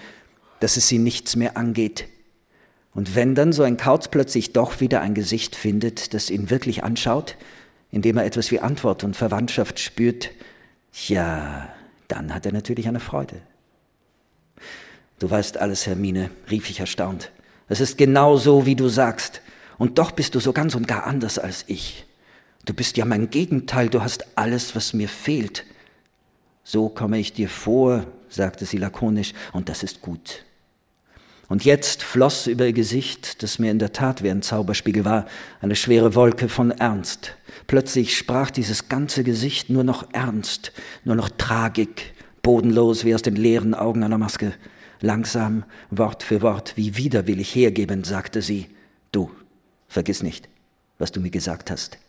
dass 0.60 0.78
es 0.78 0.88
sie 0.88 0.98
nichts 0.98 1.36
mehr 1.36 1.58
angeht. 1.58 2.08
Und 2.94 3.16
wenn 3.16 3.36
dann 3.36 3.52
so 3.52 3.64
ein 3.64 3.78
Kauz 3.78 4.08
plötzlich 4.08 4.54
doch 4.54 4.80
wieder 4.80 5.02
ein 5.02 5.14
Gesicht 5.14 5.56
findet, 5.56 6.14
das 6.14 6.30
ihn 6.30 6.50
wirklich 6.50 6.84
anschaut, 6.84 7.36
indem 7.92 8.18
er 8.18 8.26
etwas 8.26 8.52
wie 8.52 8.60
Antwort 8.60 9.04
und 9.04 9.16
Verwandtschaft 9.16 9.80
spürt, 9.80 10.32
ja, 11.08 11.68
dann 12.08 12.34
hat 12.34 12.46
er 12.46 12.54
natürlich 12.54 12.88
eine 12.88 13.00
Freude. 13.00 13.42
Du 15.20 15.30
weißt 15.30 15.58
alles, 15.58 15.88
Hermine, 15.88 16.30
rief 16.50 16.70
ich 16.70 16.80
erstaunt. 16.80 17.32
Es 17.68 17.80
ist 17.80 17.98
genau 17.98 18.38
so, 18.38 18.66
wie 18.66 18.76
du 18.76 18.88
sagst. 18.90 19.42
Und 19.78 19.98
doch 19.98 20.12
bist 20.12 20.36
du 20.36 20.40
so 20.40 20.54
ganz 20.54 20.76
und 20.76 20.88
gar 20.88 21.06
anders 21.06 21.40
als 21.40 21.66
ich. 21.68 22.06
Du 22.66 22.74
bist 22.74 22.98
ja 22.98 23.06
mein 23.06 23.30
Gegenteil, 23.30 23.90
du 23.90 24.02
hast 24.02 24.38
alles, 24.38 24.76
was 24.76 24.94
mir 24.94 25.10
fehlt. 25.10 25.66
So 26.64 26.90
komme 26.90 27.20
ich 27.20 27.34
dir 27.34 27.50
vor, 27.50 28.06
sagte 28.36 28.66
sie 28.66 28.78
lakonisch, 28.78 29.34
und 29.54 29.70
das 29.70 29.84
ist 29.84 30.02
gut. 30.02 30.46
Und 31.48 31.64
jetzt 31.64 32.02
floss 32.02 32.48
über 32.48 32.66
ihr 32.66 32.74
Gesicht, 32.74 33.44
das 33.44 33.60
mir 33.60 33.70
in 33.70 33.80
der 33.80 33.94
Tat 33.94 34.24
wie 34.24 34.32
ein 34.32 34.42
Zauberspiegel 34.42 35.06
war, 35.06 35.26
eine 35.62 35.76
schwere 35.76 36.16
Wolke 36.16 36.50
von 36.50 36.72
Ernst. 36.72 37.36
Plötzlich 37.68 38.18
sprach 38.18 38.50
dieses 38.50 38.90
ganze 38.90 39.24
Gesicht 39.24 39.70
nur 39.70 39.84
noch 39.84 40.12
Ernst, 40.12 40.72
nur 41.04 41.16
noch 41.16 41.30
Tragik, 41.30 42.14
bodenlos 42.42 43.06
wie 43.06 43.14
aus 43.14 43.22
den 43.22 43.36
leeren 43.36 43.76
Augen 43.76 44.04
einer 44.04 44.18
Maske. 44.18 44.54
Langsam, 45.02 45.66
Wort 45.92 46.24
für 46.24 46.42
Wort, 46.42 46.74
wie 46.78 46.98
widerwillig 46.98 47.54
hergebend, 47.54 48.08
sagte 48.08 48.42
sie, 48.42 48.68
du, 49.12 49.30
vergiss 49.88 50.24
nicht, 50.24 50.50
was 50.98 51.12
du 51.12 51.20
mir 51.20 51.30
gesagt 51.30 51.70
hast. 51.70 52.00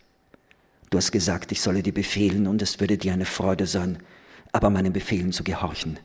Du 0.88 0.98
hast 0.98 1.10
gesagt, 1.12 1.52
ich 1.52 1.60
solle 1.60 1.82
dir 1.82 1.92
befehlen 1.92 2.46
und 2.46 2.62
es 2.62 2.80
würde 2.80 2.96
dir 2.96 3.12
eine 3.12 3.26
Freude 3.26 3.66
sein, 3.66 3.98
aber 4.52 4.70
meinen 4.70 4.92
Befehlen 4.92 5.32
zu 5.32 5.44
gehorchen. 5.44 5.98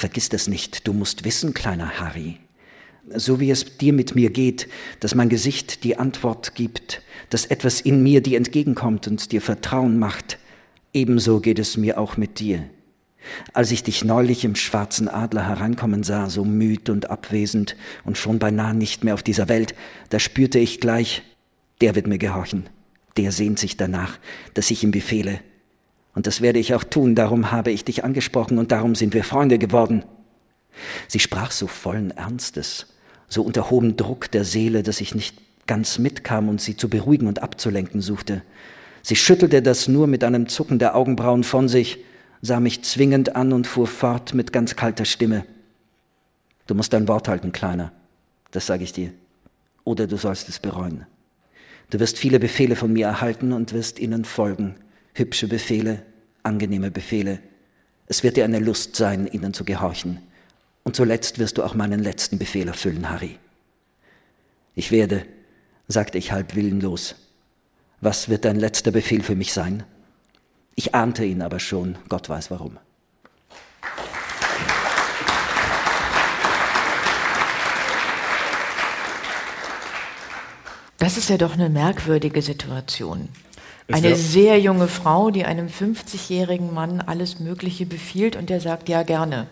Vergiss 0.00 0.30
das 0.30 0.48
nicht, 0.48 0.88
du 0.88 0.94
musst 0.94 1.26
wissen, 1.26 1.52
kleiner 1.52 2.00
Harry, 2.00 2.38
so 3.14 3.38
wie 3.38 3.50
es 3.50 3.76
dir 3.76 3.92
mit 3.92 4.14
mir 4.14 4.30
geht, 4.30 4.66
dass 4.98 5.14
mein 5.14 5.28
Gesicht 5.28 5.84
die 5.84 5.98
Antwort 5.98 6.54
gibt, 6.54 7.02
dass 7.28 7.44
etwas 7.44 7.82
in 7.82 8.02
mir 8.02 8.22
dir 8.22 8.38
entgegenkommt 8.38 9.08
und 9.08 9.30
dir 9.30 9.42
Vertrauen 9.42 9.98
macht, 9.98 10.38
ebenso 10.94 11.40
geht 11.40 11.58
es 11.58 11.76
mir 11.76 11.98
auch 12.00 12.16
mit 12.16 12.38
dir. 12.40 12.64
Als 13.52 13.72
ich 13.72 13.82
dich 13.82 14.02
neulich 14.02 14.42
im 14.46 14.54
schwarzen 14.54 15.06
Adler 15.06 15.46
hereinkommen 15.46 16.02
sah, 16.02 16.30
so 16.30 16.46
müd 16.46 16.88
und 16.88 17.10
abwesend 17.10 17.76
und 18.06 18.16
schon 18.16 18.38
beinahe 18.38 18.72
nicht 18.72 19.04
mehr 19.04 19.12
auf 19.12 19.22
dieser 19.22 19.50
Welt, 19.50 19.74
da 20.08 20.18
spürte 20.18 20.58
ich 20.58 20.80
gleich, 20.80 21.20
der 21.82 21.94
wird 21.94 22.06
mir 22.06 22.16
gehorchen, 22.16 22.70
der 23.18 23.32
sehnt 23.32 23.58
sich 23.58 23.76
danach, 23.76 24.18
dass 24.54 24.70
ich 24.70 24.82
ihm 24.82 24.92
befehle. 24.92 25.40
Und 26.14 26.26
das 26.26 26.40
werde 26.40 26.58
ich 26.58 26.74
auch 26.74 26.84
tun, 26.84 27.14
darum 27.14 27.52
habe 27.52 27.70
ich 27.70 27.84
dich 27.84 28.04
angesprochen 28.04 28.58
und 28.58 28.72
darum 28.72 28.94
sind 28.94 29.14
wir 29.14 29.24
Freunde 29.24 29.58
geworden. 29.58 30.04
Sie 31.08 31.20
sprach 31.20 31.50
so 31.50 31.66
vollen 31.66 32.10
Ernstes, 32.10 32.86
so 33.28 33.42
unter 33.42 33.70
hohem 33.70 33.96
Druck 33.96 34.30
der 34.30 34.44
Seele, 34.44 34.82
dass 34.82 35.00
ich 35.00 35.14
nicht 35.14 35.36
ganz 35.66 35.98
mitkam 35.98 36.48
und 36.48 36.60
sie 36.60 36.76
zu 36.76 36.88
beruhigen 36.88 37.28
und 37.28 37.42
abzulenken 37.42 38.00
suchte. 38.00 38.42
Sie 39.02 39.16
schüttelte 39.16 39.62
das 39.62 39.88
nur 39.88 40.06
mit 40.06 40.24
einem 40.24 40.48
Zucken 40.48 40.78
der 40.78 40.96
Augenbrauen 40.96 41.44
von 41.44 41.68
sich, 41.68 41.98
sah 42.42 42.60
mich 42.60 42.82
zwingend 42.82 43.36
an 43.36 43.52
und 43.52 43.66
fuhr 43.66 43.86
fort 43.86 44.34
mit 44.34 44.52
ganz 44.52 44.76
kalter 44.76 45.04
Stimme. 45.04 45.44
Du 46.66 46.74
musst 46.74 46.92
dein 46.92 47.08
Wort 47.08 47.28
halten, 47.28 47.52
Kleiner, 47.52 47.92
das 48.50 48.66
sage 48.66 48.84
ich 48.84 48.92
dir, 48.92 49.12
oder 49.84 50.06
du 50.06 50.16
sollst 50.16 50.48
es 50.48 50.58
bereuen. 50.58 51.06
Du 51.90 51.98
wirst 51.98 52.18
viele 52.18 52.38
Befehle 52.38 52.76
von 52.76 52.92
mir 52.92 53.06
erhalten 53.06 53.52
und 53.52 53.72
wirst 53.72 53.98
ihnen 53.98 54.24
folgen, 54.24 54.76
hübsche 55.14 55.48
Befehle, 55.48 56.02
angenehme 56.42 56.90
Befehle. 56.90 57.40
Es 58.06 58.22
wird 58.22 58.36
dir 58.36 58.44
eine 58.44 58.58
Lust 58.58 58.96
sein, 58.96 59.26
ihnen 59.26 59.54
zu 59.54 59.64
gehorchen. 59.64 60.20
Und 60.82 60.96
zuletzt 60.96 61.38
wirst 61.38 61.58
du 61.58 61.62
auch 61.62 61.74
meinen 61.74 62.00
letzten 62.00 62.38
Befehl 62.38 62.68
erfüllen, 62.68 63.10
Harry. 63.10 63.38
Ich 64.74 64.90
werde, 64.90 65.26
sagte 65.88 66.18
ich 66.18 66.32
halb 66.32 66.54
willenlos, 66.54 67.16
was 68.00 68.28
wird 68.28 68.44
dein 68.44 68.56
letzter 68.56 68.90
Befehl 68.90 69.22
für 69.22 69.36
mich 69.36 69.52
sein? 69.52 69.84
Ich 70.74 70.94
ahnte 70.94 71.24
ihn 71.24 71.42
aber 71.42 71.60
schon, 71.60 71.98
Gott 72.08 72.28
weiß 72.28 72.50
warum. 72.50 72.78
Das 80.98 81.16
ist 81.16 81.28
ja 81.28 81.38
doch 81.38 81.54
eine 81.54 81.70
merkwürdige 81.70 82.42
Situation. 82.42 83.28
Eine 83.92 84.16
sehr 84.16 84.58
junge 84.60 84.88
Frau, 84.88 85.30
die 85.30 85.44
einem 85.44 85.68
50-jährigen 85.68 86.72
Mann 86.72 87.00
alles 87.00 87.40
Mögliche 87.40 87.86
befiehlt 87.86 88.36
und 88.36 88.50
der 88.50 88.60
sagt, 88.60 88.88
ja 88.88 89.02
gerne. 89.02 89.46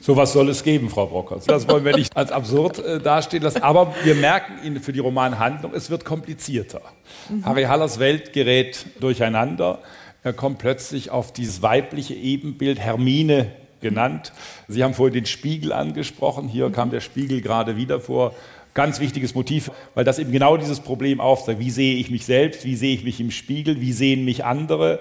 So 0.00 0.16
was 0.16 0.34
soll 0.34 0.50
es 0.50 0.62
geben, 0.62 0.90
Frau 0.90 1.06
Brockhaus. 1.06 1.44
Das 1.46 1.66
wollen 1.66 1.84
wir 1.86 1.96
nicht 1.96 2.14
als 2.14 2.30
absurd 2.30 2.78
äh, 2.78 3.00
dastehen 3.00 3.42
lassen. 3.42 3.62
Aber 3.62 3.94
wir 4.04 4.14
merken 4.14 4.52
Ihnen 4.62 4.80
für 4.80 4.92
die 4.92 4.98
Romanhandlung, 4.98 5.72
es 5.74 5.88
wird 5.88 6.04
komplizierter. 6.04 6.82
Mhm. 7.30 7.46
Harry 7.46 7.62
Hallers 7.62 7.98
Welt 7.98 8.34
gerät 8.34 8.84
durcheinander. 9.00 9.78
Er 10.22 10.34
kommt 10.34 10.58
plötzlich 10.58 11.10
auf 11.10 11.32
dieses 11.32 11.62
weibliche 11.62 12.12
Ebenbild 12.12 12.78
Hermine 12.78 13.52
genannt. 13.80 14.32
Sie 14.68 14.84
haben 14.84 14.92
vorhin 14.92 15.14
den 15.14 15.26
Spiegel 15.26 15.72
angesprochen. 15.72 16.48
Hier 16.48 16.70
kam 16.70 16.90
der 16.90 17.00
Spiegel 17.00 17.40
gerade 17.40 17.76
wieder 17.76 17.98
vor. 17.98 18.34
Ganz 18.74 18.98
wichtiges 18.98 19.34
Motiv, 19.34 19.70
weil 19.94 20.04
das 20.04 20.18
eben 20.18 20.32
genau 20.32 20.56
dieses 20.56 20.80
Problem 20.80 21.20
aufzeigt. 21.20 21.60
Wie 21.60 21.70
sehe 21.70 21.94
ich 21.96 22.10
mich 22.10 22.26
selbst? 22.26 22.64
Wie 22.64 22.74
sehe 22.74 22.94
ich 22.94 23.04
mich 23.04 23.20
im 23.20 23.30
Spiegel? 23.30 23.80
Wie 23.80 23.92
sehen 23.92 24.24
mich 24.24 24.44
andere? 24.44 25.00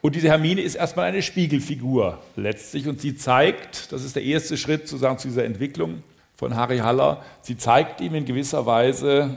Und 0.00 0.16
diese 0.16 0.28
Hermine 0.28 0.62
ist 0.62 0.76
erstmal 0.76 1.04
eine 1.04 1.20
Spiegelfigur 1.20 2.18
letztlich 2.36 2.88
und 2.88 3.00
sie 3.00 3.16
zeigt, 3.16 3.92
das 3.92 4.02
ist 4.02 4.16
der 4.16 4.22
erste 4.22 4.56
Schritt 4.56 4.88
sozusagen 4.88 5.18
zu 5.18 5.28
dieser 5.28 5.44
Entwicklung 5.44 6.02
von 6.36 6.56
Harry 6.56 6.78
Haller, 6.78 7.22
sie 7.42 7.58
zeigt 7.58 8.00
ihm 8.00 8.14
in 8.14 8.24
gewisser 8.24 8.64
Weise, 8.64 9.36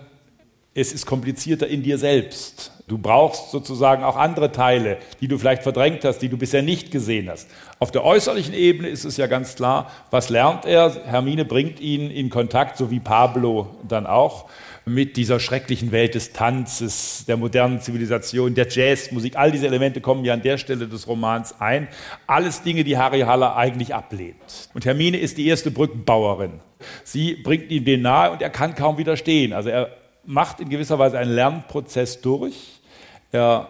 es 0.75 0.91
ist 0.91 1.05
komplizierter 1.05 1.67
in 1.67 1.83
dir 1.83 1.97
selbst. 1.97 2.71
Du 2.87 2.97
brauchst 2.97 3.51
sozusagen 3.51 4.03
auch 4.03 4.17
andere 4.17 4.51
Teile, 4.51 4.97
die 5.21 5.27
du 5.27 5.37
vielleicht 5.37 5.63
verdrängt 5.63 6.03
hast, 6.03 6.19
die 6.19 6.27
du 6.27 6.37
bisher 6.37 6.61
nicht 6.61 6.91
gesehen 6.91 7.29
hast. 7.29 7.49
Auf 7.79 7.91
der 7.91 8.03
äußerlichen 8.03 8.53
Ebene 8.53 8.89
ist 8.89 9.05
es 9.05 9.15
ja 9.15 9.27
ganz 9.27 9.55
klar, 9.55 9.89
was 10.11 10.29
lernt 10.29 10.65
er? 10.65 10.93
Hermine 11.05 11.45
bringt 11.45 11.79
ihn 11.79 12.11
in 12.11 12.29
Kontakt, 12.29 12.77
so 12.77 12.91
wie 12.91 12.99
Pablo 12.99 13.67
dann 13.87 14.05
auch, 14.05 14.49
mit 14.85 15.15
dieser 15.15 15.39
schrecklichen 15.39 15.93
Welt 15.93 16.13
des 16.15 16.33
Tanzes, 16.33 17.23
der 17.25 17.37
modernen 17.37 17.79
Zivilisation, 17.79 18.53
der 18.53 18.67
Jazzmusik. 18.67 19.37
All 19.37 19.51
diese 19.51 19.67
Elemente 19.67 20.01
kommen 20.01 20.25
ja 20.25 20.33
an 20.33 20.41
der 20.41 20.57
Stelle 20.57 20.87
des 20.87 21.07
Romans 21.07 21.55
ein. 21.61 21.87
Alles 22.27 22.63
Dinge, 22.63 22.83
die 22.83 22.97
Harry 22.97 23.21
Haller 23.21 23.55
eigentlich 23.55 23.95
ablehnt. 23.95 24.35
Und 24.73 24.85
Hermine 24.85 25.17
ist 25.17 25.37
die 25.37 25.47
erste 25.47 25.71
Brückenbauerin. 25.71 26.59
Sie 27.05 27.35
bringt 27.35 27.71
ihm 27.71 27.85
den 27.85 28.01
nahe 28.01 28.31
und 28.31 28.41
er 28.41 28.49
kann 28.49 28.75
kaum 28.75 28.97
widerstehen. 28.97 29.53
Also 29.53 29.69
er 29.69 30.02
macht 30.25 30.59
in 30.59 30.69
gewisser 30.69 30.99
Weise 30.99 31.17
einen 31.17 31.33
Lernprozess 31.33 32.21
durch. 32.21 32.81
Er 33.31 33.69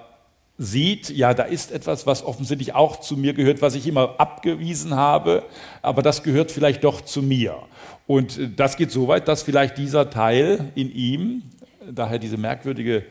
sieht, 0.58 1.10
ja, 1.10 1.34
da 1.34 1.43
ist 1.43 1.72
etwas, 1.72 2.06
was 2.06 2.24
offensichtlich 2.24 2.76
auch 2.76 2.99
zu 2.99 3.18
mir 3.18 3.34
gehört, 3.34 3.62
was 3.62 3.76
ich 3.76 3.88
immer 3.88 4.16
abgewiesen 4.20 4.95
habe, 4.95 5.43
aber 5.82 6.01
das 6.01 6.24
gehört 6.24 6.51
vielleicht 6.51 6.84
doch 6.84 7.01
zu 7.01 7.24
mir. 7.24 7.58
Und 8.08 8.38
äh, 8.38 8.49
das 8.56 8.78
geht 8.78 8.91
so 8.91 9.08
weit, 9.08 9.28
dass 9.28 9.43
vielleicht 9.43 9.78
dieser 9.78 10.10
Teil 10.10 10.72
in 10.76 10.93
ihm, 10.93 11.43
daher 11.89 12.20
diese 12.20 12.38
merkwürdige 12.38 13.04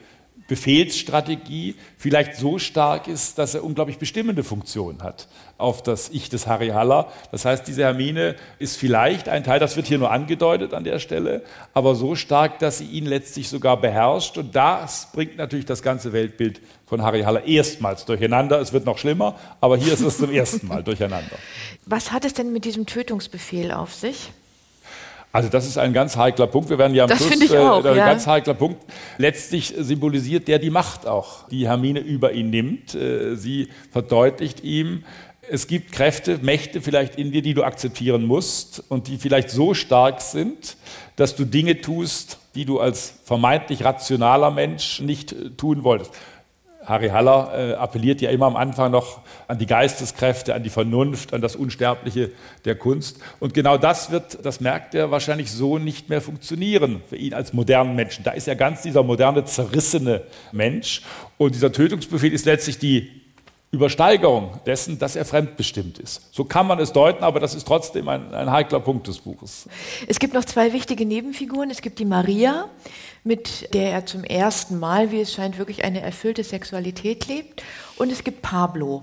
Befehlsstrategie, 0.49 1.77
vielleicht 1.97 2.37
so 2.37 2.59
stark 2.59 3.09
ist, 3.09 3.39
dass 3.39 3.55
er 3.55 3.65
unglaublich 3.65 3.99
bestimmende 3.99 4.45
Funktion 4.45 5.03
hat 5.03 5.29
auf 5.59 5.83
das 5.83 6.11
Ich 6.11 6.29
des 6.29 6.47
Harry 6.47 6.69
Haller. 6.69 7.11
Das 7.31 7.45
heißt, 7.45 7.67
diese 7.67 7.83
Hermine 7.83 8.35
ist 8.59 8.77
vielleicht 8.77 9.29
ein 9.29 9.45
Teil, 9.45 9.61
das 9.61 9.77
wird 9.77 9.87
hier 9.87 9.99
nur 9.99 10.11
angedeutet 10.11 10.75
an 10.75 10.85
der 10.85 10.99
Stelle, 10.99 11.43
aber 11.73 11.95
so 11.95 12.15
stark, 12.15 12.59
dass 12.59 12.79
sie 12.79 12.87
ihn 12.87 13.07
letztlich 13.07 13.49
sogar 13.49 13.81
beherrscht. 13.81 14.37
Und 14.39 14.55
das 14.55 15.09
bringt 15.13 15.37
natürlich 15.37 15.67
das 15.67 15.83
ganze 15.83 16.13
Weltbild 16.13 16.61
von 16.87 17.03
Harry 17.03 17.23
Haller 17.23 17.45
erstmals 17.45 18.05
durcheinander. 18.05 18.61
Es 18.61 18.73
wird 18.73 18.85
noch 18.85 18.99
schlimmer, 18.99 19.39
aber 19.61 19.77
hier 19.77 19.93
ist 19.93 20.03
es 20.03 20.19
zum 20.19 20.33
ersten 20.33 20.67
Mal 20.67 20.83
durcheinander. 20.83 21.37
Was 21.87 22.13
hat 22.13 22.25
es 22.25 22.35
denn 22.35 22.53
mit 22.53 22.65
diesem 22.65 22.87
Tötungsbefehl 22.87 23.71
auf 23.73 23.95
sich? 23.95 24.33
Also 25.33 25.49
das 25.49 25.67
ist 25.67 25.79
ein 25.79 25.95
ganz 25.95 26.17
heikler 26.17 26.47
Punkt. 26.47 26.69
Wir 26.69 26.77
werden 26.77 26.95
ja 26.95 27.05
am 27.05 27.09
das 27.09 27.25
Schluss 27.25 27.41
ich 27.41 27.57
auch, 27.57 27.83
äh, 27.85 27.89
ein 27.89 27.97
ja. 27.97 28.07
ganz 28.07 28.27
heikler 28.27 28.55
Punkt. 28.55 28.85
Letztlich 29.17 29.75
symbolisiert 29.79 30.47
der 30.47 30.59
die 30.59 30.69
Macht 30.69 31.07
auch, 31.07 31.49
die 31.49 31.67
Hermine 31.67 32.01
über 32.01 32.33
ihn 32.33 32.51
nimmt. 32.51 32.95
Äh, 32.95 33.35
sie 33.37 33.69
verdeutlicht 33.91 34.63
ihm, 34.63 35.05
es 35.49 35.67
gibt 35.67 35.93
Kräfte, 35.93 36.39
Mächte 36.43 36.81
vielleicht 36.81 37.17
in 37.17 37.33
dir, 37.33 37.43
die 37.43 37.55
du 37.55 37.65
akzeptieren 37.65 38.25
musst 38.25 38.85
und 38.89 39.09
die 39.09 39.17
vielleicht 39.17 39.51
so 39.51 39.75
stark 39.75 40.21
sind, 40.21 40.77
dass 41.17 41.35
du 41.35 41.45
Dinge 41.45 41.81
tust, 41.81 42.39
die 42.55 42.65
du 42.65 42.79
als 42.79 43.15
vermeintlich 43.25 43.85
rationaler 43.85 44.51
Mensch 44.51 45.01
nicht 45.01 45.33
äh, 45.33 45.51
tun 45.51 45.83
wolltest. 45.83 46.13
Harry 46.85 47.09
Haller 47.09 47.53
äh, 47.55 47.75
appelliert 47.75 48.21
ja 48.21 48.31
immer 48.31 48.47
am 48.47 48.57
Anfang 48.57 48.91
noch 48.91 49.21
an 49.49 49.59
die 49.59 49.67
Geisteskräfte, 49.67 50.55
an 50.55 50.63
die 50.63 50.71
Vernunft, 50.71 51.33
an 51.33 51.41
das 51.41 51.57
Unsterbliche 51.57 52.31
der 52.65 52.75
Kunst. 52.75 53.19
Und 53.41 53.55
genau 53.55 53.79
das 53.79 54.11
wird, 54.11 54.45
das 54.45 54.61
merkt 54.61 54.95
er 54.95 55.11
wahrscheinlich 55.11 55.51
so 55.51 55.79
nicht 55.79 56.09
mehr 56.09 56.21
funktionieren 56.21 57.03
für 57.09 57.17
ihn 57.17 57.35
als 57.35 57.53
modernen 57.53 57.95
Menschen. 57.95 58.25
Da 58.25 58.33
ist 58.33 58.49
er 58.49 58.57
ganz 58.57 58.83
dieser 58.83 59.03
moderne, 59.03 59.45
zerrissene 59.45 60.23
Mensch. 60.51 61.03
Und 61.39 61.55
dieser 61.55 61.73
Tötungsbefehl 61.73 62.33
ist 62.33 62.47
letztlich 62.47 62.79
die 62.79 63.22
Übersteigerung 63.73 64.61
dessen, 64.67 64.99
dass 64.99 65.17
er 65.17 65.25
fremdbestimmt 65.25 65.99
ist. 65.99 66.35
So 66.35 66.45
kann 66.45 66.67
man 66.67 66.79
es 66.79 66.93
deuten, 66.93 67.25
aber 67.25 67.41
das 67.41 67.55
ist 67.55 67.67
trotzdem 67.67 68.07
ein, 68.07 68.35
ein 68.35 68.51
heikler 68.51 68.81
Punkt 68.81 69.09
des 69.09 69.21
Buches. 69.21 69.67
Es 70.07 70.19
gibt 70.19 70.35
noch 70.35 70.45
zwei 70.45 70.75
wichtige 70.75 71.07
Nebenfiguren. 71.07 71.71
Es 71.71 71.81
gibt 71.81 71.99
die 71.99 72.05
Maria, 72.05 72.69
mit 73.25 73.73
der 73.73 73.93
er 73.93 74.05
zum 74.05 74.25
ersten 74.25 74.79
Mal, 74.79 75.11
wie 75.11 75.23
es 75.23 75.33
scheint, 75.33 75.57
wirklich 75.57 75.85
eine 75.85 76.03
erfüllte 76.03 76.45
Sexualität 76.45 77.27
lebt. 77.29 77.63
Und 78.03 78.11
es 78.11 78.25
gibt 78.25 78.43
Pablo. 78.43 79.03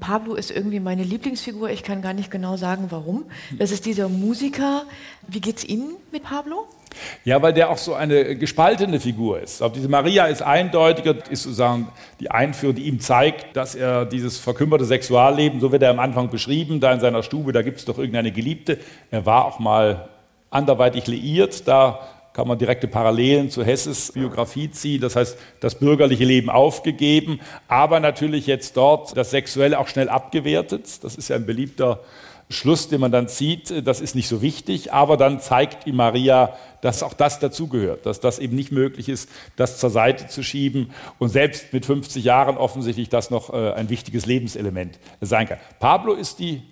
Pablo 0.00 0.34
ist 0.34 0.50
irgendwie 0.50 0.80
meine 0.80 1.02
Lieblingsfigur. 1.02 1.68
Ich 1.68 1.82
kann 1.82 2.00
gar 2.00 2.14
nicht 2.14 2.30
genau 2.30 2.56
sagen, 2.56 2.86
warum. 2.88 3.24
Das 3.58 3.72
ist 3.72 3.84
dieser 3.84 4.08
Musiker. 4.08 4.84
Wie 5.26 5.42
geht's 5.42 5.64
Ihnen 5.64 5.96
mit 6.12 6.22
Pablo? 6.22 6.66
Ja, 7.26 7.42
weil 7.42 7.52
der 7.52 7.68
auch 7.68 7.76
so 7.76 7.92
eine 7.92 8.36
gespaltene 8.36 9.00
Figur 9.00 9.38
ist. 9.38 9.62
Auch 9.62 9.70
diese 9.70 9.90
Maria 9.90 10.28
ist 10.28 10.40
eindeutiger, 10.40 11.14
ist 11.30 11.42
sozusagen 11.42 11.88
die 12.20 12.30
Einführung, 12.30 12.76
die 12.76 12.84
ihm 12.84 13.00
zeigt, 13.00 13.54
dass 13.54 13.74
er 13.74 14.06
dieses 14.06 14.38
verkümmerte 14.38 14.86
Sexualleben, 14.86 15.60
so 15.60 15.70
wird 15.70 15.82
er 15.82 15.90
am 15.90 15.98
Anfang 15.98 16.30
beschrieben, 16.30 16.80
da 16.80 16.90
in 16.94 17.00
seiner 17.00 17.22
Stube, 17.22 17.52
da 17.52 17.60
gibt 17.60 17.80
es 17.80 17.84
doch 17.84 17.98
irgendeine 17.98 18.32
Geliebte. 18.32 18.78
Er 19.10 19.26
war 19.26 19.44
auch 19.44 19.58
mal 19.58 20.08
anderweitig 20.48 21.06
liiert, 21.06 21.68
da 21.68 22.00
kann 22.38 22.46
man 22.46 22.56
direkte 22.56 22.86
Parallelen 22.86 23.50
zu 23.50 23.64
Hesses 23.64 24.12
Biografie 24.12 24.70
ziehen. 24.70 25.00
Das 25.00 25.16
heißt, 25.16 25.36
das 25.58 25.74
bürgerliche 25.74 26.24
Leben 26.24 26.50
aufgegeben, 26.50 27.40
aber 27.66 27.98
natürlich 27.98 28.46
jetzt 28.46 28.76
dort 28.76 29.16
das 29.16 29.32
Sexuelle 29.32 29.76
auch 29.76 29.88
schnell 29.88 30.08
abgewertet. 30.08 31.02
Das 31.02 31.16
ist 31.16 31.30
ja 31.30 31.34
ein 31.34 31.46
beliebter 31.46 31.98
Schluss, 32.48 32.86
den 32.86 33.00
man 33.00 33.10
dann 33.10 33.26
zieht, 33.26 33.84
das 33.84 34.00
ist 34.00 34.14
nicht 34.14 34.28
so 34.28 34.40
wichtig, 34.40 34.92
aber 34.92 35.16
dann 35.16 35.40
zeigt 35.40 35.88
ihm 35.88 35.96
Maria, 35.96 36.54
dass 36.80 37.02
auch 37.02 37.12
das 37.12 37.40
dazugehört, 37.40 38.06
dass 38.06 38.20
das 38.20 38.38
eben 38.38 38.54
nicht 38.54 38.70
möglich 38.70 39.08
ist, 39.08 39.28
das 39.56 39.80
zur 39.80 39.90
Seite 39.90 40.28
zu 40.28 40.44
schieben 40.44 40.92
und 41.18 41.30
selbst 41.30 41.72
mit 41.72 41.86
50 41.86 42.22
Jahren 42.22 42.56
offensichtlich 42.56 43.08
das 43.08 43.30
noch 43.30 43.52
äh, 43.52 43.72
ein 43.72 43.90
wichtiges 43.90 44.26
Lebenselement 44.26 45.00
sein 45.20 45.48
kann. 45.48 45.58
Pablo 45.80 46.12
ist 46.14 46.38
die 46.38 46.62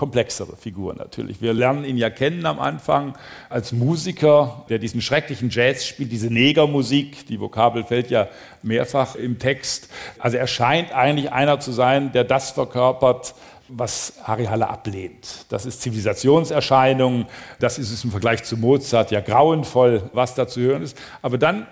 komplexere 0.00 0.56
Figur 0.56 0.94
natürlich. 0.94 1.42
Wir 1.42 1.52
lernen 1.52 1.84
ihn 1.84 1.98
ja 1.98 2.08
kennen 2.08 2.46
am 2.46 2.58
Anfang 2.58 3.18
als 3.50 3.72
Musiker, 3.72 4.64
der 4.70 4.78
diesen 4.78 5.02
schrecklichen 5.02 5.50
Jazz 5.50 5.84
spielt, 5.84 6.10
diese 6.10 6.32
Negermusik, 6.32 7.26
die 7.26 7.38
Vokabel 7.38 7.84
fällt 7.84 8.10
ja 8.10 8.28
mehrfach 8.62 9.14
im 9.14 9.38
Text. 9.38 9.90
Also 10.18 10.38
er 10.38 10.46
scheint 10.46 10.90
eigentlich 10.92 11.32
einer 11.32 11.60
zu 11.60 11.70
sein, 11.72 12.12
der 12.12 12.24
das 12.24 12.50
verkörpert, 12.52 13.34
was 13.68 14.14
Harry 14.24 14.46
Halle 14.46 14.70
ablehnt. 14.70 15.44
Das 15.50 15.66
ist 15.66 15.82
Zivilisationserscheinung, 15.82 17.26
das 17.58 17.78
ist 17.78 17.92
es 17.92 18.02
im 18.02 18.10
Vergleich 18.10 18.42
zu 18.44 18.56
Mozart 18.56 19.10
ja 19.10 19.20
grauenvoll, 19.20 20.08
was 20.14 20.34
da 20.34 20.48
zu 20.48 20.62
hören 20.62 20.80
ist. 20.80 20.96
Aber 21.20 21.36
dann 21.36 21.66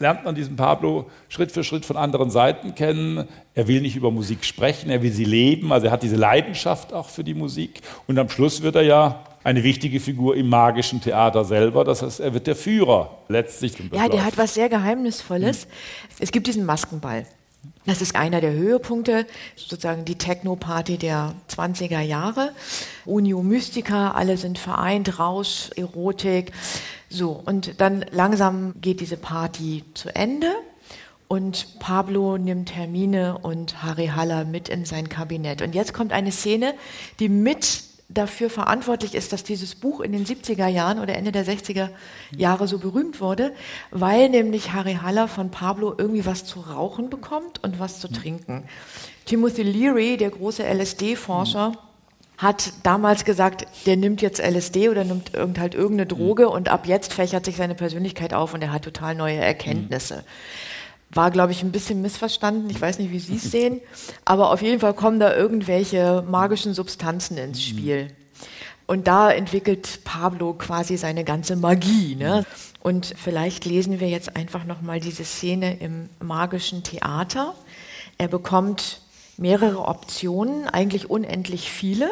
lernt 0.00 0.24
man 0.24 0.34
diesen 0.34 0.56
Pablo 0.56 1.08
Schritt 1.28 1.52
für 1.52 1.62
Schritt 1.62 1.84
von 1.84 1.96
anderen 1.96 2.30
Seiten 2.30 2.74
kennen. 2.74 3.28
Er 3.54 3.68
will 3.68 3.82
nicht 3.82 3.96
über 3.96 4.10
Musik 4.10 4.44
sprechen, 4.44 4.90
er 4.90 5.02
will 5.02 5.12
sie 5.12 5.24
leben, 5.24 5.72
also 5.72 5.86
er 5.86 5.92
hat 5.92 6.02
diese 6.02 6.16
Leidenschaft 6.16 6.92
auch 6.92 7.08
für 7.08 7.22
die 7.22 7.34
Musik. 7.34 7.82
Und 8.08 8.18
am 8.18 8.28
Schluss 8.28 8.62
wird 8.62 8.74
er 8.76 8.82
ja 8.82 9.24
eine 9.44 9.62
wichtige 9.62 10.00
Figur 10.00 10.36
im 10.36 10.48
magischen 10.48 11.00
Theater 11.00 11.44
selber. 11.44 11.84
Das 11.84 12.02
heißt, 12.02 12.20
er 12.20 12.34
wird 12.34 12.46
der 12.46 12.56
Führer 12.56 13.18
letztlich. 13.28 13.74
Ja, 13.92 14.08
der 14.08 14.24
hat 14.24 14.36
was 14.36 14.54
sehr 14.54 14.68
Geheimnisvolles. 14.68 15.62
Hm. 15.62 15.70
Es 16.18 16.32
gibt 16.32 16.46
diesen 16.46 16.64
Maskenball. 16.64 17.26
Das 17.86 18.00
ist 18.00 18.14
einer 18.14 18.40
der 18.40 18.52
Höhepunkte, 18.52 19.26
sozusagen 19.56 20.04
die 20.04 20.16
Techno-Party 20.16 20.96
der 20.96 21.34
20er 21.50 22.00
Jahre. 22.00 22.52
Unio 23.04 23.42
Mystica, 23.42 24.12
alle 24.12 24.36
sind 24.36 24.58
vereint, 24.58 25.18
Rausch, 25.18 25.70
Erotik. 25.76 26.52
So, 27.10 27.32
und 27.44 27.80
dann 27.80 28.04
langsam 28.12 28.74
geht 28.80 29.00
diese 29.00 29.16
Party 29.16 29.84
zu 29.94 30.14
Ende. 30.14 30.46
Und 31.26 31.78
Pablo 31.78 32.38
nimmt 32.38 32.74
Hermine 32.74 33.38
und 33.38 33.82
Harry 33.82 34.08
Haller 34.08 34.44
mit 34.44 34.68
in 34.68 34.84
sein 34.84 35.08
Kabinett. 35.08 35.62
Und 35.62 35.74
jetzt 35.74 35.92
kommt 35.92 36.12
eine 36.12 36.32
Szene, 36.32 36.74
die 37.20 37.28
mit 37.28 37.84
dafür 38.08 38.50
verantwortlich 38.50 39.14
ist, 39.14 39.32
dass 39.32 39.44
dieses 39.44 39.74
Buch 39.76 40.00
in 40.00 40.12
den 40.12 40.26
70er 40.26 40.66
Jahren 40.66 40.98
oder 40.98 41.14
Ende 41.14 41.30
der 41.30 41.46
60er 41.46 41.90
Jahre 42.36 42.66
so 42.66 42.78
berühmt 42.78 43.20
wurde, 43.20 43.52
weil 43.90 44.28
nämlich 44.28 44.72
Harry 44.72 44.98
Haller 45.00 45.28
von 45.28 45.50
Pablo 45.50 45.94
irgendwie 45.96 46.26
was 46.26 46.44
zu 46.44 46.60
rauchen 46.60 47.10
bekommt 47.10 47.62
und 47.62 47.78
was 47.78 48.00
zu 48.00 48.08
trinken. 48.08 48.64
Timothy 49.26 49.62
Leary, 49.62 50.16
der 50.16 50.30
große 50.30 50.64
LSD-Forscher, 50.64 51.72
hat 52.40 52.72
damals 52.82 53.24
gesagt, 53.24 53.66
der 53.86 53.96
nimmt 53.96 54.22
jetzt 54.22 54.40
LSD 54.40 54.88
oder 54.88 55.04
nimmt 55.04 55.34
irgend 55.34 55.58
halt 55.58 55.74
irgendeine 55.74 56.06
Droge 56.06 56.48
und 56.48 56.68
ab 56.68 56.86
jetzt 56.86 57.12
fächert 57.12 57.44
sich 57.44 57.56
seine 57.56 57.74
Persönlichkeit 57.74 58.34
auf 58.34 58.54
und 58.54 58.62
er 58.62 58.72
hat 58.72 58.82
total 58.82 59.14
neue 59.14 59.36
Erkenntnisse 59.36 60.24
war, 61.12 61.30
glaube 61.30 61.52
ich, 61.52 61.62
ein 61.62 61.72
bisschen 61.72 62.02
missverstanden. 62.02 62.70
Ich 62.70 62.80
weiß 62.80 62.98
nicht, 62.98 63.10
wie 63.10 63.18
Sie 63.18 63.36
es 63.36 63.42
sehen. 63.50 63.80
Aber 64.24 64.52
auf 64.52 64.62
jeden 64.62 64.80
Fall 64.80 64.94
kommen 64.94 65.20
da 65.20 65.34
irgendwelche 65.34 66.24
magischen 66.28 66.74
Substanzen 66.74 67.36
ins 67.36 67.62
Spiel. 67.62 68.08
Und 68.86 69.06
da 69.06 69.30
entwickelt 69.30 70.00
Pablo 70.04 70.54
quasi 70.54 70.96
seine 70.96 71.24
ganze 71.24 71.54
Magie. 71.54 72.16
Ne? 72.16 72.44
Und 72.80 73.14
vielleicht 73.16 73.64
lesen 73.64 74.00
wir 74.00 74.08
jetzt 74.08 74.34
einfach 74.36 74.64
nochmal 74.64 74.98
diese 74.98 75.24
Szene 75.24 75.78
im 75.78 76.08
magischen 76.20 76.82
Theater. 76.82 77.54
Er 78.18 78.28
bekommt 78.28 79.00
mehrere 79.36 79.86
Optionen, 79.86 80.66
eigentlich 80.66 81.08
unendlich 81.08 81.70
viele. 81.70 82.10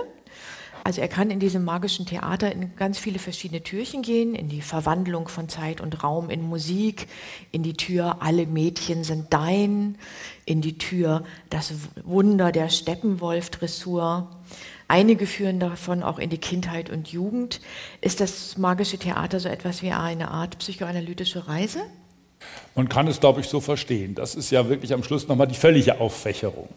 Also 0.89 1.03
er 1.03 1.09
kann 1.09 1.31
in 1.31 1.39
diesem 1.39 1.67
magischen 1.67 2.07
Theater 2.07 2.51
in 2.51 2.75
ganz 2.75 2.99
viele 2.99 3.19
verschiedene 3.19 3.63
Türchen 3.63 4.01
gehen, 4.01 4.35
in 4.35 4.49
die 4.49 4.63
Verwandlung 4.63 5.29
von 5.29 5.51
Zeit 5.51 5.83
und 5.83 6.03
Raum, 6.03 6.31
in 6.31 6.41
Musik, 6.41 7.09
in 7.53 7.63
die 7.63 7.75
Tür 7.75 8.23
Alle 8.23 8.47
Mädchen 8.47 9.05
sind 9.05 9.27
dein, 9.29 9.99
in 10.47 10.63
die 10.63 10.79
Tür 10.79 11.25
Das 11.51 11.75
Wunder 12.05 12.53
der 12.53 12.71
Steppenwolf-Dressur. 12.71 14.31
Einige 14.89 15.27
führen 15.27 15.61
davon 15.61 16.03
auch 16.03 16.19
in 16.19 16.31
die 16.31 16.39
Kindheit 16.39 16.89
und 16.89 17.09
Jugend. 17.09 17.61
Ist 18.01 18.23
das 18.23 18.57
magische 18.57 18.97
Theater 18.97 19.41
so 19.41 19.51
etwas 19.51 19.83
wie 19.83 19.93
eine 19.93 20.31
Art 20.31 20.59
psychoanalytische 20.59 21.49
Reise? 21.49 21.83
Man 22.75 22.89
kann 22.89 23.09
es, 23.09 23.21
glaube 23.21 23.41
ich, 23.41 23.49
so 23.49 23.61
verstehen. 23.61 24.15
Das 24.15 24.35
ist 24.35 24.51
ja 24.51 24.69
wirklich 24.69 24.95
am 24.95 25.03
Schluss 25.03 25.29
nochmal 25.29 25.49
die 25.49 25.55
völlige 25.55 26.01
Auffächerung. 26.01 26.69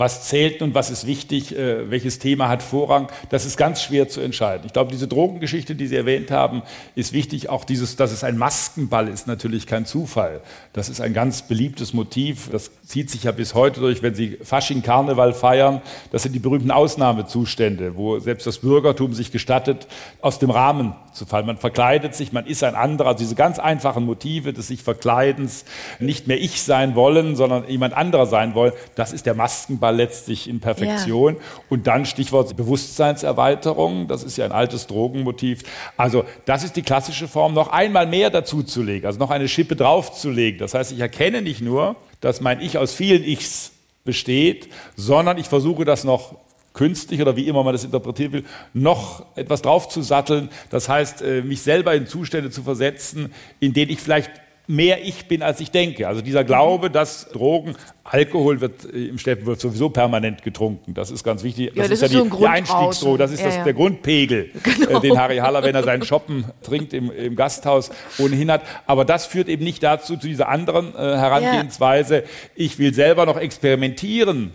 Was 0.00 0.28
zählt 0.28 0.60
nun, 0.60 0.74
was 0.74 0.90
ist 0.90 1.06
wichtig, 1.06 1.56
äh, 1.56 1.90
welches 1.90 2.18
Thema 2.18 2.48
hat 2.48 2.62
Vorrang, 2.62 3.08
das 3.30 3.46
ist 3.46 3.56
ganz 3.56 3.82
schwer 3.82 4.08
zu 4.08 4.20
entscheiden. 4.20 4.64
Ich 4.66 4.72
glaube, 4.72 4.90
diese 4.90 5.08
Drogengeschichte, 5.08 5.74
die 5.74 5.86
Sie 5.86 5.96
erwähnt 5.96 6.30
haben, 6.30 6.62
ist 6.94 7.12
wichtig. 7.12 7.48
Auch 7.48 7.64
dieses, 7.64 7.96
dass 7.96 8.12
es 8.12 8.24
ein 8.24 8.36
Maskenball 8.38 9.08
ist, 9.08 9.26
natürlich 9.26 9.66
kein 9.66 9.86
Zufall. 9.86 10.40
Das 10.72 10.88
ist 10.88 11.00
ein 11.00 11.14
ganz 11.14 11.42
beliebtes 11.42 11.92
Motiv. 11.92 12.50
Das 12.50 12.70
zieht 12.84 13.10
sich 13.10 13.24
ja 13.24 13.32
bis 13.32 13.54
heute 13.54 13.80
durch, 13.80 14.02
wenn 14.02 14.14
Sie 14.14 14.38
Fasching 14.42 14.82
Karneval 14.82 15.32
feiern. 15.32 15.82
Das 16.12 16.22
sind 16.22 16.32
die 16.32 16.38
berühmten 16.38 16.70
Ausnahmezustände, 16.70 17.96
wo 17.96 18.18
selbst 18.18 18.46
das 18.46 18.58
Bürgertum 18.58 19.14
sich 19.14 19.32
gestattet, 19.32 19.86
aus 20.20 20.38
dem 20.38 20.50
Rahmen 20.50 20.94
zu 21.12 21.26
fallen. 21.26 21.46
Man 21.46 21.58
verkleidet 21.58 22.14
sich, 22.14 22.32
man 22.32 22.46
ist 22.46 22.64
ein 22.64 22.74
anderer. 22.74 23.08
Also 23.08 23.18
diese 23.18 23.34
ganz 23.34 23.58
einfachen 23.58 24.04
Motive 24.04 24.52
des 24.52 24.68
sich 24.68 24.82
verkleiden, 24.82 25.30
Verhaltens 25.40 25.64
nicht 25.98 26.26
mehr 26.26 26.40
ich 26.40 26.62
sein 26.62 26.94
wollen, 26.94 27.36
sondern 27.36 27.68
jemand 27.68 27.94
anderer 27.94 28.26
sein 28.26 28.54
wollen. 28.54 28.72
Das 28.94 29.12
ist 29.12 29.26
der 29.26 29.34
Maskenball 29.34 29.89
letztlich 29.92 30.48
in 30.48 30.60
Perfektion. 30.60 31.34
Ja. 31.34 31.40
Und 31.68 31.86
dann 31.86 32.06
Stichwort 32.06 32.56
Bewusstseinserweiterung. 32.56 34.08
Das 34.08 34.22
ist 34.22 34.36
ja 34.36 34.44
ein 34.44 34.52
altes 34.52 34.86
Drogenmotiv. 34.86 35.62
Also 35.96 36.24
das 36.44 36.64
ist 36.64 36.76
die 36.76 36.82
klassische 36.82 37.28
Form, 37.28 37.54
noch 37.54 37.68
einmal 37.68 38.06
mehr 38.06 38.30
dazuzulegen, 38.30 39.06
also 39.06 39.18
noch 39.18 39.30
eine 39.30 39.48
Schippe 39.48 39.76
draufzulegen. 39.76 40.58
Das 40.58 40.74
heißt, 40.74 40.92
ich 40.92 41.00
erkenne 41.00 41.42
nicht 41.42 41.60
nur, 41.60 41.96
dass 42.20 42.40
mein 42.40 42.60
Ich 42.60 42.78
aus 42.78 42.92
vielen 42.94 43.24
Ichs 43.24 43.72
besteht, 44.04 44.68
sondern 44.96 45.38
ich 45.38 45.46
versuche 45.46 45.84
das 45.84 46.04
noch 46.04 46.34
künstlich 46.72 47.20
oder 47.20 47.36
wie 47.36 47.48
immer 47.48 47.62
man 47.64 47.74
das 47.74 47.84
interpretieren 47.84 48.32
will, 48.32 48.44
noch 48.72 49.24
etwas 49.36 49.62
draufzusatteln. 49.62 50.48
Das 50.70 50.88
heißt, 50.88 51.22
äh, 51.22 51.42
mich 51.42 51.62
selber 51.62 51.94
in 51.94 52.06
Zustände 52.06 52.50
zu 52.50 52.62
versetzen, 52.62 53.32
in 53.58 53.72
denen 53.72 53.90
ich 53.90 54.00
vielleicht 54.00 54.30
mehr 54.70 55.04
ich 55.04 55.26
bin, 55.26 55.42
als 55.42 55.60
ich 55.60 55.70
denke. 55.70 56.06
Also 56.06 56.22
dieser 56.22 56.44
Glaube, 56.44 56.90
dass 56.90 57.28
Drogen, 57.30 57.74
Alkohol 58.04 58.60
wird 58.60 58.84
äh, 58.84 59.08
im 59.08 59.18
Steppenwolf 59.18 59.60
sowieso 59.60 59.90
permanent 59.90 60.42
getrunken. 60.42 60.94
Das 60.94 61.10
ist 61.10 61.24
ganz 61.24 61.42
wichtig. 61.42 61.68
Das, 61.68 61.76
ja, 61.76 61.82
das 61.82 61.90
ist, 61.92 62.02
ja 62.02 62.08
die, 62.22 62.30
so 62.30 62.36
die 62.36 62.46
Einstiegsdroge, 62.46 63.18
das 63.18 63.32
ist 63.32 63.40
ja, 63.40 63.46
das, 63.46 63.56
ja. 63.56 63.64
der 63.64 63.74
Grundpegel, 63.74 64.50
äh, 64.54 64.86
genau. 64.86 65.00
den 65.00 65.18
Harry 65.18 65.38
Haller, 65.38 65.62
wenn 65.64 65.74
er 65.74 65.82
seinen 65.82 66.04
Shoppen 66.04 66.44
trinkt 66.62 66.92
im, 66.92 67.10
im, 67.10 67.34
Gasthaus, 67.34 67.90
ohnehin 68.18 68.50
hat. 68.50 68.62
Aber 68.86 69.04
das 69.04 69.26
führt 69.26 69.48
eben 69.48 69.64
nicht 69.64 69.82
dazu, 69.82 70.16
zu 70.16 70.28
dieser 70.28 70.48
anderen 70.48 70.94
äh, 70.94 70.98
Herangehensweise. 70.98 72.24
Ich 72.54 72.78
will 72.78 72.94
selber 72.94 73.26
noch 73.26 73.36
experimentieren 73.36 74.52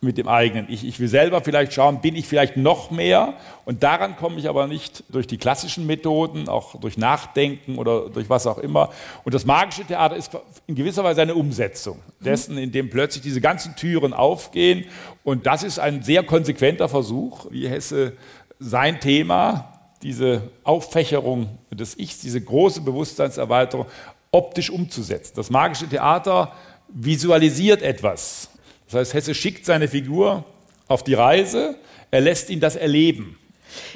mit 0.00 0.16
dem 0.16 0.28
eigenen 0.28 0.66
Ich. 0.70 0.86
Ich 0.86 1.00
will 1.00 1.08
selber 1.08 1.40
vielleicht 1.40 1.72
schauen, 1.72 2.00
bin 2.00 2.14
ich 2.14 2.26
vielleicht 2.26 2.56
noch 2.56 2.90
mehr? 2.90 3.34
Und 3.64 3.82
daran 3.82 4.16
komme 4.16 4.38
ich 4.38 4.48
aber 4.48 4.68
nicht 4.68 5.02
durch 5.08 5.26
die 5.26 5.38
klassischen 5.38 5.86
Methoden, 5.86 6.48
auch 6.48 6.78
durch 6.80 6.96
Nachdenken 6.96 7.78
oder 7.78 8.08
durch 8.08 8.30
was 8.30 8.46
auch 8.46 8.58
immer. 8.58 8.90
Und 9.24 9.34
das 9.34 9.44
magische 9.44 9.84
Theater 9.84 10.14
ist 10.16 10.30
in 10.68 10.76
gewisser 10.76 11.02
Weise 11.02 11.22
eine 11.22 11.34
Umsetzung 11.34 11.98
dessen, 12.20 12.58
in 12.58 12.70
dem 12.70 12.90
plötzlich 12.90 13.22
diese 13.22 13.40
ganzen 13.40 13.74
Türen 13.74 14.12
aufgehen. 14.12 14.84
Und 15.24 15.46
das 15.46 15.64
ist 15.64 15.80
ein 15.80 16.02
sehr 16.02 16.22
konsequenter 16.22 16.88
Versuch, 16.88 17.46
wie 17.50 17.68
Hesse 17.68 18.16
sein 18.60 19.00
Thema, 19.00 19.72
diese 20.02 20.42
Auffächerung 20.62 21.58
des 21.70 21.98
Ichs, 21.98 22.20
diese 22.20 22.40
große 22.40 22.82
Bewusstseinserweiterung 22.82 23.86
optisch 24.30 24.70
umzusetzen. 24.70 25.32
Das 25.34 25.50
magische 25.50 25.88
Theater 25.88 26.52
visualisiert 26.88 27.82
etwas 27.82 28.50
das 28.88 29.00
heißt, 29.00 29.14
Hesse 29.14 29.34
schickt 29.34 29.66
seine 29.66 29.88
Figur 29.88 30.44
auf 30.88 31.04
die 31.04 31.14
Reise, 31.14 31.76
er 32.10 32.20
lässt 32.20 32.50
ihn 32.50 32.60
das 32.60 32.76
erleben. 32.76 33.38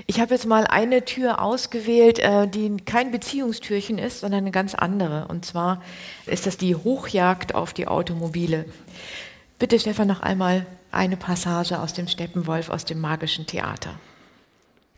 Ich 0.06 0.20
habe 0.20 0.34
jetzt 0.34 0.46
mal 0.46 0.66
eine 0.66 1.04
Tür 1.04 1.40
ausgewählt, 1.40 2.18
äh, 2.18 2.46
die 2.46 2.76
kein 2.84 3.10
Beziehungstürchen 3.10 3.98
ist, 3.98 4.20
sondern 4.20 4.40
eine 4.40 4.50
ganz 4.50 4.74
andere. 4.74 5.28
Und 5.28 5.46
zwar 5.46 5.82
ist 6.26 6.46
das 6.46 6.58
die 6.58 6.76
Hochjagd 6.76 7.54
auf 7.54 7.72
die 7.72 7.88
Automobile. 7.88 8.66
Bitte, 9.58 9.78
Stefan, 9.80 10.08
noch 10.08 10.20
einmal 10.20 10.66
eine 10.90 11.16
Passage 11.16 11.80
aus 11.80 11.94
dem 11.94 12.06
Steppenwolf, 12.06 12.68
aus 12.68 12.84
dem 12.84 13.00
magischen 13.00 13.46
Theater. 13.46 13.98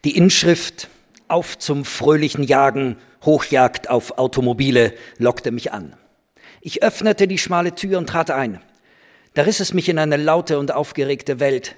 Die 0.05 0.17
Inschrift 0.17 0.89
Auf 1.27 1.57
zum 1.59 1.87
fröhlichen 1.87 2.45
Jagen, 2.45 2.97
Hochjagd 3.25 3.89
auf 3.89 4.19
Automobile 4.19 4.93
lockte 5.17 5.53
mich 5.53 5.73
an. 5.73 5.95
Ich 6.61 6.83
öffnete 6.83 7.27
die 7.27 7.39
schmale 7.39 7.75
Tür 7.75 7.99
und 7.99 8.09
trat 8.09 8.31
ein. 8.31 8.61
Da 9.35 9.43
riss 9.43 9.59
es 9.59 9.75
mich 9.75 9.89
in 9.89 9.99
eine 9.99 10.17
laute 10.17 10.61
und 10.61 10.73
aufgeregte 10.73 11.41
Welt. 11.41 11.75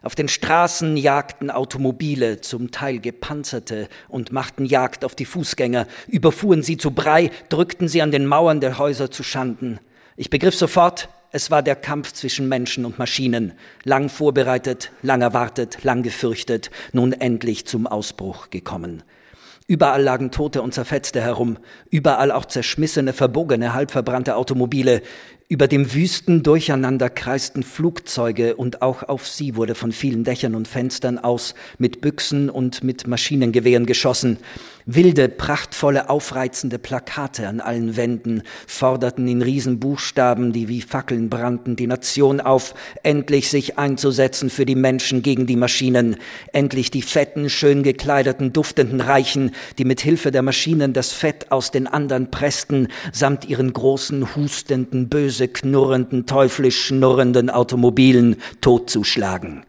Auf 0.00 0.14
den 0.14 0.28
Straßen 0.28 0.96
jagten 0.96 1.50
Automobile, 1.50 2.40
zum 2.40 2.70
Teil 2.70 3.00
gepanzerte, 3.00 3.88
und 4.08 4.30
machten 4.30 4.64
Jagd 4.64 5.04
auf 5.04 5.16
die 5.16 5.24
Fußgänger, 5.24 5.88
überfuhren 6.06 6.62
sie 6.62 6.76
zu 6.76 6.92
Brei, 6.92 7.32
drückten 7.48 7.88
sie 7.88 8.00
an 8.00 8.12
den 8.12 8.26
Mauern 8.26 8.60
der 8.60 8.78
Häuser 8.78 9.10
zu 9.10 9.24
Schanden. 9.24 9.80
Ich 10.16 10.30
begriff 10.30 10.54
sofort, 10.54 11.08
es 11.32 11.50
war 11.50 11.62
der 11.64 11.74
Kampf 11.74 12.12
zwischen 12.12 12.48
Menschen 12.48 12.84
und 12.84 13.00
Maschinen, 13.00 13.54
lang 13.82 14.08
vorbereitet, 14.08 14.92
lang 15.02 15.20
erwartet, 15.20 15.82
lang 15.82 16.04
gefürchtet, 16.04 16.70
nun 16.92 17.12
endlich 17.12 17.66
zum 17.66 17.88
Ausbruch 17.88 18.50
gekommen. 18.50 19.02
Überall 19.66 20.02
lagen 20.02 20.30
Tote 20.30 20.62
und 20.62 20.74
Zerfetzte 20.74 21.20
herum, 21.20 21.58
überall 21.90 22.32
auch 22.32 22.44
zerschmissene, 22.44 23.12
verbogene, 23.12 23.74
halbverbrannte 23.74 24.34
Automobile, 24.34 25.02
über 25.50 25.66
dem 25.66 25.92
wüsten 25.92 26.44
Durcheinander 26.44 27.10
kreisten 27.10 27.64
Flugzeuge 27.64 28.54
und 28.54 28.82
auch 28.82 29.02
auf 29.02 29.26
sie 29.26 29.56
wurde 29.56 29.74
von 29.74 29.90
vielen 29.90 30.22
Dächern 30.22 30.54
und 30.54 30.68
Fenstern 30.68 31.18
aus 31.18 31.56
mit 31.76 32.00
Büchsen 32.00 32.48
und 32.48 32.84
mit 32.84 33.08
Maschinengewehren 33.08 33.84
geschossen. 33.84 34.38
Wilde, 34.94 35.28
prachtvolle, 35.28 36.10
aufreizende 36.10 36.78
Plakate 36.78 37.46
an 37.46 37.60
allen 37.60 37.96
Wänden 37.96 38.42
forderten 38.66 39.28
in 39.28 39.40
Riesenbuchstaben, 39.40 40.52
die 40.52 40.68
wie 40.68 40.80
Fackeln 40.80 41.30
brannten, 41.30 41.76
die 41.76 41.86
Nation 41.86 42.40
auf, 42.40 42.74
endlich 43.04 43.50
sich 43.50 43.78
einzusetzen 43.78 44.50
für 44.50 44.66
die 44.66 44.74
Menschen 44.74 45.22
gegen 45.22 45.46
die 45.46 45.56
Maschinen, 45.56 46.16
endlich 46.52 46.90
die 46.90 47.02
fetten, 47.02 47.50
schön 47.50 47.82
gekleideten, 47.82 48.52
duftenden 48.52 49.00
Reichen, 49.00 49.52
die 49.78 49.84
mit 49.84 50.00
Hilfe 50.00 50.32
der 50.32 50.42
Maschinen 50.42 50.92
das 50.92 51.12
Fett 51.12 51.52
aus 51.52 51.70
den 51.70 51.86
anderen 51.86 52.30
pressten, 52.30 52.88
samt 53.12 53.44
ihren 53.44 53.72
großen, 53.72 54.34
hustenden, 54.34 55.08
böse 55.08 55.46
knurrenden, 55.46 56.26
teuflisch 56.26 56.86
schnurrenden 56.86 57.48
Automobilen 57.48 58.36
totzuschlagen 58.60 59.64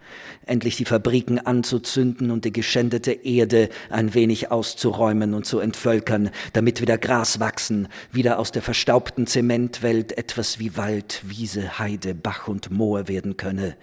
endlich 0.45 0.77
die 0.77 0.85
Fabriken 0.85 1.39
anzuzünden 1.39 2.31
und 2.31 2.45
die 2.45 2.53
geschändete 2.53 3.11
Erde 3.11 3.69
ein 3.89 4.13
wenig 4.13 4.51
auszuräumen 4.51 5.33
und 5.33 5.45
zu 5.45 5.59
entvölkern, 5.59 6.29
damit 6.53 6.81
wieder 6.81 6.97
Gras 6.97 7.39
wachsen, 7.39 7.87
wieder 8.11 8.39
aus 8.39 8.51
der 8.51 8.61
verstaubten 8.61 9.27
Zementwelt 9.27 10.17
etwas 10.17 10.59
wie 10.59 10.77
Wald, 10.77 11.21
Wiese, 11.25 11.79
Heide, 11.79 12.15
Bach 12.15 12.47
und 12.47 12.71
Moor 12.71 13.07
werden 13.07 13.37
könne, 13.37 13.75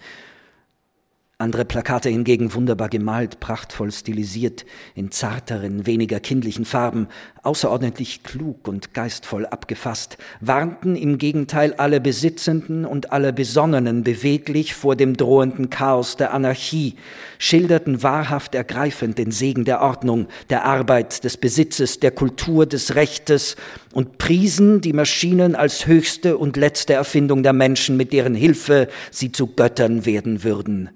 andere 1.41 1.63
Plakate 1.63 2.09
hingegen 2.09 2.53
wunderbar 2.53 2.89
gemalt, 2.89 3.39
prachtvoll 3.39 3.93
stilisiert, 3.93 4.65
in 4.93 5.09
zarteren, 5.09 5.85
weniger 5.85 6.19
kindlichen 6.19 6.65
Farben, 6.65 7.07
außerordentlich 7.43 8.23
klug 8.23 8.67
und 8.67 8.93
geistvoll 8.93 9.45
abgefasst, 9.45 10.17
warnten 10.41 10.97
im 10.97 11.17
Gegenteil 11.17 11.75
alle 11.75 12.01
Besitzenden 12.01 12.83
und 12.83 13.13
alle 13.13 13.31
Besonnenen 13.31 14.03
beweglich 14.03 14.73
vor 14.73 14.97
dem 14.97 15.15
drohenden 15.15 15.69
Chaos 15.69 16.17
der 16.17 16.33
Anarchie, 16.33 16.95
schilderten 17.37 18.03
wahrhaft 18.03 18.53
ergreifend 18.53 19.17
den 19.17 19.31
Segen 19.31 19.63
der 19.63 19.79
Ordnung, 19.79 20.27
der 20.49 20.65
Arbeit, 20.65 21.23
des 21.23 21.37
Besitzes, 21.37 22.01
der 22.01 22.11
Kultur, 22.11 22.65
des 22.65 22.95
Rechtes 22.95 23.55
und 23.93 24.17
priesen 24.17 24.81
die 24.81 24.91
Maschinen 24.91 25.55
als 25.55 25.87
höchste 25.87 26.37
und 26.37 26.57
letzte 26.57 26.95
Erfindung 26.95 27.43
der 27.43 27.53
Menschen, 27.53 27.95
mit 27.95 28.11
deren 28.11 28.35
Hilfe 28.35 28.89
sie 29.09 29.31
zu 29.31 29.47
Göttern 29.47 30.05
werden 30.05 30.43
würden. 30.43 30.89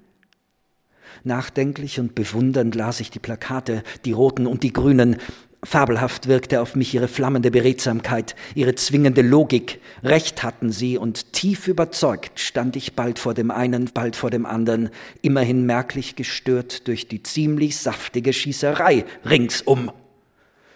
Nachdenklich 1.24 1.98
und 1.98 2.14
bewundernd 2.14 2.74
las 2.74 3.00
ich 3.00 3.10
die 3.10 3.18
Plakate, 3.18 3.82
die 4.04 4.12
roten 4.12 4.46
und 4.46 4.62
die 4.62 4.72
grünen. 4.72 5.16
Fabelhaft 5.64 6.28
wirkte 6.28 6.60
auf 6.60 6.76
mich 6.76 6.92
ihre 6.94 7.08
flammende 7.08 7.50
Beredsamkeit, 7.50 8.36
ihre 8.54 8.74
zwingende 8.74 9.22
Logik. 9.22 9.80
Recht 10.02 10.42
hatten 10.42 10.70
sie 10.70 10.98
und 10.98 11.32
tief 11.32 11.66
überzeugt 11.66 12.38
stand 12.38 12.76
ich 12.76 12.94
bald 12.94 13.18
vor 13.18 13.32
dem 13.32 13.50
einen, 13.50 13.90
bald 13.94 14.16
vor 14.16 14.28
dem 14.28 14.44
anderen, 14.44 14.90
immerhin 15.22 15.64
merklich 15.64 16.14
gestört 16.14 16.86
durch 16.86 17.08
die 17.08 17.22
ziemlich 17.22 17.78
saftige 17.78 18.34
Schießerei 18.34 19.06
ringsum. 19.24 19.90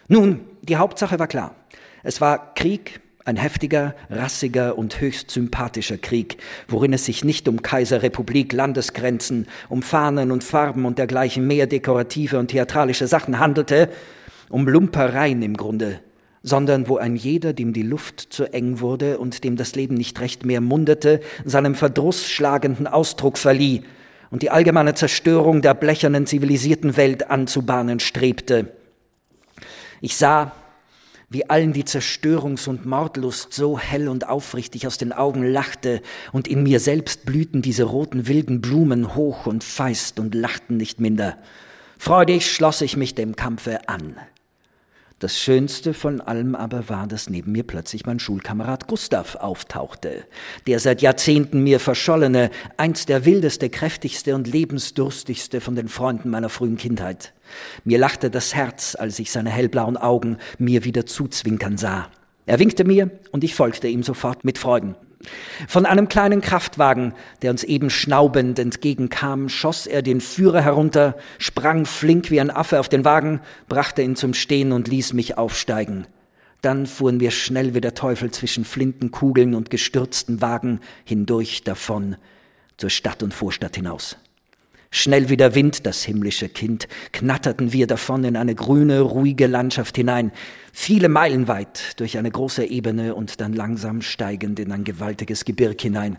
Nun, 0.08 0.40
die 0.62 0.76
Hauptsache 0.76 1.18
war 1.18 1.26
klar. 1.26 1.54
Es 2.02 2.22
war 2.22 2.54
Krieg, 2.54 3.02
ein 3.28 3.36
heftiger, 3.36 3.94
rassiger 4.08 4.78
und 4.78 5.02
höchst 5.02 5.30
sympathischer 5.30 5.98
Krieg, 5.98 6.38
worin 6.66 6.94
es 6.94 7.04
sich 7.04 7.24
nicht 7.24 7.46
um 7.46 7.60
Kaiserrepublik, 7.60 8.54
Landesgrenzen, 8.54 9.46
um 9.68 9.82
Fahnen 9.82 10.32
und 10.32 10.42
Farben 10.42 10.86
und 10.86 10.98
dergleichen 10.98 11.46
mehr 11.46 11.66
dekorative 11.66 12.38
und 12.38 12.48
theatralische 12.48 13.06
Sachen 13.06 13.38
handelte, 13.38 13.90
um 14.48 14.66
Lumpereien 14.66 15.42
im 15.42 15.58
Grunde, 15.58 16.00
sondern 16.42 16.88
wo 16.88 16.96
ein 16.96 17.16
jeder, 17.16 17.52
dem 17.52 17.74
die 17.74 17.82
Luft 17.82 18.32
zu 18.32 18.50
eng 18.54 18.80
wurde 18.80 19.18
und 19.18 19.44
dem 19.44 19.56
das 19.56 19.74
Leben 19.74 19.94
nicht 19.94 20.18
recht 20.20 20.46
mehr 20.46 20.62
mundete, 20.62 21.20
seinem 21.44 21.74
Verdruss 21.74 22.26
schlagenden 22.26 22.86
Ausdruck 22.86 23.36
verlieh 23.36 23.82
und 24.30 24.40
die 24.40 24.50
allgemeine 24.50 24.94
Zerstörung 24.94 25.60
der 25.60 25.74
blechernen 25.74 26.26
zivilisierten 26.26 26.96
Welt 26.96 27.30
anzubahnen 27.30 28.00
strebte. 28.00 28.72
Ich 30.00 30.16
sah, 30.16 30.52
wie 31.30 31.48
allen 31.50 31.72
die 31.72 31.84
Zerstörungs- 31.84 32.68
und 32.68 32.86
Mordlust 32.86 33.52
so 33.52 33.78
hell 33.78 34.08
und 34.08 34.28
aufrichtig 34.28 34.86
aus 34.86 34.96
den 34.96 35.12
Augen 35.12 35.44
lachte, 35.44 36.00
und 36.32 36.48
in 36.48 36.62
mir 36.62 36.80
selbst 36.80 37.26
blühten 37.26 37.60
diese 37.60 37.84
roten 37.84 38.28
wilden 38.28 38.60
Blumen 38.60 39.14
hoch 39.14 39.46
und 39.46 39.62
feist 39.62 40.18
und 40.18 40.34
lachten 40.34 40.76
nicht 40.76 41.00
minder. 41.00 41.36
Freudig 41.98 42.50
schloss 42.50 42.80
ich 42.80 42.96
mich 42.96 43.14
dem 43.14 43.36
Kampfe 43.36 43.88
an. 43.88 44.16
Das 45.18 45.36
Schönste 45.36 45.94
von 45.94 46.20
allem 46.20 46.54
aber 46.54 46.88
war, 46.88 47.08
dass 47.08 47.28
neben 47.28 47.50
mir 47.50 47.64
plötzlich 47.64 48.06
mein 48.06 48.20
Schulkamerad 48.20 48.86
Gustav 48.86 49.34
auftauchte, 49.34 50.24
der 50.68 50.78
seit 50.78 51.02
Jahrzehnten 51.02 51.64
mir 51.64 51.80
verschollene, 51.80 52.50
einst 52.76 53.08
der 53.08 53.24
wildeste, 53.24 53.68
kräftigste 53.68 54.36
und 54.36 54.46
lebensdurstigste 54.46 55.60
von 55.60 55.74
den 55.74 55.88
Freunden 55.88 56.30
meiner 56.30 56.48
frühen 56.48 56.76
Kindheit. 56.76 57.32
Mir 57.84 57.98
lachte 57.98 58.30
das 58.30 58.54
Herz, 58.54 58.96
als 58.98 59.18
ich 59.18 59.30
seine 59.30 59.50
hellblauen 59.50 59.96
Augen 59.96 60.38
mir 60.58 60.84
wieder 60.84 61.06
zuzwinkern 61.06 61.76
sah. 61.78 62.08
Er 62.46 62.58
winkte 62.58 62.84
mir 62.84 63.10
und 63.30 63.44
ich 63.44 63.54
folgte 63.54 63.88
ihm 63.88 64.02
sofort 64.02 64.44
mit 64.44 64.58
Freuden. 64.58 64.94
Von 65.66 65.84
einem 65.84 66.08
kleinen 66.08 66.40
Kraftwagen, 66.40 67.12
der 67.42 67.50
uns 67.50 67.64
eben 67.64 67.90
schnaubend 67.90 68.58
entgegenkam, 68.58 69.48
schoss 69.48 69.86
er 69.86 70.02
den 70.02 70.20
Führer 70.20 70.62
herunter, 70.62 71.16
sprang 71.38 71.86
flink 71.86 72.30
wie 72.30 72.40
ein 72.40 72.50
Affe 72.50 72.78
auf 72.78 72.88
den 72.88 73.04
Wagen, 73.04 73.40
brachte 73.68 74.02
ihn 74.02 74.16
zum 74.16 74.32
Stehen 74.32 74.72
und 74.72 74.88
ließ 74.88 75.12
mich 75.12 75.36
aufsteigen. 75.36 76.06
Dann 76.62 76.86
fuhren 76.86 77.20
wir 77.20 77.30
schnell 77.30 77.74
wie 77.74 77.80
der 77.80 77.94
Teufel 77.94 78.30
zwischen 78.30 78.64
Flintenkugeln 78.64 79.54
und 79.54 79.70
gestürzten 79.70 80.40
Wagen 80.40 80.80
hindurch 81.04 81.64
davon 81.64 82.16
zur 82.76 82.90
Stadt 82.90 83.22
und 83.22 83.34
Vorstadt 83.34 83.76
hinaus. 83.76 84.16
Schnell 84.90 85.28
wie 85.28 85.36
der 85.36 85.54
Wind, 85.54 85.84
das 85.84 86.02
himmlische 86.02 86.48
Kind, 86.48 86.88
knatterten 87.12 87.72
wir 87.72 87.86
davon 87.86 88.24
in 88.24 88.36
eine 88.36 88.54
grüne, 88.54 89.00
ruhige 89.00 89.46
Landschaft 89.46 89.96
hinein, 89.96 90.32
viele 90.72 91.10
Meilen 91.10 91.46
weit 91.46 92.00
durch 92.00 92.16
eine 92.16 92.30
große 92.30 92.64
Ebene 92.64 93.14
und 93.14 93.40
dann 93.40 93.52
langsam 93.52 94.00
steigend 94.00 94.58
in 94.58 94.72
ein 94.72 94.84
gewaltiges 94.84 95.44
Gebirg 95.44 95.80
hinein. 95.80 96.16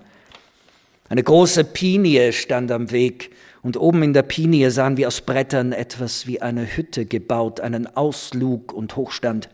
Eine 1.09 1.23
große 1.23 1.63
Pinie 1.63 2.31
stand 2.33 2.71
am 2.71 2.91
Weg, 2.91 3.31
und 3.61 3.75
oben 3.75 4.03
in 4.03 4.13
der 4.13 4.23
Pinie 4.23 4.71
sahen 4.71 4.95
wir 4.95 5.07
aus 5.07 5.21
Brettern 5.21 5.73
etwas 5.73 6.27
wie 6.27 6.41
eine 6.41 6.77
Hütte 6.77 7.05
gebaut, 7.05 7.59
einen 7.59 7.87
Auslug 7.87 8.71
und 8.71 8.95
Hochstand. 8.95 9.49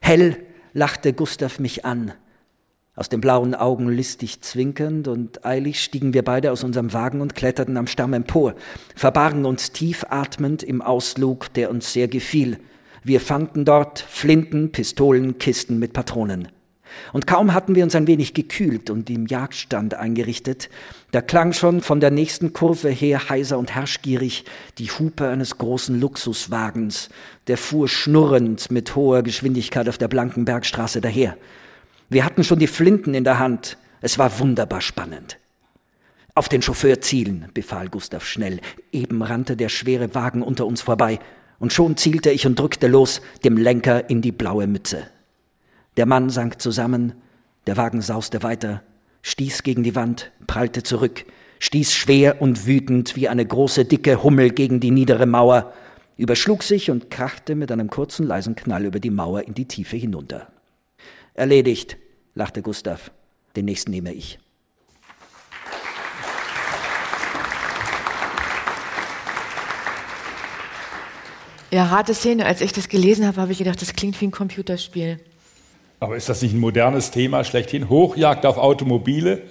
Hell 0.00 0.36
lachte 0.72 1.12
Gustav 1.12 1.58
mich 1.60 1.84
an, 1.84 2.12
aus 3.00 3.08
den 3.08 3.22
blauen 3.22 3.54
Augen 3.54 3.88
listig 3.88 4.42
zwinkernd, 4.42 5.08
und 5.08 5.46
eilig 5.46 5.82
stiegen 5.82 6.12
wir 6.12 6.22
beide 6.22 6.52
aus 6.52 6.64
unserem 6.64 6.92
Wagen 6.92 7.22
und 7.22 7.34
kletterten 7.34 7.78
am 7.78 7.86
Stamm 7.86 8.12
empor, 8.12 8.54
verbargen 8.94 9.46
uns 9.46 9.72
tief 9.72 10.04
atmend 10.10 10.62
im 10.62 10.82
Auslug, 10.82 11.50
der 11.54 11.70
uns 11.70 11.94
sehr 11.94 12.08
gefiel. 12.08 12.58
Wir 13.02 13.22
fanden 13.22 13.64
dort 13.64 14.00
Flinten, 14.00 14.70
Pistolen, 14.70 15.38
Kisten 15.38 15.78
mit 15.78 15.94
Patronen. 15.94 16.48
Und 17.14 17.26
kaum 17.26 17.54
hatten 17.54 17.74
wir 17.74 17.84
uns 17.84 17.94
ein 17.94 18.06
wenig 18.06 18.34
gekühlt 18.34 18.90
und 18.90 19.08
im 19.08 19.26
Jagdstand 19.26 19.94
eingerichtet, 19.94 20.68
da 21.12 21.22
klang 21.22 21.54
schon 21.54 21.80
von 21.80 22.00
der 22.00 22.10
nächsten 22.10 22.52
Kurve 22.52 22.90
her 22.90 23.30
heiser 23.30 23.56
und 23.56 23.74
herrschgierig 23.74 24.44
die 24.76 24.90
Hupe 24.90 25.26
eines 25.26 25.56
großen 25.56 25.98
Luxuswagens, 25.98 27.08
der 27.46 27.56
fuhr 27.56 27.88
schnurrend 27.88 28.70
mit 28.70 28.94
hoher 28.94 29.22
Geschwindigkeit 29.22 29.88
auf 29.88 29.96
der 29.96 30.08
blanken 30.08 30.44
Bergstraße 30.44 31.00
daher. 31.00 31.38
Wir 32.10 32.24
hatten 32.24 32.42
schon 32.42 32.58
die 32.58 32.66
Flinten 32.66 33.14
in 33.14 33.22
der 33.22 33.38
Hand. 33.38 33.78
Es 34.00 34.18
war 34.18 34.40
wunderbar 34.40 34.80
spannend. 34.80 35.38
Auf 36.34 36.48
den 36.48 36.60
Chauffeur 36.60 37.00
zielen, 37.00 37.48
befahl 37.54 37.88
Gustav 37.88 38.24
schnell. 38.24 38.60
Eben 38.90 39.22
rannte 39.22 39.56
der 39.56 39.68
schwere 39.68 40.12
Wagen 40.12 40.42
unter 40.42 40.66
uns 40.66 40.82
vorbei, 40.82 41.20
und 41.60 41.72
schon 41.72 41.96
zielte 41.96 42.30
ich 42.30 42.46
und 42.46 42.58
drückte 42.58 42.88
los, 42.88 43.20
dem 43.44 43.56
Lenker 43.56 44.10
in 44.10 44.22
die 44.22 44.32
blaue 44.32 44.66
Mütze. 44.66 45.06
Der 45.96 46.06
Mann 46.06 46.30
sank 46.30 46.60
zusammen, 46.60 47.12
der 47.68 47.76
Wagen 47.76 48.00
sauste 48.00 48.42
weiter, 48.42 48.82
stieß 49.22 49.62
gegen 49.62 49.84
die 49.84 49.94
Wand, 49.94 50.32
prallte 50.48 50.82
zurück, 50.82 51.26
stieß 51.60 51.92
schwer 51.92 52.42
und 52.42 52.66
wütend 52.66 53.14
wie 53.14 53.28
eine 53.28 53.46
große 53.46 53.84
dicke 53.84 54.22
Hummel 54.24 54.50
gegen 54.50 54.80
die 54.80 54.90
niedere 54.90 55.26
Mauer, 55.26 55.72
überschlug 56.16 56.64
sich 56.64 56.90
und 56.90 57.10
krachte 57.10 57.54
mit 57.54 57.70
einem 57.70 57.88
kurzen 57.88 58.26
leisen 58.26 58.56
Knall 58.56 58.86
über 58.86 58.98
die 58.98 59.10
Mauer 59.10 59.42
in 59.42 59.54
die 59.54 59.66
Tiefe 59.68 59.96
hinunter. 59.96 60.48
Erledigt, 61.34 61.96
lachte 62.34 62.62
Gustav. 62.62 63.10
Den 63.56 63.64
nächsten 63.64 63.90
nehme 63.90 64.12
ich. 64.12 64.38
Ja, 71.72 71.90
harte 71.90 72.14
Szene. 72.14 72.46
Als 72.46 72.60
ich 72.60 72.72
das 72.72 72.88
gelesen 72.88 73.26
habe, 73.26 73.40
habe 73.40 73.52
ich 73.52 73.58
gedacht, 73.58 73.80
das 73.80 73.94
klingt 73.94 74.20
wie 74.20 74.26
ein 74.26 74.30
Computerspiel. 74.32 75.20
Aber 76.00 76.16
ist 76.16 76.28
das 76.28 76.42
nicht 76.42 76.54
ein 76.54 76.60
modernes 76.60 77.10
Thema 77.10 77.44
schlechthin? 77.44 77.88
Hochjagd 77.88 78.46
auf 78.46 78.56
Automobile. 78.58 79.42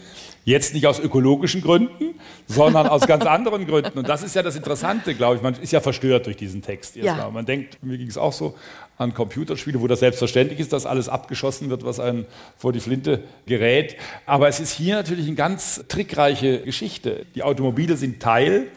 Jetzt 0.50 0.74
nicht 0.74 0.88
aus 0.88 1.00
ökologischen 1.00 1.62
Gründen, 1.62 2.16
sondern 2.48 2.88
aus 2.88 3.06
ganz 3.06 3.24
anderen 3.28 3.68
Gründen. 3.68 4.00
Und 4.00 4.10
das 4.10 4.24
ist 4.24 4.36
ja 4.36 4.42
das 4.42 4.56
Interessante, 4.56 5.14
glaube 5.14 5.36
ich. 5.36 5.44
Man 5.44 5.54
ist 5.54 5.72
ja 5.72 5.80
verstört 5.80 6.26
durch 6.26 6.38
diesen 6.38 6.64
Text. 6.64 6.96
Ja. 6.96 7.30
Man 7.30 7.46
denkt, 7.46 7.78
mir 7.84 8.00
ging 8.00 8.08
es 8.08 8.18
auch 8.18 8.34
so, 8.34 8.56
an 8.98 9.14
Computerspiele, 9.14 9.80
wo 9.80 9.86
das 9.86 10.00
selbstverständlich 10.00 10.60
ist, 10.60 10.74
dass 10.74 10.88
alles 10.88 11.08
abgeschossen 11.08 11.70
wird, 11.70 11.86
was 11.86 12.00
einen 12.00 12.26
vor 12.58 12.74
die 12.74 12.80
Flinte 12.80 13.26
gerät. 13.46 13.96
Aber 14.26 14.48
es 14.48 14.60
ist 14.60 14.72
hier 14.72 14.96
natürlich 14.96 15.28
eine 15.28 15.36
ganz 15.36 15.86
trickreiche 15.88 16.62
Geschichte. 16.62 17.28
Die 17.36 17.44
Automobile 17.44 17.96
sind 17.96 18.20
Teil 18.20 18.70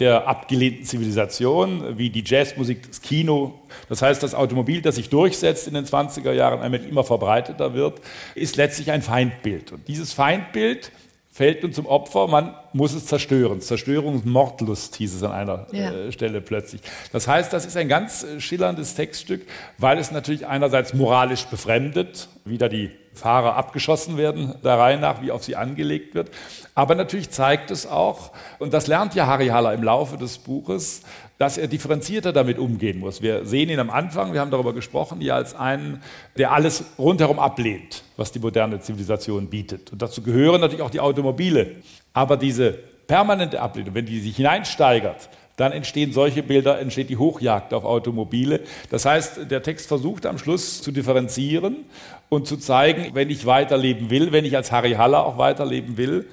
der 0.00 0.26
abgelehnten 0.26 0.84
Zivilisation, 0.84 1.96
wie 1.96 2.10
die 2.10 2.24
Jazzmusik, 2.26 2.88
das 2.88 3.02
Kino. 3.02 3.60
Das 3.88 4.02
heißt, 4.02 4.20
das 4.20 4.34
Automobil, 4.34 4.82
das 4.82 4.96
sich 4.96 5.10
durchsetzt 5.10 5.68
in 5.68 5.74
den 5.74 5.84
20er 5.84 6.32
Jahren, 6.32 6.60
einmal 6.60 6.84
immer 6.84 7.04
verbreiteter 7.04 7.72
wird, 7.74 8.00
ist 8.34 8.56
letztlich 8.56 8.90
ein 8.90 9.02
Feindbild. 9.02 9.70
Und 9.70 9.86
dieses 9.86 10.12
Feindbild 10.12 10.90
fällt 11.30 11.62
nun 11.62 11.72
zum 11.72 11.86
Opfer, 11.86 12.26
man 12.26 12.54
muss 12.72 12.92
es 12.92 13.06
zerstören. 13.06 13.60
Zerstörungsmordlust 13.60 14.96
hieß 14.96 15.14
es 15.14 15.22
an 15.22 15.32
einer 15.32 15.66
ja. 15.72 15.92
äh, 15.92 16.12
Stelle 16.12 16.40
plötzlich. 16.40 16.82
Das 17.12 17.28
heißt, 17.28 17.52
das 17.52 17.66
ist 17.66 17.76
ein 17.76 17.88
ganz 17.88 18.24
äh, 18.24 18.40
schillerndes 18.40 18.94
Textstück, 18.94 19.46
weil 19.78 19.98
es 19.98 20.10
natürlich 20.10 20.46
einerseits 20.46 20.92
moralisch 20.92 21.44
befremdet, 21.44 22.28
wieder 22.44 22.68
die 22.68 22.90
Fahrer 23.14 23.56
abgeschossen 23.56 24.16
werden, 24.16 24.54
der 24.64 24.78
Reihe 24.78 24.98
nach, 24.98 25.22
wie 25.22 25.30
auf 25.30 25.44
sie 25.44 25.56
angelegt 25.56 26.14
wird. 26.14 26.30
Aber 26.74 26.94
natürlich 26.94 27.30
zeigt 27.30 27.70
es 27.70 27.86
auch, 27.86 28.30
und 28.58 28.72
das 28.72 28.86
lernt 28.86 29.14
ja 29.14 29.26
Harry 29.26 29.48
Haller 29.48 29.74
im 29.74 29.82
Laufe 29.82 30.16
des 30.16 30.38
Buches, 30.38 31.02
dass 31.40 31.56
er 31.56 31.68
differenzierter 31.68 32.34
damit 32.34 32.58
umgehen 32.58 32.98
muss. 32.98 33.22
Wir 33.22 33.46
sehen 33.46 33.70
ihn 33.70 33.78
am 33.78 33.88
Anfang, 33.88 34.34
wir 34.34 34.40
haben 34.40 34.50
darüber 34.50 34.74
gesprochen, 34.74 35.22
ja 35.22 35.36
als 35.36 35.54
einen, 35.54 36.02
der 36.36 36.52
alles 36.52 36.84
rundherum 36.98 37.38
ablehnt, 37.38 38.04
was 38.18 38.30
die 38.30 38.40
moderne 38.40 38.80
Zivilisation 38.80 39.46
bietet. 39.48 39.90
Und 39.90 40.02
dazu 40.02 40.20
gehören 40.20 40.60
natürlich 40.60 40.82
auch 40.82 40.90
die 40.90 41.00
Automobile. 41.00 41.76
Aber 42.12 42.36
diese 42.36 42.72
permanente 43.06 43.58
Ablehnung, 43.58 43.94
wenn 43.94 44.04
die 44.04 44.20
sich 44.20 44.36
hineinsteigert, 44.36 45.30
dann 45.56 45.72
entstehen 45.72 46.12
solche 46.12 46.42
Bilder, 46.42 46.78
entsteht 46.78 47.08
die 47.08 47.16
Hochjagd 47.16 47.72
auf 47.72 47.84
Automobile. 47.84 48.60
Das 48.90 49.06
heißt, 49.06 49.50
der 49.50 49.62
Text 49.62 49.88
versucht 49.88 50.26
am 50.26 50.36
Schluss 50.36 50.82
zu 50.82 50.92
differenzieren 50.92 51.86
und 52.28 52.48
zu 52.48 52.58
zeigen, 52.58 53.14
wenn 53.14 53.30
ich 53.30 53.46
weiterleben 53.46 54.10
will, 54.10 54.32
wenn 54.32 54.44
ich 54.44 54.56
als 54.58 54.72
Harry 54.72 54.92
Haller 54.92 55.24
auch 55.24 55.38
weiterleben 55.38 55.96
will, 55.96 56.26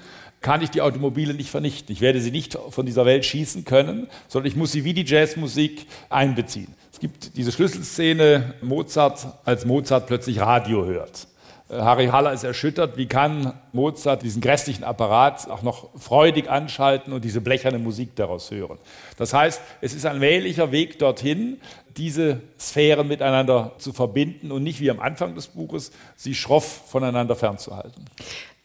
kann 0.47 0.61
ich 0.61 0.69
die 0.69 0.79
Automobile 0.79 1.33
nicht 1.33 1.49
vernichten. 1.49 1.91
Ich 1.91 1.99
werde 1.99 2.21
sie 2.21 2.31
nicht 2.31 2.57
von 2.69 2.85
dieser 2.85 3.05
Welt 3.05 3.25
schießen 3.25 3.65
können, 3.65 4.07
sondern 4.29 4.49
ich 4.49 4.55
muss 4.55 4.71
sie 4.71 4.85
wie 4.85 4.93
die 4.93 5.03
Jazzmusik 5.03 5.87
einbeziehen. 6.09 6.73
Es 6.89 7.01
gibt 7.01 7.35
diese 7.35 7.51
Schlüsselszene 7.51 8.53
Mozart, 8.61 9.27
als 9.43 9.65
Mozart 9.65 10.07
plötzlich 10.07 10.39
Radio 10.39 10.85
hört. 10.85 11.27
Äh, 11.69 11.79
Harry 11.79 12.07
Haller 12.07 12.31
ist 12.31 12.45
erschüttert, 12.45 12.95
wie 12.95 13.07
kann 13.07 13.59
Mozart 13.73 14.21
diesen 14.21 14.41
grässlichen 14.41 14.85
Apparat 14.85 15.49
auch 15.49 15.63
noch 15.63 15.89
freudig 15.99 16.49
anschalten 16.49 17.11
und 17.11 17.25
diese 17.25 17.41
blecherne 17.41 17.77
Musik 17.77 18.15
daraus 18.15 18.49
hören. 18.49 18.77
Das 19.17 19.33
heißt, 19.33 19.61
es 19.81 19.93
ist 19.93 20.05
ein 20.05 20.21
wähllicher 20.21 20.71
Weg 20.71 20.97
dorthin, 20.97 21.59
diese 21.97 22.39
Sphären 22.57 23.09
miteinander 23.09 23.73
zu 23.79 23.91
verbinden 23.91 24.53
und 24.53 24.63
nicht 24.63 24.79
wie 24.79 24.91
am 24.91 25.01
Anfang 25.01 25.35
des 25.35 25.47
Buches, 25.47 25.91
sie 26.15 26.35
schroff 26.35 26.83
voneinander 26.87 27.35
fernzuhalten 27.35 28.05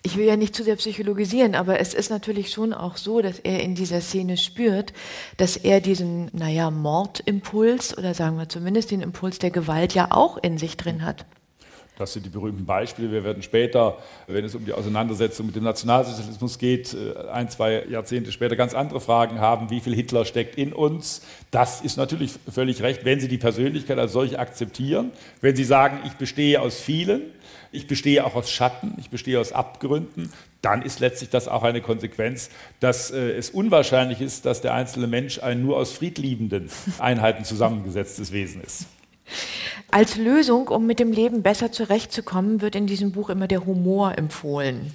ich 0.03 0.17
will 0.17 0.27
ja 0.27 0.37
nicht 0.37 0.55
zu 0.55 0.65
sehr 0.65 0.77
psychologisieren, 0.77 1.55
aber 1.55 1.79
es 1.79 1.95
ist 1.95 2.11
natürlich 2.11 2.51
schon 2.51 2.73
auch 2.73 2.97
so, 2.97 3.21
dass 3.21 3.39
er 3.39 3.61
in 3.61 3.75
dieser 3.75 4.01
Szene 4.01 4.37
spürt, 4.37 4.93
dass 5.37 5.57
er 5.57 5.81
diesen, 5.81 6.29
naja, 6.33 6.71
Mordimpuls 6.71 7.97
oder 7.97 8.13
sagen 8.15 8.37
wir 8.37 8.49
zumindest 8.49 8.91
den 8.91 9.01
Impuls 9.01 9.39
der 9.39 9.51
Gewalt 9.51 9.95
ja 9.95 10.09
auch 10.11 10.39
in 10.39 10.59
sich 10.59 10.77
drin 10.77 11.05
hat. 11.05 11.25
Das 11.99 12.15
sind 12.15 12.25
die 12.25 12.31
berühmten 12.31 12.65
Beispiele. 12.65 13.13
Wir 13.13 13.23
werden 13.23 13.43
später, 13.43 13.99
wenn 14.27 14.45
es 14.45 14.55
um 14.55 14.65
die 14.65 14.73
Auseinandersetzung 14.73 15.47
mit 15.47 15.55
dem 15.55 15.63
Nationalsozialismus 15.63 16.59
geht, 16.59 16.95
äh, 16.95 17.29
ein, 17.29 17.51
zwei 17.51 17.85
Jahrzehnte 17.85 18.33
später 18.33 18.57
ganz 18.57 18.75
andere 18.75 19.01
Fragen 19.01 19.39
haben. 19.41 19.71
Wie 19.71 19.79
viel 19.79 19.95
Hitler 19.95 20.25
steckt 20.25 20.57
in 20.57 20.73
uns? 20.73 21.23
Das 21.51 21.83
ist 21.83 21.99
natürlich 21.99 22.33
völlig 22.51 22.83
recht, 22.83 23.05
wenn 23.05 23.21
Sie 23.21 23.29
die 23.29 23.39
Persönlichkeit 23.39 23.99
als 23.99 24.13
solche 24.13 24.39
akzeptieren. 24.39 25.13
Wenn 25.43 25.55
Sie 25.55 25.65
sagen, 25.65 26.01
ich 26.07 26.15
bestehe 26.15 26.61
aus 26.61 26.81
vielen, 26.81 27.23
ich 27.73 27.87
bestehe 27.87 28.25
auch 28.25 28.35
aus 28.35 28.51
Schatten, 28.51 28.95
ich 28.99 29.11
bestehe 29.11 29.41
aus 29.41 29.53
Abgründen, 29.53 30.33
dann 30.61 30.83
ist 30.83 31.01
letztlich 31.01 31.31
das 31.31 31.49
auch 31.49 31.63
eine 31.63 31.81
Konsequenz, 31.81 32.51
dass 32.79 33.11
äh, 33.11 33.33
es 33.33 33.51
unwahrscheinlich 33.51 34.21
ist, 34.21 34.47
dass 34.47 34.61
der 34.61 34.75
einzelne 34.75 35.07
Mensch 35.07 35.41
ein 35.43 35.63
nur 35.63 35.77
aus 35.77 35.93
friedliebenden 35.93 36.71
Einheiten 36.99 37.45
zusammengesetztes 37.45 38.33
Wesen 38.33 38.63
ist. 38.63 38.87
Als 39.91 40.17
Lösung, 40.17 40.69
um 40.69 40.87
mit 40.87 41.01
dem 41.01 41.13
Leben 41.13 41.43
besser 41.43 41.73
zurechtzukommen, 41.73 42.61
wird 42.61 42.77
in 42.77 42.87
diesem 42.87 43.13
Buch 43.13 43.31
immer 43.31 43.49
der 43.49 43.67
Humor 43.67 44.17
empfohlen 44.17 44.93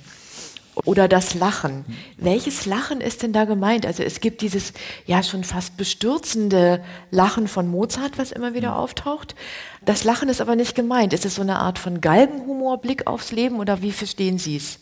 oder 0.85 1.07
das 1.07 1.33
Lachen. 1.33 1.85
Welches 2.17 2.65
Lachen 2.65 3.01
ist 3.01 3.23
denn 3.23 3.33
da 3.33 3.45
gemeint? 3.45 3.85
Also 3.85 4.03
es 4.03 4.19
gibt 4.19 4.41
dieses 4.41 4.73
ja 5.05 5.23
schon 5.23 5.43
fast 5.43 5.77
bestürzende 5.77 6.83
Lachen 7.11 7.47
von 7.47 7.67
Mozart, 7.67 8.17
was 8.17 8.31
immer 8.31 8.53
wieder 8.53 8.77
auftaucht. 8.77 9.35
Das 9.85 10.03
Lachen 10.03 10.29
ist 10.29 10.41
aber 10.41 10.55
nicht 10.55 10.75
gemeint. 10.75 11.13
Ist 11.13 11.25
es 11.25 11.35
so 11.35 11.41
eine 11.41 11.59
Art 11.59 11.79
von 11.79 12.01
Galgenhumor, 12.01 12.79
Blick 12.81 13.07
aufs 13.07 13.31
Leben 13.31 13.59
oder 13.59 13.81
wie 13.81 13.91
verstehen 13.91 14.37
Sie 14.37 14.57
es? 14.57 14.79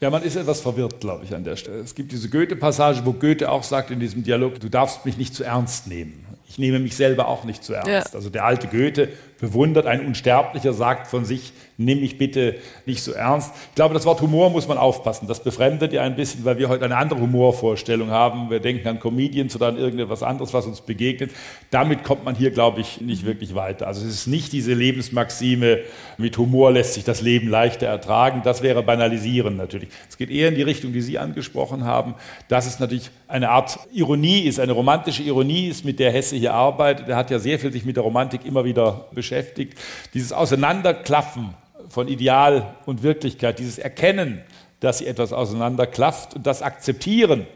Ja, 0.00 0.08
man 0.08 0.22
ist 0.22 0.36
etwas 0.36 0.62
verwirrt, 0.62 1.00
glaube 1.00 1.24
ich, 1.24 1.34
an 1.34 1.44
der 1.44 1.56
Stelle. 1.56 1.80
Es 1.80 1.94
gibt 1.94 2.10
diese 2.10 2.30
Goethe-Passage, 2.30 3.02
wo 3.04 3.12
Goethe 3.12 3.50
auch 3.50 3.62
sagt 3.62 3.90
in 3.90 4.00
diesem 4.00 4.22
Dialog, 4.24 4.58
du 4.58 4.70
darfst 4.70 5.04
mich 5.04 5.18
nicht 5.18 5.34
zu 5.34 5.44
ernst 5.44 5.88
nehmen. 5.88 6.24
Ich 6.48 6.58
nehme 6.58 6.78
mich 6.78 6.96
selber 6.96 7.28
auch 7.28 7.44
nicht 7.44 7.62
zu 7.62 7.74
ernst. 7.74 7.88
Ja. 7.88 8.14
Also 8.14 8.30
der 8.30 8.44
alte 8.44 8.66
Goethe 8.66 9.10
bewundert, 9.40 9.86
ein 9.86 10.06
Unsterblicher 10.06 10.72
sagt 10.72 11.06
von 11.06 11.24
sich, 11.24 11.52
nimm 11.80 12.00
mich 12.00 12.18
bitte 12.18 12.56
nicht 12.84 13.02
so 13.02 13.12
ernst. 13.12 13.52
Ich 13.70 13.74
glaube, 13.74 13.94
das 13.94 14.04
Wort 14.04 14.20
Humor 14.20 14.50
muss 14.50 14.68
man 14.68 14.76
aufpassen. 14.76 15.26
Das 15.26 15.42
befremdet 15.42 15.92
ja 15.92 16.02
ein 16.02 16.14
bisschen, 16.14 16.44
weil 16.44 16.58
wir 16.58 16.68
heute 16.68 16.84
eine 16.84 16.96
andere 16.96 17.20
Humorvorstellung 17.20 18.10
haben. 18.10 18.50
Wir 18.50 18.60
denken 18.60 18.86
an 18.86 19.00
Comedians 19.00 19.56
oder 19.56 19.68
an 19.68 19.78
irgendetwas 19.78 20.22
anderes, 20.22 20.52
was 20.52 20.66
uns 20.66 20.82
begegnet. 20.82 21.30
Damit 21.70 22.04
kommt 22.04 22.24
man 22.24 22.34
hier, 22.34 22.50
glaube 22.50 22.82
ich, 22.82 23.00
nicht 23.00 23.24
wirklich 23.24 23.54
weiter. 23.54 23.86
Also 23.86 24.06
es 24.06 24.12
ist 24.12 24.26
nicht 24.26 24.52
diese 24.52 24.74
Lebensmaxime, 24.74 25.80
mit 26.18 26.36
Humor 26.36 26.70
lässt 26.70 26.94
sich 26.94 27.04
das 27.04 27.22
Leben 27.22 27.48
leichter 27.48 27.86
ertragen. 27.86 28.42
Das 28.44 28.62
wäre 28.62 28.82
banalisieren 28.82 29.56
natürlich. 29.56 29.88
Es 30.08 30.18
geht 30.18 30.30
eher 30.30 30.48
in 30.48 30.54
die 30.54 30.62
Richtung, 30.62 30.92
die 30.92 31.00
Sie 31.00 31.18
angesprochen 31.18 31.84
haben, 31.84 32.14
dass 32.48 32.66
es 32.66 32.78
natürlich 32.78 33.10
eine 33.26 33.48
Art 33.48 33.78
Ironie 33.92 34.40
ist, 34.40 34.60
eine 34.60 34.72
romantische 34.72 35.22
Ironie 35.22 35.68
ist, 35.68 35.84
mit 35.84 35.98
der 35.98 36.12
Hesse 36.12 36.36
hier 36.36 36.52
arbeitet. 36.52 37.08
Er 37.08 37.16
hat 37.16 37.30
ja 37.30 37.38
sehr 37.38 37.58
viel 37.58 37.72
sich 37.72 37.84
mit 37.84 37.96
der 37.96 38.02
Romantik 38.02 38.44
immer 38.44 38.64
wieder 38.64 39.06
beschäftigt. 39.30 39.78
Dieses 40.14 40.32
Auseinanderklaffen 40.32 41.54
von 41.88 42.08
Ideal 42.08 42.74
und 42.86 43.02
Wirklichkeit, 43.02 43.58
dieses 43.58 43.78
Erkennen, 43.78 44.42
dass 44.80 44.98
sie 44.98 45.06
etwas 45.06 45.32
auseinanderklafft 45.32 46.34
und 46.34 46.46
das 46.46 46.62
Akzeptieren 46.62 47.46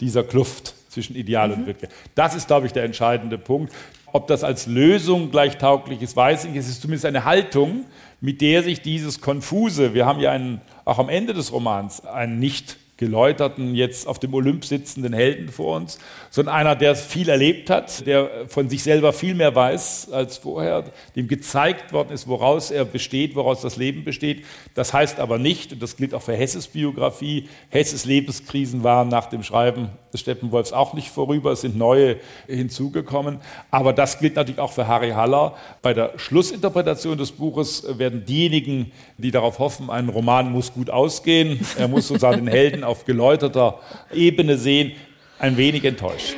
dieser 0.00 0.22
Kluft 0.22 0.74
zwischen 0.88 1.16
Ideal 1.16 1.48
mhm. 1.48 1.54
und 1.54 1.66
Wirklichkeit. 1.66 1.98
Das 2.14 2.34
ist, 2.34 2.46
glaube 2.46 2.66
ich, 2.66 2.72
der 2.72 2.84
entscheidende 2.84 3.38
Punkt. 3.38 3.72
Ob 4.12 4.28
das 4.28 4.44
als 4.44 4.66
Lösung 4.66 5.30
gleich 5.30 5.58
tauglich 5.58 6.00
ist, 6.00 6.16
weiß 6.16 6.44
ich 6.44 6.50
nicht. 6.50 6.60
Es 6.60 6.68
ist 6.68 6.80
zumindest 6.80 7.06
eine 7.06 7.24
Haltung, 7.24 7.84
mit 8.20 8.40
der 8.40 8.62
sich 8.62 8.80
dieses 8.80 9.20
Konfuse, 9.20 9.94
wir 9.94 10.06
haben 10.06 10.20
ja 10.20 10.30
einen, 10.30 10.60
auch 10.84 10.98
am 10.98 11.08
Ende 11.08 11.34
des 11.34 11.52
Romans 11.52 12.04
einen 12.06 12.38
nicht 12.38 12.78
geläuterten, 12.96 13.74
jetzt 13.74 14.08
auf 14.08 14.18
dem 14.18 14.32
Olymp 14.32 14.64
sitzenden 14.64 15.12
Helden 15.12 15.48
vor 15.48 15.76
uns, 15.76 15.98
sondern 16.30 16.54
einer, 16.54 16.76
der 16.76 16.96
viel 16.96 17.28
erlebt 17.28 17.68
hat, 17.68 18.06
der 18.06 18.30
von 18.48 18.70
sich 18.70 18.82
selber 18.82 19.12
viel 19.12 19.34
mehr 19.34 19.54
weiß 19.54 20.10
als 20.12 20.38
vorher, 20.38 20.84
dem 21.14 21.28
gezeigt 21.28 21.92
worden 21.92 22.12
ist, 22.12 22.26
woraus 22.26 22.70
er 22.70 22.86
besteht, 22.86 23.34
woraus 23.34 23.60
das 23.60 23.76
Leben 23.76 24.04
besteht. 24.04 24.44
Das 24.74 24.94
heißt 24.94 25.20
aber 25.20 25.38
nicht, 25.38 25.74
und 25.74 25.82
das 25.82 25.96
gilt 25.96 26.14
auch 26.14 26.22
für 26.22 26.34
Hesses 26.34 26.68
Biografie, 26.68 27.48
Hesses 27.68 28.06
Lebenskrisen 28.06 28.82
waren 28.82 29.08
nach 29.08 29.26
dem 29.26 29.42
Schreiben 29.42 29.90
des 30.12 30.22
Steppenwolfs 30.22 30.72
auch 30.72 30.94
nicht 30.94 31.10
vorüber, 31.10 31.52
es 31.52 31.60
sind 31.60 31.76
neue 31.76 32.16
hinzugekommen. 32.46 33.40
Aber 33.70 33.92
das 33.92 34.18
gilt 34.18 34.36
natürlich 34.36 34.60
auch 34.60 34.72
für 34.72 34.86
Harry 34.86 35.10
Haller. 35.10 35.54
Bei 35.82 35.92
der 35.92 36.12
Schlussinterpretation 36.16 37.18
des 37.18 37.32
Buches 37.32 37.86
werden 37.98 38.24
diejenigen, 38.24 38.92
die 39.18 39.30
darauf 39.30 39.58
hoffen, 39.58 39.90
ein 39.90 40.08
Roman 40.08 40.50
muss 40.50 40.72
gut 40.72 40.88
ausgehen, 40.88 41.60
er 41.78 41.88
muss 41.88 42.08
sozusagen 42.08 42.46
den 42.46 42.48
Helden 42.48 42.84
auf 42.86 43.04
geläuterter 43.04 43.80
Ebene 44.12 44.56
sehen, 44.56 44.92
ein 45.38 45.56
wenig 45.56 45.84
enttäuscht. 45.84 46.36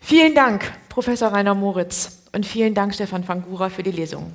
Vielen 0.00 0.34
Dank, 0.34 0.72
Professor 0.88 1.32
Rainer 1.32 1.54
Moritz. 1.54 2.18
Und 2.34 2.46
vielen 2.46 2.74
Dank, 2.74 2.94
Stefan 2.94 3.24
Fangura, 3.24 3.68
für 3.68 3.82
die 3.82 3.90
Lesung. 3.90 4.32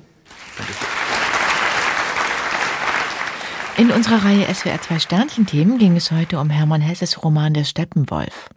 In 3.76 3.92
unserer 3.92 4.24
Reihe 4.24 4.52
SWR 4.52 4.80
2 4.80 4.98
Sternchen-Themen 4.98 5.78
ging 5.78 5.96
es 5.96 6.10
heute 6.10 6.40
um 6.40 6.50
Hermann 6.50 6.80
Hesses 6.80 7.22
Roman 7.22 7.54
Der 7.54 7.62
Steppenwolf. 7.62 8.48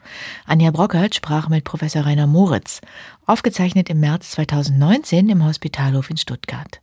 Anja 0.47 0.71
Brockert 0.71 1.13
sprach 1.13 1.47
mit 1.47 1.63
Professor 1.63 2.07
Rainer 2.07 2.25
Moritz, 2.25 2.81
aufgezeichnet 3.27 3.89
im 3.91 3.99
März 3.99 4.31
2019 4.31 5.29
im 5.29 5.45
Hospitalhof 5.45 6.09
in 6.09 6.17
Stuttgart. 6.17 6.81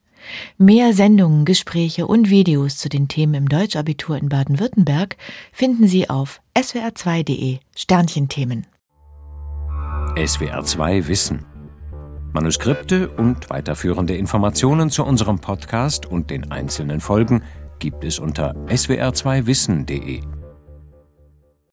Mehr 0.57 0.93
Sendungen, 0.93 1.45
Gespräche 1.45 2.07
und 2.07 2.31
Videos 2.31 2.77
zu 2.77 2.89
den 2.89 3.09
Themen 3.09 3.35
im 3.35 3.49
Deutschabitur 3.49 4.17
in 4.17 4.29
Baden-Württemberg 4.29 5.17
finden 5.53 5.87
Sie 5.87 6.11
auf 6.11 6.41
swr2.de 6.57 7.59
Sternchenthemen. 7.77 8.67
SWR2 10.17 11.07
Wissen. 11.07 11.45
Manuskripte 12.33 13.09
und 13.09 13.51
weiterführende 13.51 14.17
Informationen 14.17 14.91
zu 14.91 15.05
unserem 15.05 15.39
Podcast 15.39 16.07
und 16.07 16.31
den 16.31 16.51
einzelnen 16.51 17.01
Folgen 17.01 17.43
gibt 17.79 18.05
es 18.05 18.19
unter 18.19 18.55
swr2wissen.de. 18.67 20.38